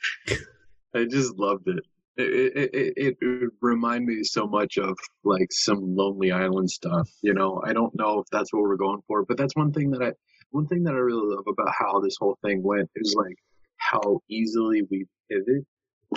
I 0.95 1.03
just 1.03 1.37
loved 1.37 1.67
it. 1.67 1.83
It, 2.15 2.71
it, 2.73 2.93
it, 2.95 3.17
it, 3.19 3.49
reminded 3.61 4.07
me 4.07 4.23
so 4.23 4.47
much 4.47 4.77
of 4.77 4.97
like 5.25 5.51
some 5.51 5.95
Lonely 5.97 6.31
Island 6.31 6.71
stuff. 6.71 7.09
You 7.21 7.33
know, 7.33 7.61
I 7.65 7.73
don't 7.73 7.93
know 7.93 8.19
if 8.19 8.27
that's 8.31 8.53
what 8.53 8.61
we're 8.61 8.77
going 8.77 9.01
for, 9.07 9.25
but 9.25 9.35
that's 9.35 9.53
one 9.55 9.73
thing 9.73 9.91
that 9.91 10.01
I, 10.01 10.13
one 10.51 10.65
thing 10.67 10.83
that 10.83 10.93
I 10.93 10.97
really 10.97 11.35
love 11.35 11.45
about 11.45 11.73
how 11.77 11.99
this 11.99 12.15
whole 12.17 12.37
thing 12.41 12.63
went 12.63 12.89
is 12.95 13.13
like 13.17 13.35
how 13.75 14.21
easily 14.29 14.83
we 14.89 15.05
pivot. 15.29 15.65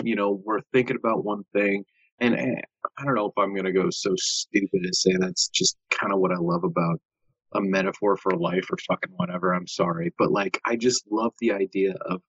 You 0.03 0.15
know, 0.15 0.41
we're 0.45 0.61
thinking 0.71 0.95
about 0.95 1.25
one 1.25 1.43
thing, 1.51 1.83
and, 2.19 2.33
and 2.33 2.61
I 2.97 3.03
don't 3.03 3.15
know 3.15 3.27
if 3.27 3.37
I'm 3.37 3.53
gonna 3.53 3.73
go 3.73 3.89
so 3.89 4.13
stupid 4.17 4.85
as 4.89 5.01
say 5.01 5.15
that's 5.17 5.49
just 5.49 5.75
kind 5.89 6.13
of 6.13 6.19
what 6.19 6.31
I 6.31 6.37
love 6.39 6.63
about 6.63 7.01
a 7.55 7.61
metaphor 7.61 8.17
for 8.17 8.31
life 8.37 8.67
or 8.71 8.77
fucking 8.87 9.13
whatever. 9.15 9.53
I'm 9.53 9.67
sorry, 9.67 10.13
but 10.17 10.31
like 10.31 10.59
I 10.65 10.75
just 10.75 11.05
love 11.11 11.33
the 11.39 11.53
idea 11.53 11.93
of 12.05 12.21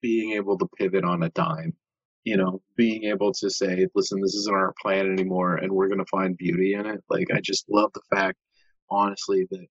being 0.00 0.32
able 0.32 0.58
to 0.58 0.68
pivot 0.78 1.04
on 1.04 1.22
a 1.22 1.30
dime. 1.30 1.74
You 2.24 2.36
know, 2.36 2.62
being 2.76 3.04
able 3.04 3.32
to 3.32 3.50
say, 3.50 3.88
"Listen, 3.94 4.20
this 4.20 4.34
isn't 4.34 4.54
our 4.54 4.74
plan 4.80 5.10
anymore, 5.10 5.56
and 5.56 5.72
we're 5.72 5.88
gonna 5.88 6.04
find 6.06 6.36
beauty 6.36 6.74
in 6.74 6.86
it." 6.86 7.02
Like 7.10 7.28
I 7.34 7.40
just 7.40 7.66
love 7.68 7.90
the 7.94 8.02
fact, 8.14 8.38
honestly, 8.90 9.46
that 9.50 9.66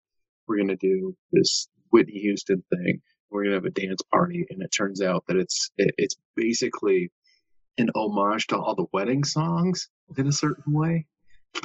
we're 0.47 0.57
gonna 0.57 0.75
do 0.75 1.15
this 1.31 1.69
Whitney 1.91 2.19
Houston 2.19 2.63
thing. 2.69 3.01
We're 3.29 3.43
gonna 3.45 3.55
have 3.55 3.65
a 3.65 3.69
dance 3.69 4.01
party, 4.11 4.45
and 4.49 4.61
it 4.61 4.69
turns 4.69 5.01
out 5.01 5.23
that 5.27 5.37
it's 5.37 5.71
it, 5.77 5.95
it's 5.97 6.17
basically 6.35 7.11
an 7.77 7.89
homage 7.95 8.47
to 8.47 8.57
all 8.57 8.75
the 8.75 8.85
wedding 8.91 9.23
songs 9.23 9.89
in 10.17 10.27
a 10.27 10.31
certain 10.31 10.73
way. 10.73 11.07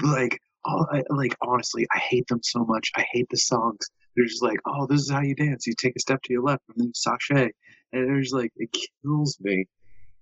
Like, 0.02 0.40
all, 0.66 0.86
I, 0.90 1.02
like 1.10 1.36
honestly, 1.42 1.86
I 1.94 1.98
hate 1.98 2.26
them 2.28 2.40
so 2.42 2.64
much. 2.64 2.90
I 2.96 3.04
hate 3.12 3.28
the 3.30 3.38
songs 3.38 3.88
they're 4.16 4.26
just 4.26 4.42
like, 4.42 4.58
oh, 4.66 4.86
this 4.86 5.02
is 5.02 5.10
how 5.10 5.20
you 5.20 5.34
dance. 5.34 5.66
You 5.66 5.74
take 5.76 5.94
a 5.94 6.00
step 6.00 6.22
to 6.22 6.32
your 6.32 6.42
left 6.42 6.62
and 6.74 6.86
then 6.86 6.92
sashay. 6.94 7.52
And 7.92 8.08
they're 8.08 8.20
just 8.20 8.34
like, 8.34 8.52
it 8.56 8.74
kills 9.02 9.36
me. 9.40 9.66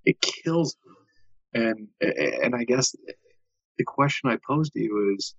It 0.04 0.20
kills 0.20 0.76
me. 0.84 0.92
And 1.62 1.88
and 2.00 2.54
I 2.54 2.64
guess 2.64 2.94
the 3.78 3.84
question 3.84 4.30
I 4.30 4.38
pose 4.44 4.70
to 4.70 4.80
you 4.80 5.14
is, 5.16 5.36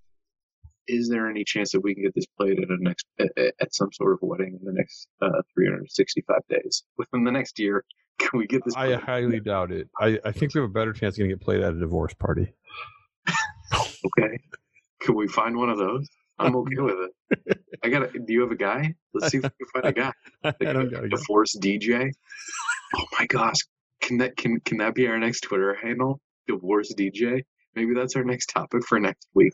is 0.88 1.10
there 1.10 1.30
any 1.30 1.44
chance 1.44 1.74
that 1.74 1.82
we 1.82 1.94
can 1.94 2.04
get 2.04 2.16
this 2.16 2.26
played 2.38 2.58
at 2.60 2.70
a 2.70 2.78
next 2.80 3.06
at, 3.20 3.32
at 3.38 3.76
some 3.76 3.92
sort 3.92 4.14
of 4.14 4.20
wedding 4.22 4.58
in 4.60 4.66
the 4.66 4.72
next 4.72 5.10
uh, 5.22 5.42
365 5.54 6.38
days 6.50 6.84
within 6.98 7.26
the 7.26 7.32
next 7.32 7.60
year? 7.60 7.84
Can 8.18 8.40
we 8.40 8.48
get 8.48 8.64
this? 8.64 8.76
I 8.78 8.94
highly 8.94 9.42
doubt 9.42 9.74
it. 9.74 9.90
I, 10.00 10.18
I 10.24 10.32
think 10.32 10.56
we 10.56 10.62
have 10.62 10.70
a 10.70 10.74
better 10.74 10.94
chance 10.94 11.16
of 11.16 11.18
getting 11.18 11.32
it 11.32 11.42
played 11.42 11.60
at 11.60 11.74
a 11.74 11.80
divorce 11.80 12.14
party. 12.14 12.54
Okay. 13.74 14.38
Can 15.06 15.16
we 15.16 15.28
find 15.28 15.56
one 15.56 15.70
of 15.70 15.78
those? 15.78 16.10
I'm 16.40 16.56
okay 16.62 16.80
with 16.80 16.96
it. 17.30 17.60
I 17.84 17.90
got. 17.90 18.12
Do 18.12 18.34
you 18.34 18.42
have 18.42 18.52
a 18.52 18.56
guy? 18.56 18.96
Let's 19.14 19.32
see 19.32 19.38
if 19.38 19.44
we 19.44 19.50
can 19.50 19.82
find 19.82 19.86
a 19.86 19.94
guy. 19.94 20.12
I 20.44 20.74
don't 20.74 20.92
got 20.92 21.20
Force 21.22 21.56
DJ. 21.62 22.12
Oh 22.96 23.06
my 23.20 23.28
gosh! 23.28 23.58
Can 24.02 24.18
that 24.18 24.36
can 24.36 24.60
can 24.62 24.80
that 24.80 24.96
be 24.96 25.08
our 25.08 25.20
next 25.20 25.42
Twitter 25.42 25.76
handle? 25.76 26.20
Divorce 26.48 26.92
DJ. 26.98 27.44
Maybe 27.76 27.94
that's 27.94 28.16
our 28.16 28.24
next 28.24 28.48
topic 28.48 28.84
for 28.88 29.00
next 29.00 29.28
week. 29.36 29.54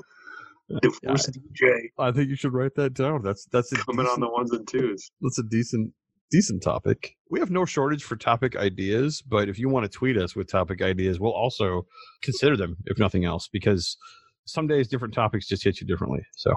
Uh, 0.73 0.79
Divorce 0.81 1.29
DJ 1.29 1.89
I 1.97 2.11
think 2.11 2.29
you 2.29 2.35
should 2.37 2.53
write 2.53 2.75
that 2.75 2.93
down. 2.93 3.21
That's 3.23 3.45
that's 3.51 3.71
coming 3.73 4.05
on 4.05 4.21
the 4.21 4.29
ones 4.29 4.51
and 4.53 4.65
twos. 4.65 5.11
that's 5.19 5.37
a 5.39 5.43
decent 5.43 5.93
decent 6.31 6.63
topic. 6.63 7.17
We 7.29 7.41
have 7.41 7.51
no 7.51 7.65
shortage 7.65 8.03
for 8.03 8.15
topic 8.15 8.55
ideas, 8.55 9.21
but 9.21 9.49
if 9.49 9.59
you 9.59 9.67
want 9.67 9.83
to 9.83 9.89
tweet 9.89 10.17
us 10.17 10.33
with 10.33 10.49
topic 10.49 10.81
ideas, 10.81 11.19
we'll 11.19 11.33
also 11.33 11.87
consider 12.21 12.55
them 12.55 12.77
if 12.85 12.97
nothing 12.97 13.25
else, 13.25 13.49
because 13.51 13.97
some 14.45 14.67
days 14.67 14.87
different 14.87 15.13
topics 15.13 15.47
just 15.47 15.63
hit 15.63 15.79
you 15.81 15.87
differently. 15.87 16.25
So 16.35 16.53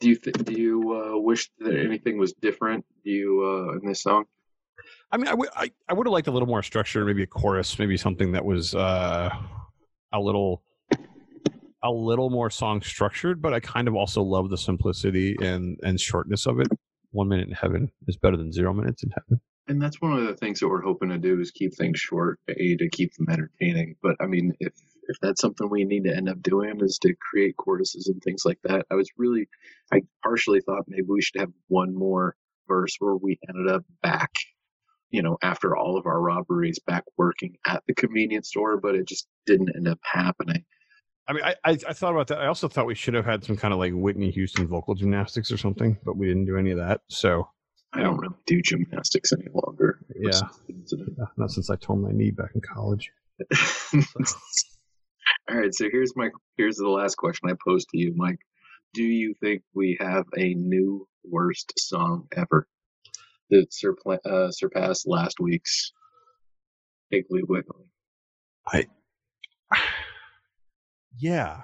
Do 0.00 0.08
you 0.08 0.16
th- 0.16 0.36
do 0.36 0.52
you 0.52 0.92
uh, 0.92 1.18
wish 1.18 1.50
that 1.58 1.76
anything 1.76 2.18
was 2.18 2.32
different? 2.34 2.84
Do 3.04 3.10
you 3.10 3.42
uh, 3.44 3.78
in 3.78 3.86
this 3.86 4.02
song? 4.02 4.24
I 5.10 5.16
mean, 5.16 5.28
I 5.28 5.34
would 5.34 5.48
I, 5.54 5.70
I 5.88 5.94
would 5.94 6.06
have 6.06 6.12
liked 6.12 6.28
a 6.28 6.30
little 6.30 6.48
more 6.48 6.62
structure, 6.62 7.04
maybe 7.04 7.22
a 7.22 7.26
chorus, 7.26 7.78
maybe 7.78 7.96
something 7.96 8.32
that 8.32 8.44
was 8.44 8.74
uh, 8.74 9.30
a 10.12 10.20
little 10.20 10.62
a 11.82 11.90
little 11.90 12.30
more 12.30 12.50
song 12.50 12.82
structured. 12.82 13.40
But 13.40 13.54
I 13.54 13.60
kind 13.60 13.88
of 13.88 13.94
also 13.94 14.22
love 14.22 14.50
the 14.50 14.58
simplicity 14.58 15.36
and 15.40 15.78
and 15.82 16.00
shortness 16.00 16.46
of 16.46 16.60
it. 16.60 16.68
One 17.12 17.28
minute 17.28 17.48
in 17.48 17.54
heaven 17.54 17.90
is 18.06 18.16
better 18.16 18.36
than 18.36 18.52
zero 18.52 18.74
minutes 18.74 19.02
in 19.02 19.10
heaven. 19.10 19.40
And 19.68 19.82
that's 19.82 20.00
one 20.00 20.12
of 20.12 20.24
the 20.26 20.34
things 20.34 20.60
that 20.60 20.68
we're 20.68 20.82
hoping 20.82 21.08
to 21.08 21.18
do 21.18 21.40
is 21.40 21.50
keep 21.50 21.74
things 21.74 21.98
short, 21.98 22.38
a 22.48 22.76
to 22.76 22.88
keep 22.90 23.12
them 23.14 23.28
entertaining. 23.30 23.96
But 24.02 24.16
I 24.20 24.26
mean, 24.26 24.52
if 24.60 24.72
if 25.08 25.16
that's 25.20 25.40
something 25.40 25.68
we 25.68 25.84
need 25.84 26.04
to 26.04 26.14
end 26.14 26.28
up 26.28 26.42
doing 26.42 26.80
is 26.80 26.98
to 26.98 27.14
create 27.20 27.56
choruses 27.56 28.08
and 28.08 28.22
things 28.22 28.42
like 28.44 28.58
that, 28.64 28.86
I 28.90 28.94
was 28.94 29.08
really, 29.16 29.48
I 29.92 30.02
partially 30.22 30.60
thought 30.60 30.84
maybe 30.88 31.06
we 31.08 31.22
should 31.22 31.40
have 31.40 31.52
one 31.68 31.94
more 31.94 32.36
verse 32.68 32.96
where 32.98 33.16
we 33.16 33.38
ended 33.48 33.72
up 33.72 33.84
back, 34.02 34.30
you 35.10 35.22
know, 35.22 35.38
after 35.42 35.76
all 35.76 35.96
of 35.96 36.06
our 36.06 36.20
robberies, 36.20 36.78
back 36.86 37.04
working 37.16 37.56
at 37.66 37.82
the 37.86 37.94
convenience 37.94 38.48
store, 38.48 38.76
but 38.78 38.94
it 38.94 39.06
just 39.06 39.28
didn't 39.46 39.74
end 39.74 39.88
up 39.88 39.98
happening. 40.02 40.64
I 41.28 41.32
mean, 41.32 41.42
I, 41.44 41.54
I 41.64 41.70
I 41.88 41.92
thought 41.92 42.12
about 42.12 42.28
that. 42.28 42.40
I 42.40 42.46
also 42.46 42.68
thought 42.68 42.86
we 42.86 42.94
should 42.94 43.14
have 43.14 43.24
had 43.24 43.42
some 43.42 43.56
kind 43.56 43.74
of 43.74 43.80
like 43.80 43.92
Whitney 43.92 44.30
Houston 44.30 44.68
vocal 44.68 44.94
gymnastics 44.94 45.50
or 45.50 45.56
something, 45.56 45.98
but 46.04 46.16
we 46.16 46.26
didn't 46.28 46.44
do 46.44 46.56
any 46.56 46.70
of 46.70 46.78
that. 46.78 47.00
So 47.08 47.48
I 47.92 48.02
don't 48.02 48.18
really 48.18 48.34
do 48.46 48.62
gymnastics 48.62 49.32
any 49.32 49.48
longer. 49.52 49.98
yeah, 50.14 50.40
not 51.36 51.50
since 51.50 51.68
I 51.68 51.76
tore 51.76 51.96
my 51.96 52.12
knee 52.12 52.30
back 52.30 52.50
in 52.54 52.60
college. 52.60 53.10
All 55.48 55.56
right, 55.56 55.74
so 55.74 55.88
here's 55.90 56.14
my 56.16 56.30
here's 56.56 56.76
the 56.76 56.88
last 56.88 57.16
question 57.16 57.48
I 57.48 57.54
pose 57.64 57.84
to 57.86 57.98
you, 57.98 58.12
Mike. 58.16 58.40
Do 58.94 59.02
you 59.02 59.34
think 59.40 59.62
we 59.74 59.96
have 60.00 60.24
a 60.36 60.54
new 60.54 61.06
worst 61.24 61.72
song 61.78 62.26
ever 62.36 62.66
that 63.50 63.70
surpla- 63.70 64.24
uh, 64.26 64.50
surpassed 64.50 65.06
last 65.06 65.38
week's 65.38 65.92
Piggly 67.12 67.42
Wiggly? 67.46 67.84
I 68.66 68.86
yeah. 71.18 71.60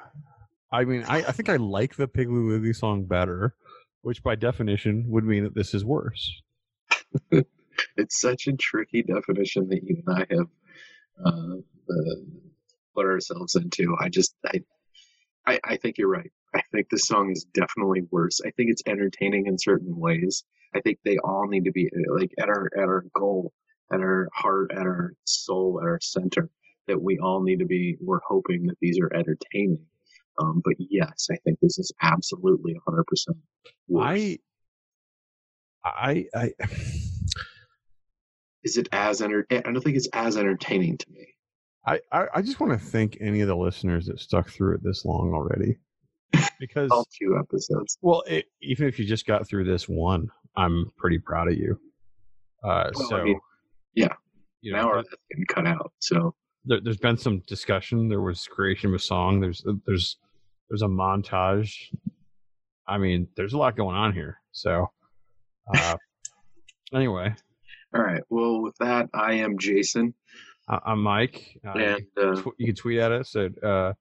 I 0.71 0.85
mean, 0.85 1.05
I, 1.07 1.19
I 1.19 1.33
think 1.33 1.49
I 1.49 1.57
like 1.57 1.97
the 1.97 2.09
Piggly 2.09 2.47
Wiggly 2.49 2.73
song 2.73 3.05
better, 3.05 3.55
which 4.03 4.23
by 4.23 4.37
definition 4.37 5.07
would 5.09 5.25
mean 5.25 5.45
that 5.45 5.55
this 5.55 5.75
is 5.75 5.85
worse. 5.85 6.41
It's 7.97 8.21
such 8.21 8.47
a 8.47 8.53
tricky 8.53 9.03
definition 9.03 9.69
that 9.69 9.83
you 9.83 10.03
and 10.07 10.17
I 10.17 10.35
have 10.35 10.47
uh, 11.25 11.57
uh, 11.91 12.15
put 12.95 13.07
ourselves 13.07 13.55
into. 13.55 13.97
I 13.99 14.09
just 14.09 14.35
I, 14.47 14.61
I 15.47 15.61
I 15.65 15.77
think 15.77 15.99
you're 15.99 16.09
right. 16.09 16.31
I 16.55 16.63
think 16.73 16.89
this 16.91 17.07
song 17.07 17.31
is 17.31 17.45
definitely 17.55 18.03
worse. 18.11 18.41
I 18.45 18.51
think 18.51 18.71
it's 18.71 18.83
entertaining 18.87 19.47
in 19.47 19.59
certain 19.59 19.97
ways. 19.97 20.45
I 20.75 20.81
think 20.81 20.99
they 21.05 21.19
all 21.19 21.47
need 21.47 21.65
to 21.65 21.73
be 21.73 21.91
like 22.15 22.33
at 22.39 22.49
our 22.49 22.71
at 22.77 22.85
our 22.85 23.05
goal, 23.15 23.53
at 23.93 24.01
our 24.01 24.29
heart, 24.35 24.73
at 24.73 24.83
our 24.83 25.15
soul, 25.25 25.81
at 25.81 25.87
our 25.87 26.01
center. 26.01 26.51
That 26.89 27.01
we 27.01 27.19
all 27.19 27.43
need 27.43 27.61
to 27.61 27.65
be. 27.67 27.97
We're 28.01 28.21
hoping 28.27 28.67
that 28.67 28.77
these 28.81 28.99
are 28.99 29.13
entertaining. 29.15 29.87
Um, 30.39 30.63
but 30.65 30.75
yes, 30.79 31.29
I 31.31 31.37
think 31.45 31.59
this 31.61 31.79
is 31.79 31.93
absolutely 32.03 32.75
100 32.85 33.05
percent. 33.05 33.37
I, 33.97 34.39
I, 35.85 36.27
I, 36.35 36.53
is 38.65 38.77
it 38.77 38.89
as 38.93 39.23
enter? 39.23 39.47
I 39.51 39.61
don't 39.61 39.81
think 39.81 39.97
it's 39.97 40.09
as 40.13 40.37
entertaining 40.37 40.99
to 40.99 41.07
me. 41.11 41.29
I, 41.87 42.01
I 42.13 42.27
I 42.37 42.43
just 42.43 42.61
want 42.61 42.73
to 42.73 42.79
thank 42.79 43.19
any 43.21 43.41
of 43.41 43.49
the 43.49 43.57
listeners 43.57 44.07
that 44.07 44.21
stuck 44.21 44.49
through 44.49 44.77
it 44.77 44.83
this 44.85 45.05
long 45.05 45.33
already, 45.35 45.79
because 46.61 46.91
All 46.91 47.07
two 47.19 47.37
episodes. 47.39 47.99
well, 48.03 48.23
it, 48.27 48.47
even 48.63 48.87
if 48.87 48.99
you 48.99 49.05
just 49.05 49.27
got 49.27 49.47
through 49.49 49.65
this 49.65 49.89
one, 49.89 50.29
I'm 50.57 50.91
pretty 50.97 51.19
proud 51.19 51.49
of 51.49 51.55
you. 51.59 51.79
Uh, 52.63 52.91
Well, 52.95 53.07
I 53.07 53.09
so 53.09 53.25
mean, 53.25 53.41
yeah, 53.95 54.15
you 54.61 54.73
now 54.73 54.83
know, 54.83 54.89
our 54.91 54.97
that's 54.99 55.09
getting 55.31 55.47
cut 55.47 55.67
out. 55.67 55.93
So 55.99 56.35
there, 56.65 56.81
there's 56.81 56.99
been 56.99 57.17
some 57.17 57.41
discussion. 57.49 58.09
There 58.09 58.21
was 58.23 58.47
creation 58.47 58.91
of 58.91 58.95
a 58.95 58.99
song. 59.01 59.41
There's 59.41 59.65
there's 59.87 60.19
there's 60.71 60.83
a 60.83 60.87
montage. 60.87 61.75
I 62.87 62.99
mean, 62.99 63.27
there's 63.37 63.53
a 63.55 63.59
lot 63.59 63.77
going 63.77 63.97
on 63.97 64.13
here. 64.13 64.39
So, 64.53 64.89
uh, 65.75 65.97
anyway, 66.95 67.35
all 67.95 68.03
right. 68.03 68.23
Well, 68.31 68.63
with 68.63 68.77
that, 68.79 69.09
I 69.13 69.35
am 69.35 69.59
Jason, 69.59 70.15
I, 70.15 70.52
I'm 70.69 71.03
Mike. 71.03 71.59
Uh, 71.67 71.73
and 71.79 72.07
uh, 72.17 72.35
tw- 72.37 72.55
you 72.59 72.67
can 72.67 72.75
tweet 72.75 72.99
at 72.99 73.13
us 73.13 73.35
at 73.37 73.53
uh, 73.65 73.93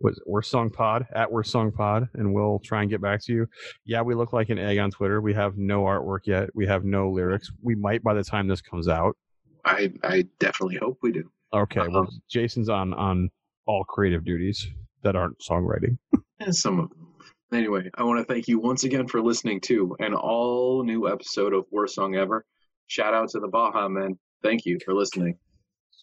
was 0.00 0.20
Worst 0.26 0.50
Song 0.50 0.70
Pod 0.70 1.06
at 1.14 1.30
Worst 1.30 1.50
Song 1.50 1.70
Pod, 1.72 2.08
and 2.14 2.32
we'll 2.34 2.58
try 2.64 2.80
and 2.82 2.90
get 2.90 3.00
back 3.00 3.22
to 3.24 3.32
you. 3.32 3.46
Yeah, 3.84 4.02
we 4.02 4.14
look 4.14 4.32
like 4.32 4.48
an 4.48 4.58
egg 4.58 4.78
on 4.78 4.90
Twitter. 4.90 5.20
We 5.20 5.34
have 5.34 5.56
no 5.56 5.82
artwork 5.82 6.20
yet. 6.26 6.48
We 6.54 6.66
have 6.66 6.84
no 6.84 7.10
lyrics. 7.10 7.50
We 7.62 7.74
might 7.74 8.02
by 8.02 8.14
the 8.14 8.24
time 8.24 8.48
this 8.48 8.60
comes 8.62 8.88
out. 8.88 9.16
I 9.64 9.92
I 10.02 10.26
definitely 10.38 10.78
hope 10.80 10.98
we 11.02 11.12
do. 11.12 11.30
Okay, 11.52 11.80
well, 11.88 12.02
Uh-huh. 12.02 12.10
Jason's 12.30 12.68
on 12.68 12.94
on 12.94 13.28
all 13.66 13.84
creative 13.84 14.24
duties 14.24 14.66
that 15.02 15.16
aren't 15.16 15.38
songwriting. 15.40 15.96
And 16.42 16.56
some 16.56 16.80
of 16.80 16.88
them. 16.88 17.06
Anyway, 17.52 17.90
I 17.96 18.02
want 18.02 18.18
to 18.18 18.24
thank 18.32 18.48
you 18.48 18.58
once 18.58 18.84
again 18.84 19.06
for 19.06 19.20
listening 19.20 19.60
to 19.62 19.94
an 20.00 20.14
all 20.14 20.82
new 20.84 21.06
episode 21.06 21.52
of 21.52 21.66
Worst 21.70 21.94
Song 21.96 22.14
Ever. 22.16 22.46
Shout 22.86 23.12
out 23.12 23.28
to 23.30 23.40
the 23.40 23.48
Baha 23.48 23.90
Men. 23.90 24.18
Thank 24.42 24.64
you 24.64 24.78
for 24.82 24.94
listening. 24.94 25.36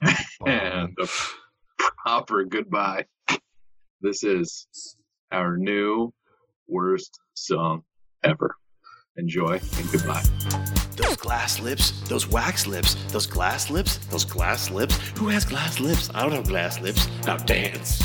and 0.46 0.90
um, 0.90 0.96
a 1.00 1.08
proper 1.98 2.44
goodbye. 2.46 3.06
This 4.02 4.24
is 4.24 4.68
our 5.32 5.58
new 5.58 6.14
worst 6.68 7.20
song 7.34 7.84
ever. 8.24 8.56
Enjoy 9.18 9.54
and 9.78 9.92
goodbye. 9.92 10.24
Those 10.96 11.18
glass 11.18 11.60
lips, 11.60 12.02
those 12.08 12.28
wax 12.28 12.68
lips, 12.68 12.96
those 13.12 13.26
glass 13.26 13.70
lips, 13.70 13.98
those 14.08 14.26
glass 14.26 14.70
lips. 14.70 14.96
Who 15.18 15.28
has 15.30 15.46
glass 15.46 15.80
lips? 15.80 16.10
I 16.14 16.22
don't 16.22 16.32
have 16.32 16.48
glass 16.48 16.80
lips. 16.80 17.08
Now 17.26 17.38
dance. 17.38 18.02